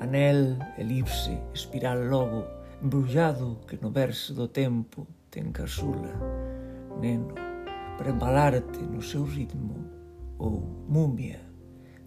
[0.00, 2.44] Anel, elipse, espiral lobo,
[2.82, 6.45] embrullado que no verso do tempo te encasula,
[7.00, 7.34] neno,
[7.96, 9.84] para embalarte no seu ritmo,
[10.38, 11.40] ou mumia,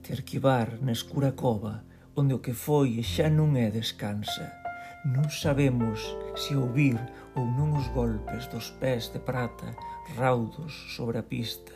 [0.02, 1.84] te arquivar na escura cova
[2.16, 4.52] onde o que foi e xa non é descansa.
[5.08, 6.04] Non sabemos
[6.36, 7.00] se ouvir
[7.40, 9.72] ou non os golpes dos pés de prata
[10.20, 11.72] raudos sobre a pista,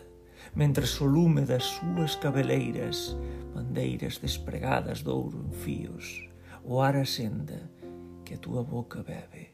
[0.52, 3.16] mentre o lume das súas cabeleiras,
[3.56, 6.28] bandeiras despregadas de ouro en fíos,
[6.68, 7.72] o ar asenda
[8.28, 9.53] que a túa boca bebe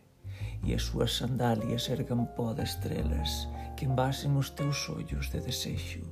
[0.63, 6.03] e as súas sandalias ergan pó de estrelas que envasen os teus ollos de desexo.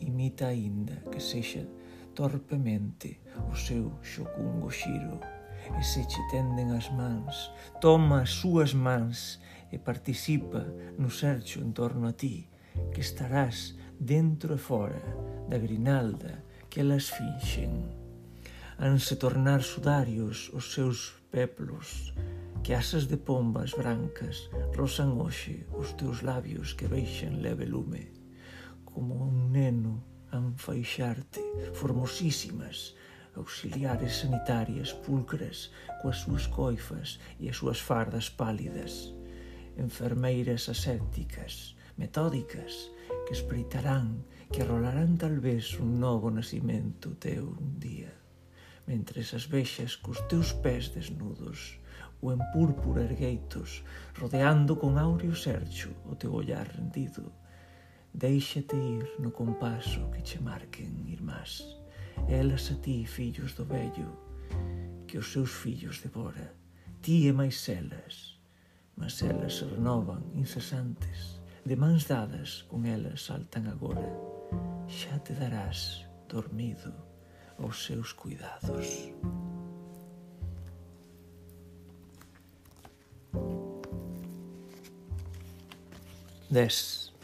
[0.00, 1.66] Imita aínda que sexa
[2.14, 5.18] torpemente o seu xocungo xiro
[5.78, 7.50] e se che tenden as mans,
[7.80, 9.40] toma as súas mans
[9.70, 10.66] e participa
[10.98, 12.48] no sercho en torno a ti,
[12.92, 15.02] que estarás dentro e fora
[15.48, 17.90] da grinalda que elas finxen.
[18.78, 22.14] Anse tornar sudarios os seus peplos,
[22.62, 28.12] que asas de pombas brancas rosan hoxe os teus labios que veixen leve lume,
[28.84, 31.40] como un neno anfaixarte,
[31.72, 32.94] formosísimas,
[33.34, 35.72] auxiliares sanitarias pulcras
[36.02, 39.14] coas súas coifas e as súas fardas pálidas,
[39.76, 42.92] enfermeiras asépticas, metódicas,
[43.26, 48.12] que espreitarán, que rolarán talvez un novo nascimento teu un día,
[48.86, 51.79] mentre as vexas cos teus pés desnudos,
[52.22, 53.82] ou en púrpura ergueitos,
[54.14, 57.32] rodeando con áureo sercho o teu ollar rendido.
[58.12, 61.64] Deixate ir no compaso que che marquen, irmás.
[62.28, 64.10] Elas a ti, fillos do vello,
[65.06, 66.52] que os seus fillos devora.
[67.00, 68.36] Ti e máis elas,
[68.96, 71.40] mas elas se renovan incesantes.
[71.64, 74.08] De mans dadas con elas saltan agora.
[74.88, 76.92] Xa te darás dormido
[77.58, 79.12] aos seus cuidados.
[86.50, 87.14] 10.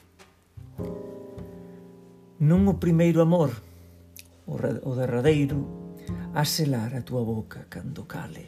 [2.38, 3.50] Non o primeiro amor,
[4.46, 5.66] o derradeiro,
[6.30, 8.46] a selar a túa boca cando cale.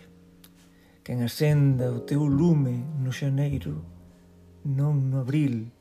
[1.02, 3.82] Quen asenda o teu lume no xaneiro,
[4.62, 5.72] non no abril,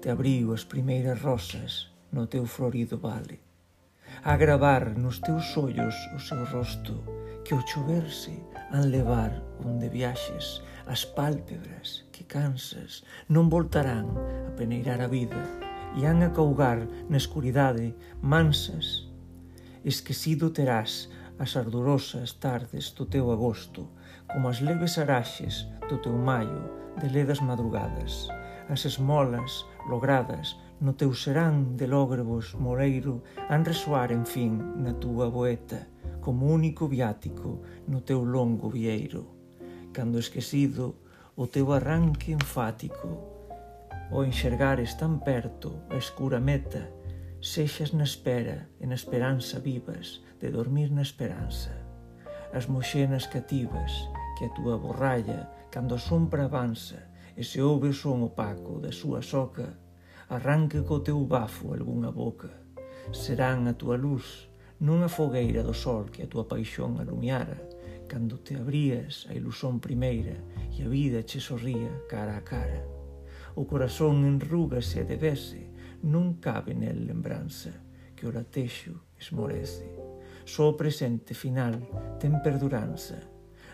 [0.00, 3.44] te abriu as primeiras rosas no teu florido vale.
[4.24, 8.38] A gravar nos teus ollos o seu rosto, que o choverse
[8.70, 14.08] han levar onde viaxes as pálpebras que cansas non voltarán
[14.48, 15.42] a peneirar a vida
[15.98, 19.06] e han a caugar na escuridade mansas.
[19.84, 23.90] Esquecido terás as ardorosas tardes do teu agosto
[24.30, 26.70] como as leves araxes do teu maio
[27.00, 28.30] de ledas madrugadas.
[28.70, 35.28] As esmolas logradas no teu serán de lógrebos moreiro han resoar en fin na túa
[35.28, 35.86] boeta
[36.22, 39.34] como único viático no teu longo vieiro,
[39.92, 41.02] cando esquecido
[41.34, 43.10] o teu arranque enfático,
[44.14, 46.94] o enxergares tan perto a escura meta,
[47.42, 51.74] sexas na espera e na esperanza vivas de dormir na esperanza.
[52.54, 53.90] As moxenas cativas
[54.38, 58.94] que a túa borralla cando a sombra avanza e se ouve o son opaco da
[58.94, 59.74] súa soca,
[60.30, 62.52] arranca co teu bafo algunha boca.
[63.10, 64.51] Serán a túa luz
[64.82, 67.54] Nunha fogueira do sol que a túa paixón alumiara,
[68.10, 70.34] cando te abrías a ilusón primeira
[70.74, 72.82] e a vida che sorría cara a cara.
[73.54, 75.70] O corazón enrúgase e debese,
[76.02, 77.70] non cabe nel lembranza,
[78.18, 79.86] que o latexo esmorece.
[80.42, 81.78] Só o presente final
[82.18, 83.22] ten perduranza,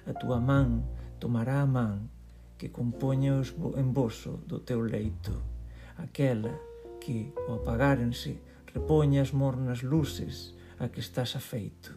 [0.04, 0.84] a túa man
[1.16, 2.12] tomará a man
[2.60, 5.32] que compoña o emboso do teu leito,
[5.96, 6.52] aquela
[7.00, 11.94] que, ao apagárense, repoña as mornas luces a que estás afeito.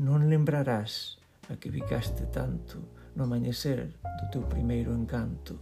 [0.00, 2.80] Non lembrarás a que vicaste tanto
[3.16, 5.56] no amanecer do teu primeiro encanto.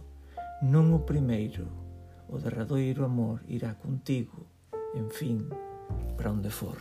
[0.63, 1.67] Non o primeiro,
[2.31, 4.47] o derradoiro amor irá contigo,
[4.95, 5.47] en fin,
[6.15, 6.79] para onde for.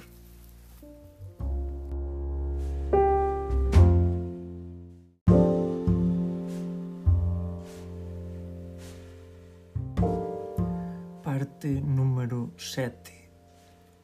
[11.25, 13.13] parte número 7,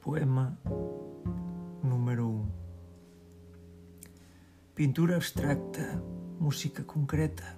[0.00, 0.58] poema
[1.82, 2.48] número 1.
[4.74, 6.02] Pintura abstracta,
[6.38, 7.56] música concreta.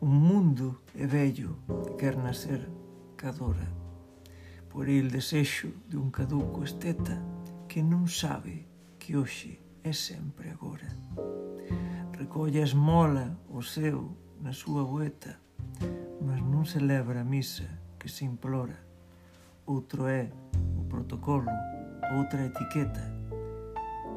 [0.00, 2.68] O mundo é vello e quer nacer
[3.16, 3.68] cadora.
[4.68, 7.22] Por el desexo de un caduco esteta
[7.68, 8.66] que non sabe
[8.98, 10.88] que hoxe é sempre agora.
[12.12, 15.38] Recolle a esmola o seu na súa boeta,
[16.20, 17.68] mas non celebra a misa
[18.00, 18.76] que se implora.
[19.64, 20.28] Outro é
[20.76, 21.48] o protocolo,
[22.18, 23.13] outra etiqueta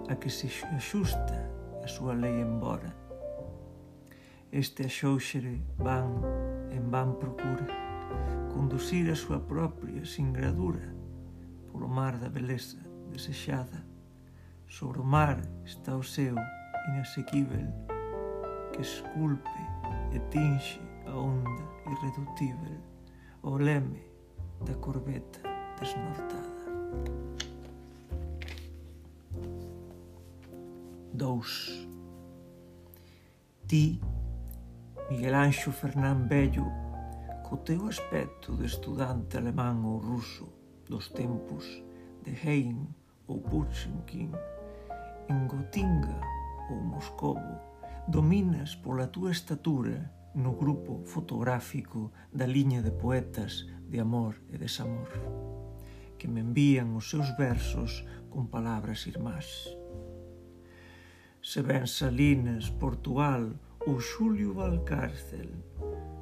[0.09, 1.51] a que se axusta
[1.84, 2.95] a súa lei embora.
[4.51, 6.23] Este axóxere van
[6.71, 7.67] en van procura
[8.53, 10.95] conducir a súa propia singradura
[11.71, 12.79] polo mar da beleza
[13.11, 13.84] desexada.
[14.67, 16.35] Sobre o mar está o seu
[16.89, 17.67] inasequível
[18.73, 19.61] que esculpe
[20.11, 22.79] e tinxe a onda irredutível
[23.43, 24.03] o leme
[24.65, 25.39] da corbeta
[25.79, 26.57] desnortada.
[31.18, 31.89] 2.
[33.65, 33.99] Ti,
[35.10, 36.69] Miguel Anxo Fernán Bello,
[37.41, 40.45] co teu aspecto de estudante alemán ou ruso
[40.85, 41.65] dos tempos
[42.22, 42.94] de Hein
[43.26, 44.30] ou Pushkin,
[45.26, 46.22] en Gotinga
[46.69, 47.65] ou Moscovo,
[48.07, 55.10] dominas pola túa estatura no grupo fotográfico da liña de poetas de amor e desamor,
[56.22, 59.73] que me envían os seus versos con palabras irmás
[61.47, 63.55] se ben Salinas, Portugal
[63.87, 65.47] ou Xulio Valcárcel.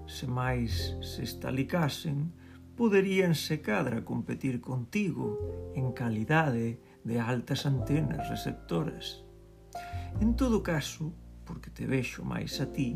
[0.06, 2.30] Se máis se estalicasen,
[2.78, 9.26] poderían se cadra competir contigo en calidade de altas antenas receptoras.
[10.22, 11.10] En todo caso,
[11.42, 12.94] porque te vexo máis a ti,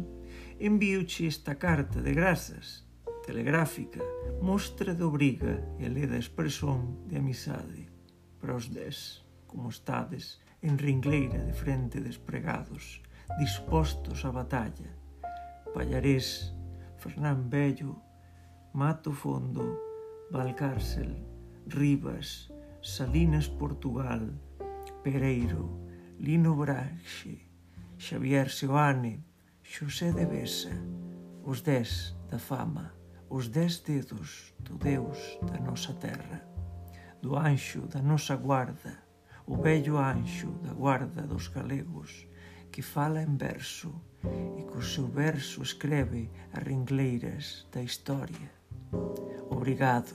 [0.62, 2.86] envíoche esta carta de grazas,
[3.26, 4.06] telegráfica,
[4.38, 7.90] mostra de obriga e leda expresión de amizade.
[8.38, 13.02] Para os des, como estades, en ringleira de frente despregados,
[13.40, 14.92] dispostos á batalla.
[15.74, 16.52] Pallarés,
[16.98, 17.96] Fernán Bello,
[18.74, 19.80] Mato Fondo,
[20.32, 21.16] Valcárcel,
[21.68, 24.34] Rivas, Salinas Portugal,
[25.04, 25.80] Pereiro,
[26.20, 27.48] Lino Braxe,
[27.98, 29.24] Xavier Seoane,
[29.64, 30.76] Xosé de Besa,
[31.44, 32.94] os dez da fama,
[33.30, 36.44] os dez dedos do Deus da nosa terra,
[37.22, 39.09] do anxo da nosa guarda,
[39.50, 42.28] o vello anxo da guarda dos galegos
[42.72, 43.90] que fala en verso
[44.56, 48.52] e co seu verso escreve as ringleiras da historia.
[49.50, 50.14] Obrigado.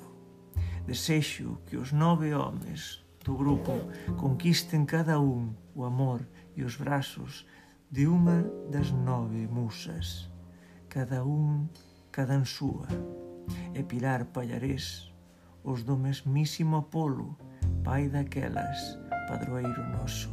[0.87, 3.75] Desexo que os nove homes do grupo
[4.17, 6.23] conquisten cada un o amor
[6.55, 7.45] e os brazos
[7.91, 10.31] de unha das nove musas,
[10.87, 11.67] cada un,
[12.15, 12.87] cada en súa,
[13.75, 15.11] e Pilar Pallarés,
[15.67, 17.35] os do mesmísimo Apolo,
[17.83, 20.33] pai daquelas padroeiro noso.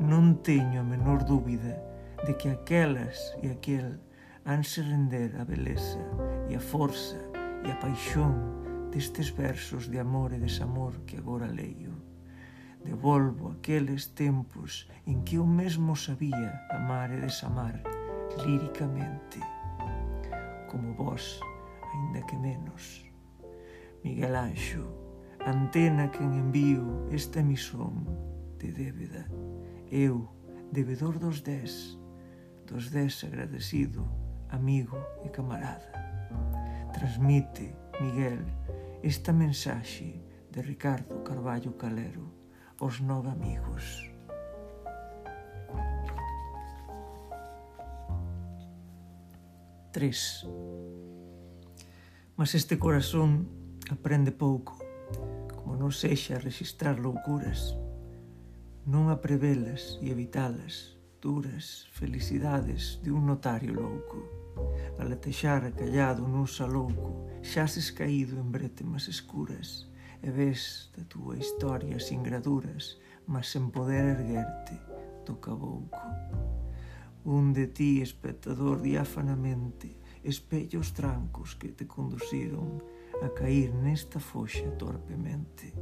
[0.00, 1.78] Non teño a menor dúbida
[2.26, 4.00] de que aquelas e aquel
[4.44, 6.02] han se render a beleza
[6.48, 7.20] e a forza
[7.64, 11.94] e a paixón destes versos de amor e desamor que agora leio.
[12.84, 17.80] Devolvo aqueles tempos en que eu mesmo sabía amar e desamar
[18.44, 19.40] líricamente,
[20.68, 21.40] como vos,
[21.92, 23.08] aínda que menos.
[24.04, 25.03] Miguel Anxo,
[25.46, 28.08] Antena quen envío esta emisión
[28.56, 29.28] de débeda.
[29.92, 30.32] Eu,
[30.72, 32.00] debedor dos dez,
[32.64, 34.08] dos dez agradecido,
[34.48, 35.92] amigo e camarada.
[36.96, 38.40] Transmite, Miguel,
[39.02, 40.16] esta mensaxe
[40.50, 42.24] de Ricardo Carballo Calero
[42.80, 44.08] aos nove amigos.
[49.92, 50.48] Tres.
[52.34, 53.46] Mas este corazón
[53.92, 54.83] aprende pouco
[55.64, 57.72] como non sexa registrar loucuras,
[58.84, 64.20] non a prevelas e evitalas, duras felicidades de un notario louco,
[65.00, 69.88] galatexar callado nun salouco, xases caído en bretemas escuras,
[70.20, 74.76] e ves da túa historia sin graduras, mas sen poder erguerte
[75.24, 76.04] do cabouco.
[77.24, 82.84] Un de ti, espectador diáfanamente, espellos trancos que te conduciron
[83.22, 85.72] a cair nesta foxa torpemente.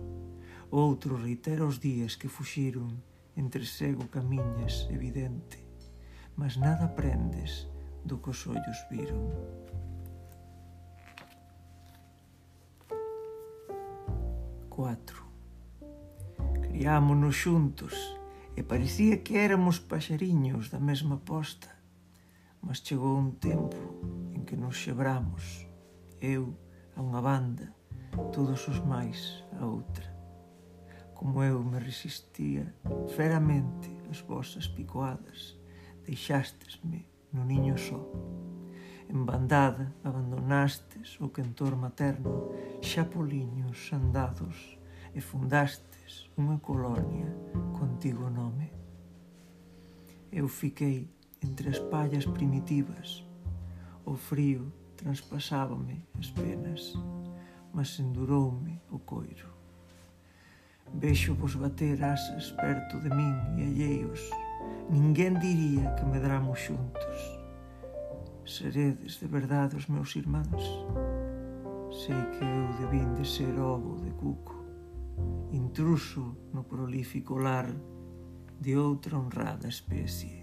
[0.70, 2.88] Outro reitera os días que fuxiron
[3.36, 5.58] entre cego camiñas evidente,
[6.36, 7.68] mas nada prendes
[8.04, 9.30] do que os ollos viron.
[14.68, 15.22] Cuatro.
[16.62, 17.94] Criámonos xuntos
[18.56, 21.68] e parecía que éramos paxariños da mesma posta,
[22.60, 23.76] mas chegou un tempo
[24.32, 25.68] en que nos xebramos,
[26.20, 26.56] eu
[26.96, 27.72] a unha banda,
[28.32, 30.08] todos os máis a outra.
[31.14, 32.74] Como eu me resistía
[33.14, 35.56] feramente as vosas picoadas,
[36.04, 38.02] deixástesme no niño só.
[39.08, 42.50] En bandada abandonastes o cantor materno,
[42.80, 44.78] xa poliños andados,
[45.14, 47.28] e fundastes unha colonia
[47.76, 48.72] contigo nome.
[50.32, 51.12] Eu fiquei
[51.44, 53.24] entre as pallas primitivas,
[54.04, 56.94] o frío Traspasábame as penas,
[57.74, 59.48] mas enduroume o coiro.
[60.94, 64.30] Vexo vos bater asas perto de min e alleios.
[64.88, 67.18] Ninguén diría que medramos xuntos.
[68.46, 70.62] Seredes de verdade os meus irmáns.
[71.90, 74.54] Sei que eu debín de ser ovo de cuco,
[75.50, 77.66] intruso no prolífico lar
[78.60, 80.41] de outra honrada especie.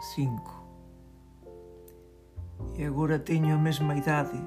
[0.00, 0.54] cinco.
[2.76, 4.38] E agora teño a mesma idade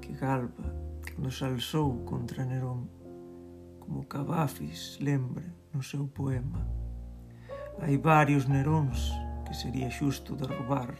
[0.00, 0.68] que Galba,
[1.06, 2.88] que nos alzou contra Nerón,
[3.80, 6.60] como Cavafis lembra no seu poema.
[7.80, 9.12] Hai varios Neróns
[9.46, 10.94] que sería xusto derrubar,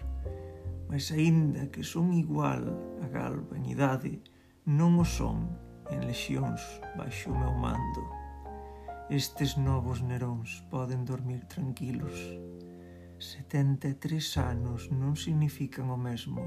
[0.88, 2.64] mas aínda que son igual
[3.04, 4.20] a Galba en idade,
[4.64, 5.52] non o son
[5.92, 6.60] en lexións
[6.96, 8.04] baixo o meu mando.
[9.12, 12.16] Estes novos Neróns poden dormir tranquilos.
[13.22, 16.42] 73 anos non significan o mesmo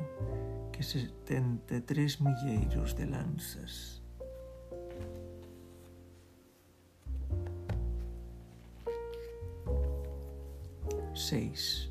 [0.76, 4.04] que 73 milleiros de lanzas.
[11.16, 11.88] Seis.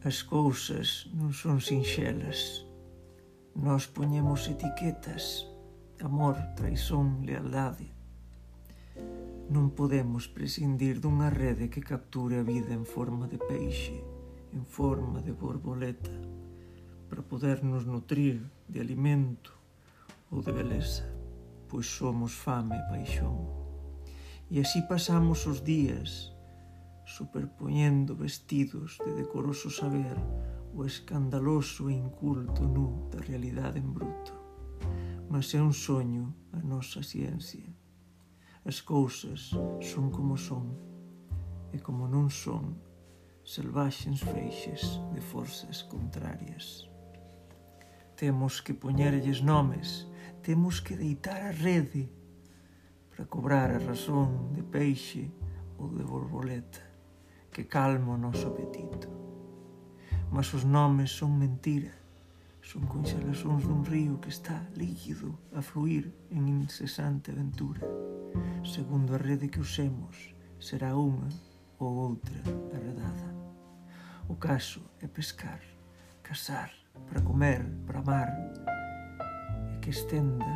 [0.00, 2.64] As cousas non son sinxelas.
[3.52, 5.44] Nós poñemos etiquetas,
[6.00, 7.92] amor, traizón, lealdade,
[9.52, 14.00] Non podemos prescindir dunha rede que capture a vida en forma de peixe,
[14.56, 16.16] en forma de borboleta,
[17.12, 19.52] para podernos nutrir de alimento
[20.32, 21.04] ou de beleza,
[21.68, 23.44] pois somos fame e paixón.
[24.48, 26.32] E así pasamos os días
[27.04, 30.16] superpoñendo vestidos de decoroso saber
[30.72, 34.32] o escandaloso e inculto nu da realidade en bruto.
[35.28, 37.81] Mas é un soño a nosa ciencia.
[38.64, 40.78] As cousas son como son
[41.72, 42.78] e como non son
[43.42, 46.86] selvaxens feixes de forzas contrarias.
[48.14, 50.06] Temos que poñerlles nomes,
[50.46, 52.06] temos que deitar a rede
[53.10, 55.26] para cobrar a razón de peixe
[55.74, 56.86] ou de borboleta
[57.50, 59.10] que calma o noso apetito.
[60.30, 62.01] Mas os nomes son mentiras
[62.62, 67.82] Son conxelas dun río que está líquido a fluir en incesante aventura.
[68.62, 70.30] Segundo a rede que usemos,
[70.62, 71.26] será unha
[71.82, 72.38] ou outra
[72.70, 73.28] arredada.
[74.30, 75.58] O caso é pescar,
[76.22, 76.70] casar,
[77.10, 78.30] para comer, para amar,
[79.74, 80.54] e que estenda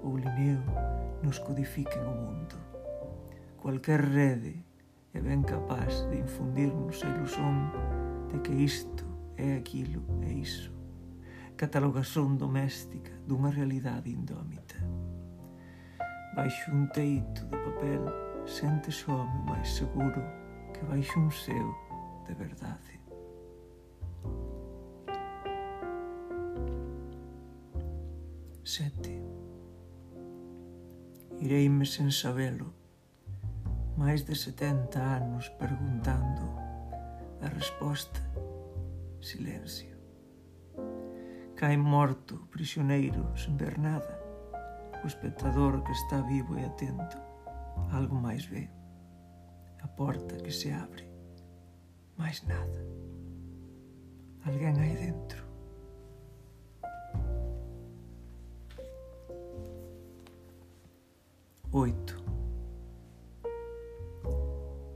[0.00, 0.64] ou lineo
[1.20, 2.56] nos codifiquen o mundo.
[3.60, 4.64] Cualquer rede
[5.12, 7.68] é ben capaz de infundirnos a ilusón
[8.32, 9.04] de que isto
[9.36, 10.73] é aquilo e iso
[11.64, 14.76] catalogación doméstica dunha realidade indómita.
[16.36, 18.04] Baixo un teito de papel
[18.44, 20.20] sentes o home máis seguro
[20.76, 21.72] que baixo un seu
[22.28, 22.92] de verdade.
[28.60, 29.16] Sete.
[31.40, 32.76] Ireime sen sabelo,
[33.96, 36.44] máis de 70 anos preguntando
[37.40, 38.20] a resposta,
[39.24, 39.93] silencio.
[41.56, 44.24] Cai morto, prisioneiro, sen ver nada
[45.04, 47.18] o espectador que está vivo e atento,
[47.92, 48.70] algo máis ve.
[49.82, 51.04] A porta que se abre,
[52.16, 52.80] máis nada.
[54.48, 55.44] Alguén aí dentro.
[61.70, 62.16] Oito.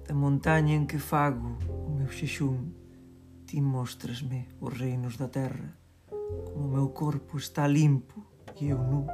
[0.09, 2.73] Da montaña en que fago o meu xexún,
[3.45, 5.77] ti mostrasme os reinos da terra,
[6.29, 8.25] Como o meu corpo está limpo
[8.61, 9.07] e eu nu,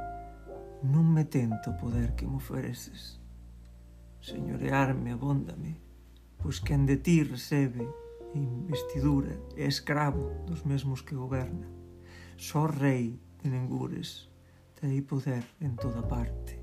[0.83, 3.19] non me tento o poder que me ofereces.
[4.19, 5.79] Señorearme abóndame,
[6.37, 7.87] pois quen de ti recebe
[8.35, 11.67] investidura é escravo dos mesmos que goberna.
[12.37, 14.27] Só rei de nengures
[14.75, 16.59] tei poder en toda parte.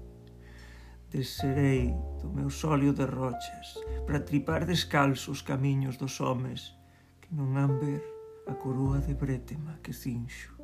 [1.11, 6.77] Descerei do meu sólio de rochas para tripar descalzo os camiños dos homes
[7.21, 8.12] que non han ver
[8.47, 10.55] a coroa de brétema que cinxo.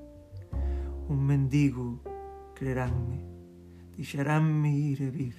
[1.08, 2.00] Un mendigo,
[2.54, 3.24] creránme,
[3.96, 5.38] deixaránme ir e vir.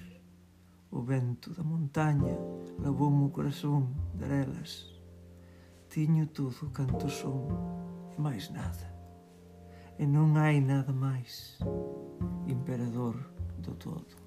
[0.90, 2.34] O vento da montaña
[2.78, 4.90] lavoume o corazón darelas.
[5.88, 7.46] Tiño todo canto son
[8.10, 8.88] e máis nada.
[9.98, 11.58] E non hai nada máis.
[12.48, 13.14] Imperador
[13.62, 14.18] do todo.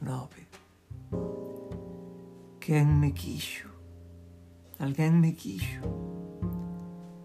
[0.00, 1.41] Nove.
[2.64, 3.68] Quen me quixo?
[4.78, 5.82] Alguén me quixo?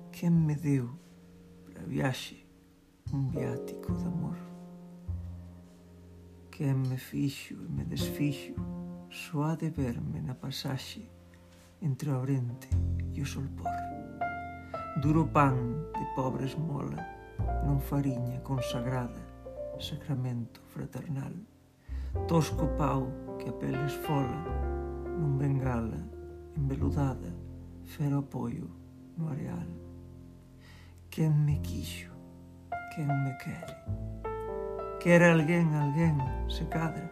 [0.09, 0.89] Quen me deu
[1.63, 2.41] para viaxe
[3.13, 4.35] un viático de amor?
[6.49, 8.57] Quen me fixo e me desfixo
[9.11, 11.05] soa de verme na pasaxe
[11.85, 12.67] entre o abrente
[13.13, 13.69] e o solpor?
[15.03, 15.53] Duro pan
[15.93, 16.97] de pobre esmola
[17.61, 19.21] non fariña consagrada
[19.77, 21.37] sacramento fraternal
[22.25, 23.05] tosco pau
[23.37, 24.76] que a pele esfola
[25.17, 25.97] Nun bengala,
[26.55, 27.33] embeludada,
[27.83, 28.69] fero apoio
[29.17, 29.67] no areal.
[31.09, 32.13] Quen me quixo,
[32.95, 33.75] quen me quere.
[35.01, 36.17] Quer alguén, alguén,
[36.47, 37.09] se cadra.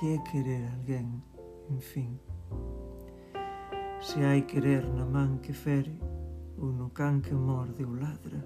[0.00, 1.22] Que é querer alguén,
[1.68, 2.20] en fin.
[4.00, 5.94] Se hai querer na man que fere,
[6.58, 8.40] ou no can que morde ou ladra,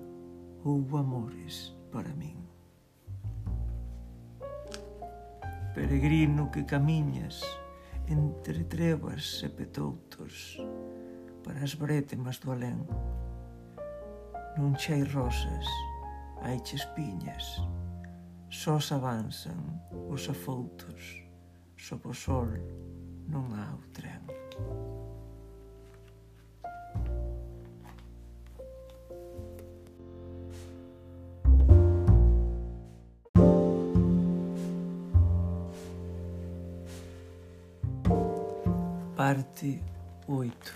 [0.64, 2.36] houbo amores para min.
[5.74, 7.42] Peregrino que camiñas,
[8.08, 10.58] entre trevas e petoutos
[11.42, 12.86] para as brétemas do alén.
[14.58, 15.66] Non chei rosas,
[16.42, 17.62] hai chespiñas,
[18.48, 19.58] sós avanzan
[20.08, 21.22] os afoutos,
[21.76, 22.50] sob o sol
[23.28, 24.22] non há o tren.
[39.26, 39.82] Parte
[40.28, 40.72] 8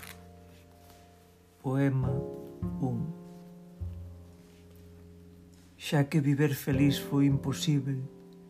[1.63, 2.11] Poema
[2.81, 3.07] 1
[5.77, 8.03] Xa que viver feliz foi imposible,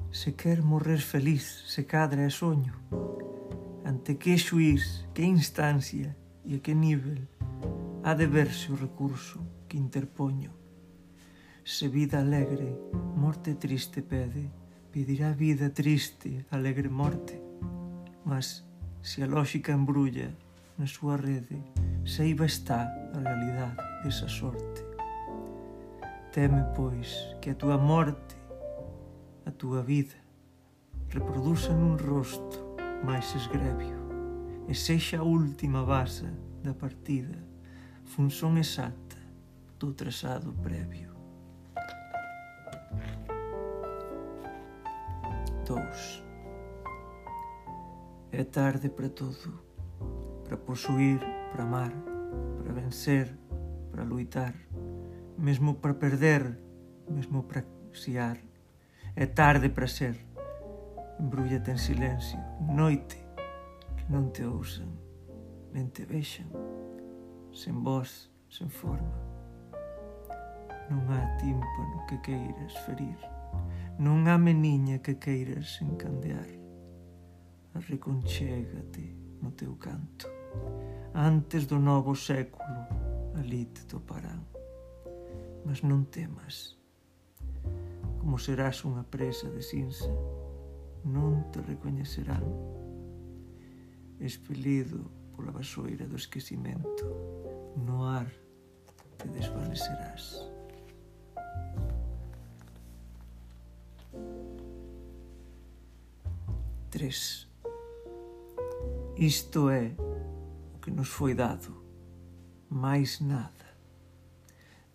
[0.10, 2.74] se quer morrer feliz, se cadra é soño.
[3.86, 6.18] Ante que xuiz, que instancia
[6.50, 7.30] e a que nivel
[8.02, 9.38] ha de verse o recurso
[9.70, 10.50] que interpoño.
[11.64, 12.74] Se vida alegre,
[13.14, 14.50] morte triste pede,
[14.90, 17.38] pedirá vida triste, alegre morte.
[18.26, 18.71] Mas
[19.02, 20.30] se a lógica embrulla
[20.78, 21.62] na súa rede,
[22.06, 24.82] saiba está a realidade desa sorte.
[26.32, 27.12] Teme, pois,
[27.42, 28.36] que a túa morte,
[29.46, 30.16] a túa vida,
[31.10, 34.00] reproduza nun rosto máis esgrevio
[34.70, 36.30] e sexa a última base
[36.64, 37.36] da partida,
[38.06, 39.18] función exacta
[39.78, 41.12] do trazado previo.
[45.66, 46.31] 2.
[48.34, 49.62] É tarde para todo,
[50.46, 51.20] para possuir,
[51.52, 51.92] para amar,
[52.58, 53.38] para vencer,
[53.92, 54.56] para luitar,
[55.38, 56.58] mesmo para perder,
[57.10, 58.38] mesmo para xiar.
[59.18, 60.16] É tarde para ser.
[61.20, 62.40] Embrullate en silencio,
[62.72, 63.20] noite,
[63.98, 64.88] que non te ousan,
[65.76, 66.48] nem te vexan,
[67.52, 69.12] sen voz, sen forma.
[70.88, 73.20] Non há tímpano que queiras ferir,
[74.00, 76.61] non há meniña que queiras encandear.
[77.74, 80.28] Reconchégate no teu canto.
[81.14, 82.88] Antes do novo século,
[83.36, 84.46] ali te toparán.
[85.66, 86.78] Mas non temas.
[88.20, 90.10] Como serás unha presa de cinza,
[91.04, 92.46] non te recoñecerán.
[94.22, 97.08] Espelido pola vasoira do esquecimento,
[97.76, 98.30] no ar
[99.18, 100.48] te desvanecerás.
[106.92, 107.51] Tres.
[109.22, 109.94] Isto é
[110.74, 111.78] o que nos foi dado,
[112.68, 113.78] máis nada.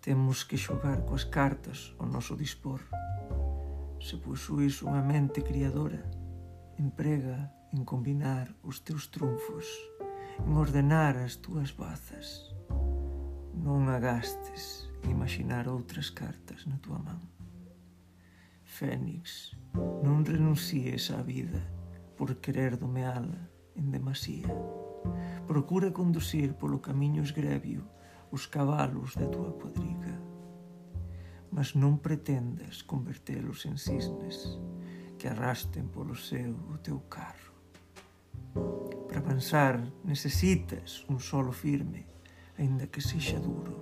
[0.00, 2.82] Temos que xogar coas cartas ao noso dispor.
[4.02, 6.02] Se posuís unha mente criadora,
[6.74, 9.70] emprega en combinar os teus trunfos,
[10.42, 12.50] en ordenar as túas bazas.
[13.54, 17.22] Non agastes imaginar outras cartas na tua man.
[18.66, 19.54] Fénix,
[20.02, 21.62] non renuncies á vida
[22.18, 24.48] por querer domeala en demasía.
[25.46, 27.86] Procura conducir polo camiño esgrebio
[28.34, 30.18] os cabalos da túa cuadriga.
[31.54, 34.58] Mas non pretendas convertelos en cisnes
[35.16, 37.54] que arrasten polo seu o teu carro.
[39.06, 42.04] Para avanzar necesitas un solo firme,
[42.58, 43.78] aínda que sexa duro.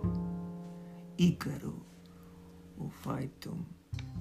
[1.17, 1.75] Ícaro
[2.79, 3.65] ou Phaeton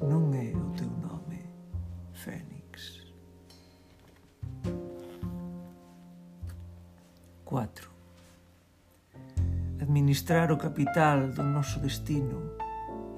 [0.02, 1.42] non é o teu nome,
[2.14, 2.53] Fénix.
[7.54, 7.88] 4.
[9.80, 12.58] Administrar o capital do noso destino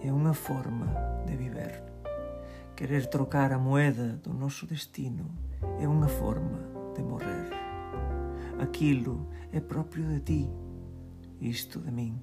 [0.03, 0.91] é unha forma
[1.25, 1.81] de viver.
[2.75, 5.31] Querer trocar a moeda do noso destino
[5.79, 6.59] é unha forma
[6.91, 7.47] de morrer.
[8.59, 10.43] Aquilo é propio de ti,
[11.39, 12.19] isto de min.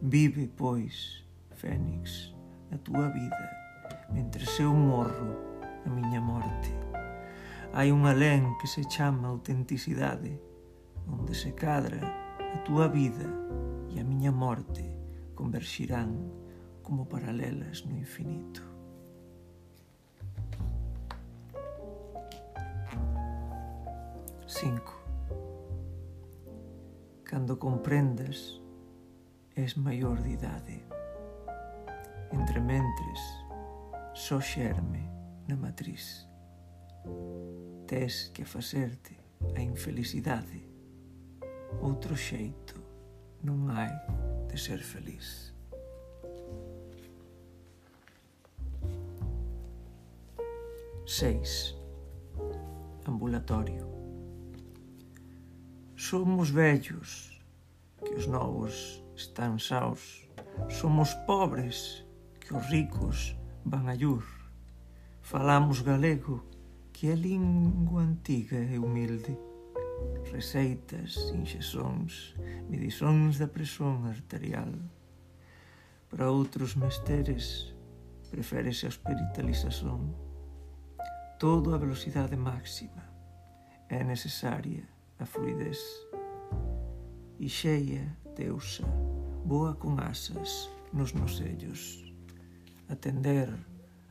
[0.00, 1.26] Vive, pois,
[1.58, 2.32] Fénix,
[2.70, 3.50] a túa vida,
[4.14, 5.34] mentre eu morro
[5.84, 6.70] a miña morte.
[7.74, 10.49] Hai un alén que se chama autenticidade,
[11.12, 12.00] onde se cadra
[12.54, 13.26] a túa vida
[13.90, 14.84] e a miña morte
[15.34, 16.14] converxirán
[16.82, 18.62] como paralelas no infinito.
[24.46, 24.98] Cinco.
[27.24, 28.60] Cando comprendas,
[29.54, 30.84] és maior de idade.
[32.32, 33.20] Entre mentres,
[34.14, 35.08] só xerme
[35.46, 36.26] na matriz.
[37.86, 39.16] Tes que facerte
[39.56, 40.69] a infelicidade
[41.78, 42.74] Outro xeito
[43.46, 43.94] non hai
[44.50, 45.54] de ser feliz.
[51.06, 51.78] Seis.
[53.06, 53.86] Ambulatorio.
[55.94, 57.38] Somos vellos,
[58.02, 60.26] que os novos están saos.
[60.68, 62.04] Somos pobres,
[62.40, 64.26] que os ricos van a llur.
[65.22, 66.42] Falamos galego,
[66.92, 69.49] que é lingua antiga e humilde
[70.32, 72.34] receitas, inxesóns,
[72.68, 74.72] medisóns da presión arterial.
[76.08, 77.74] Para outros mesteres,
[78.30, 80.14] preférese a hospitalización.
[81.38, 83.04] Todo a velocidade máxima
[83.88, 84.86] é necesaria
[85.18, 85.80] a fluidez.
[87.38, 88.86] E xeia, teusa,
[89.44, 92.04] boa con asas nos nosellos.
[92.88, 93.50] Atender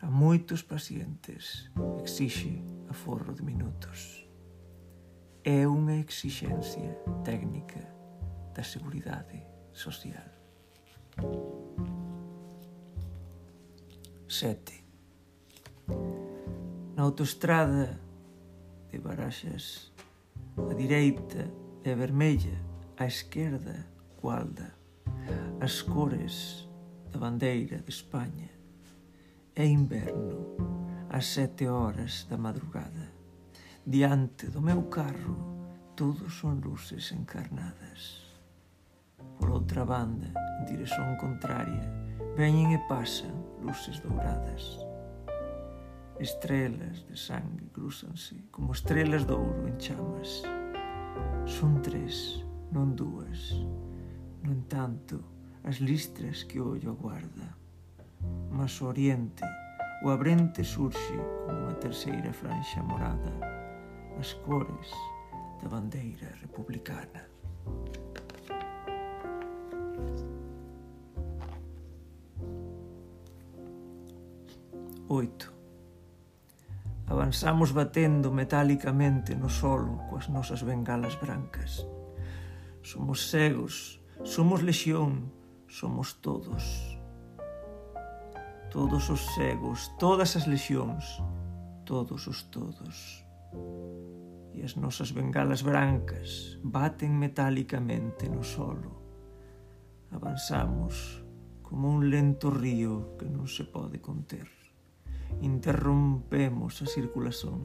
[0.02, 1.70] a moitos pacientes
[2.03, 4.19] exixe aforro de minutos
[5.50, 6.94] é unha exixencia
[7.26, 7.82] técnica
[8.54, 9.42] da seguridade
[9.74, 10.30] social.
[14.30, 14.86] 7.
[16.94, 18.00] Na autoestrada
[18.92, 19.92] de Baraxas,
[20.70, 21.50] a direita
[21.82, 22.62] é vermella,
[22.96, 23.90] a esquerda
[24.22, 24.78] cualda,
[25.60, 26.70] as cores
[27.10, 28.54] da bandeira de España.
[29.56, 30.46] É inverno,
[31.10, 33.19] ás sete horas da madrugada
[33.90, 35.34] Diante do meu carro
[35.95, 38.22] todo son luces encarnadas.
[39.40, 40.30] Por outra banda,
[40.61, 41.90] en dirección contraria,
[42.38, 43.34] veñen e pasan
[43.66, 44.78] luces douradas.
[46.22, 50.45] Estrelas de sangue cruzanse como estrelas de ouro en chamas.
[51.49, 53.57] Son tres, non dúas.
[54.45, 55.18] No entanto,
[55.66, 57.57] as listras que o ollo guarda.
[58.53, 59.41] Mas o oriente,
[60.06, 61.18] o abrente surxe
[61.49, 63.57] como unha terceira franxa morada
[64.20, 64.91] as cores
[65.62, 67.24] da bandeira republicana.
[75.08, 75.54] Oito.
[77.08, 81.88] Avanzamos batendo metálicamente no solo coas nosas bengalas brancas.
[82.84, 85.32] Somos cegos, somos lexión,
[85.68, 87.00] somos todos.
[88.70, 91.24] Todos os cegos, todas as lexións,
[91.86, 93.28] todos os todos
[94.54, 99.00] e as nosas bengalas brancas baten metálicamente no solo.
[100.12, 101.24] Avanzamos
[101.62, 104.50] como un lento río que non se pode conter.
[105.46, 107.64] Interrompemos a circulación.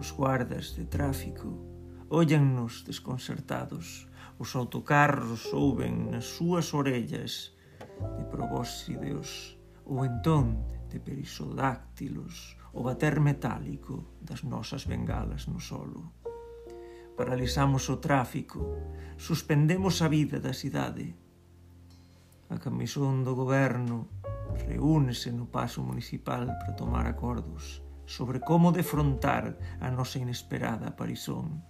[0.00, 1.74] Os guardas de tráfico
[2.08, 4.08] ollannos desconcertados.
[4.38, 7.54] Os autocarros ouven nas súas orellas
[8.18, 9.54] de probósideos
[9.86, 16.12] ou entón de perisodáctilos o bater metálico das nosas bengalas no solo.
[17.14, 18.60] Paralizamos o tráfico,
[19.16, 21.14] suspendemos a vida da cidade.
[22.50, 24.10] A camisón do goberno
[24.66, 31.62] reúnese no paso municipal para tomar acordos sobre como defrontar a nosa inesperada aparición,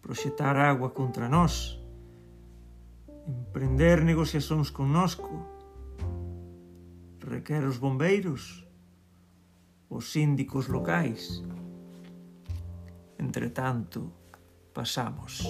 [0.00, 1.76] proxetar agua contra nós,
[3.26, 5.32] emprender negociacións connosco,
[7.20, 8.63] requer os bombeiros,
[9.94, 11.40] os síndicos locais.
[13.16, 14.10] Entretanto,
[14.74, 15.46] pasamos,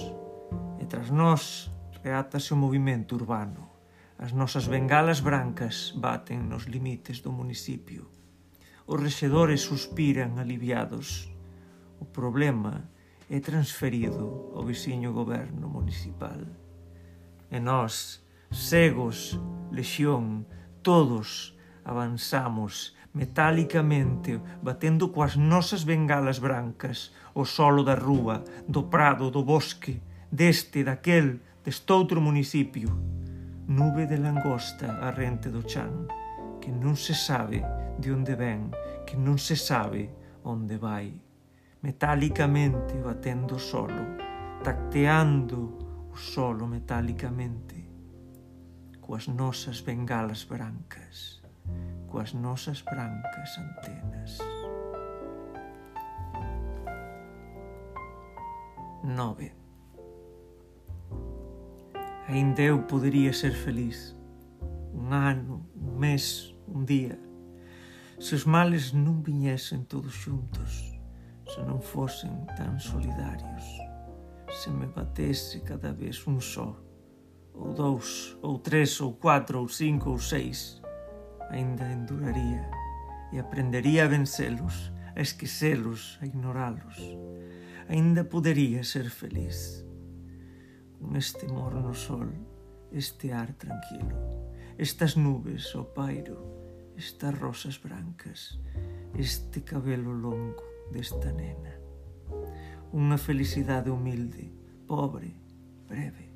[0.79, 1.71] e tras nós
[2.03, 3.73] reátase o movimento urbano.
[4.19, 8.07] As nosas bengalas brancas baten nos limites do municipio.
[8.85, 11.33] Os rexedores suspiran aliviados.
[11.99, 12.87] O problema
[13.27, 16.45] é transferido ao veciño goberno municipal.
[17.49, 18.21] E nós,
[18.53, 19.41] cegos,
[19.73, 20.45] lexión,
[20.83, 29.41] todos avanzamos metálicamente, batendo coas nosas bengalas brancas, o solo da rúa, do prado, do
[29.47, 32.91] bosque, deste, daquel, destoutro municipio.
[33.65, 36.11] Nube de langosta a rente do chan,
[36.59, 37.63] que non se sabe
[37.97, 38.69] de onde ven,
[39.07, 40.11] que non se sabe
[40.43, 41.09] onde vai.
[41.79, 44.19] Metálicamente batendo solo,
[44.61, 47.85] tacteando o solo metálicamente
[49.05, 51.34] coas nosas bengalas brancas
[52.15, 54.39] coas nosas brancas antenas.
[59.03, 59.51] Nove.
[62.29, 64.15] Ainda eu podería ser feliz.
[64.93, 67.19] Un ano, un mes, un día.
[68.17, 70.95] Se os males non viñesen todos xuntos,
[71.43, 73.67] se non fosen tan solidarios,
[74.47, 76.79] se me batese cada vez un só,
[77.51, 80.79] ou dous, ou tres, ou cuatro, ou cinco, ou seis,
[81.51, 82.65] aínda enduraría
[83.33, 86.97] e aprendería a vencelos, a esquecelos, a ignoralos.
[87.89, 89.85] Aínda podería ser feliz.
[90.99, 92.33] Con este morno sol,
[92.91, 94.15] este ar tranquilo,
[94.77, 96.39] estas nubes o pairo,
[96.97, 98.59] estas rosas brancas,
[99.13, 101.75] este cabelo longo desta nena.
[102.95, 104.47] Unha felicidade humilde,
[104.87, 105.35] pobre,
[105.87, 106.31] breve,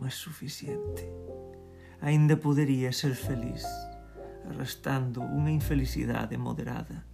[0.00, 1.04] mas suficiente.
[2.00, 3.66] Aínda podería ser feliz
[4.48, 7.04] arrastando unha infelicidade moderada.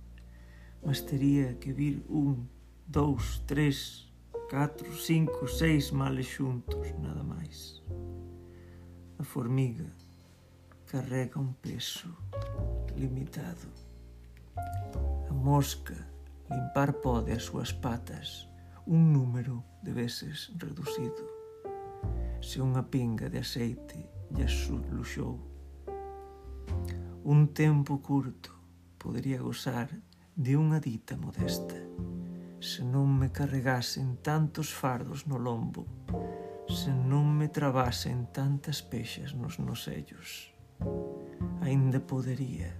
[0.84, 2.46] Mas tería que vir un,
[2.86, 4.08] dous, tres,
[4.48, 7.82] catro, cinco, seis males xuntos, nada máis.
[9.18, 9.88] A formiga
[10.86, 12.08] carrega un peso
[12.96, 13.68] limitado.
[15.28, 15.96] A mosca
[16.50, 18.46] limpar pode as súas patas
[18.86, 21.24] un número de veces reducido.
[22.44, 23.98] Se unha pinga de aceite
[24.30, 24.46] lle
[24.92, 25.40] luxou
[27.24, 28.52] un tempo curto
[29.00, 29.88] podería gozar
[30.36, 31.76] de unha dita modesta
[32.60, 35.88] se non me carregasen tantos fardos no lombo
[36.68, 40.52] se non me trabasen tantas peixas nos nosellos.
[41.60, 42.72] Aínda podería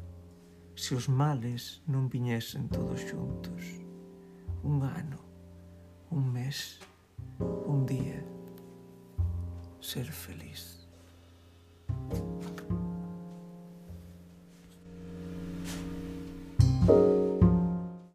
[0.75, 3.63] se os males non viñesen todos xuntos.
[4.65, 5.21] Un ano
[6.09, 6.81] un mes
[7.69, 8.25] un día
[9.81, 10.89] ser feliz.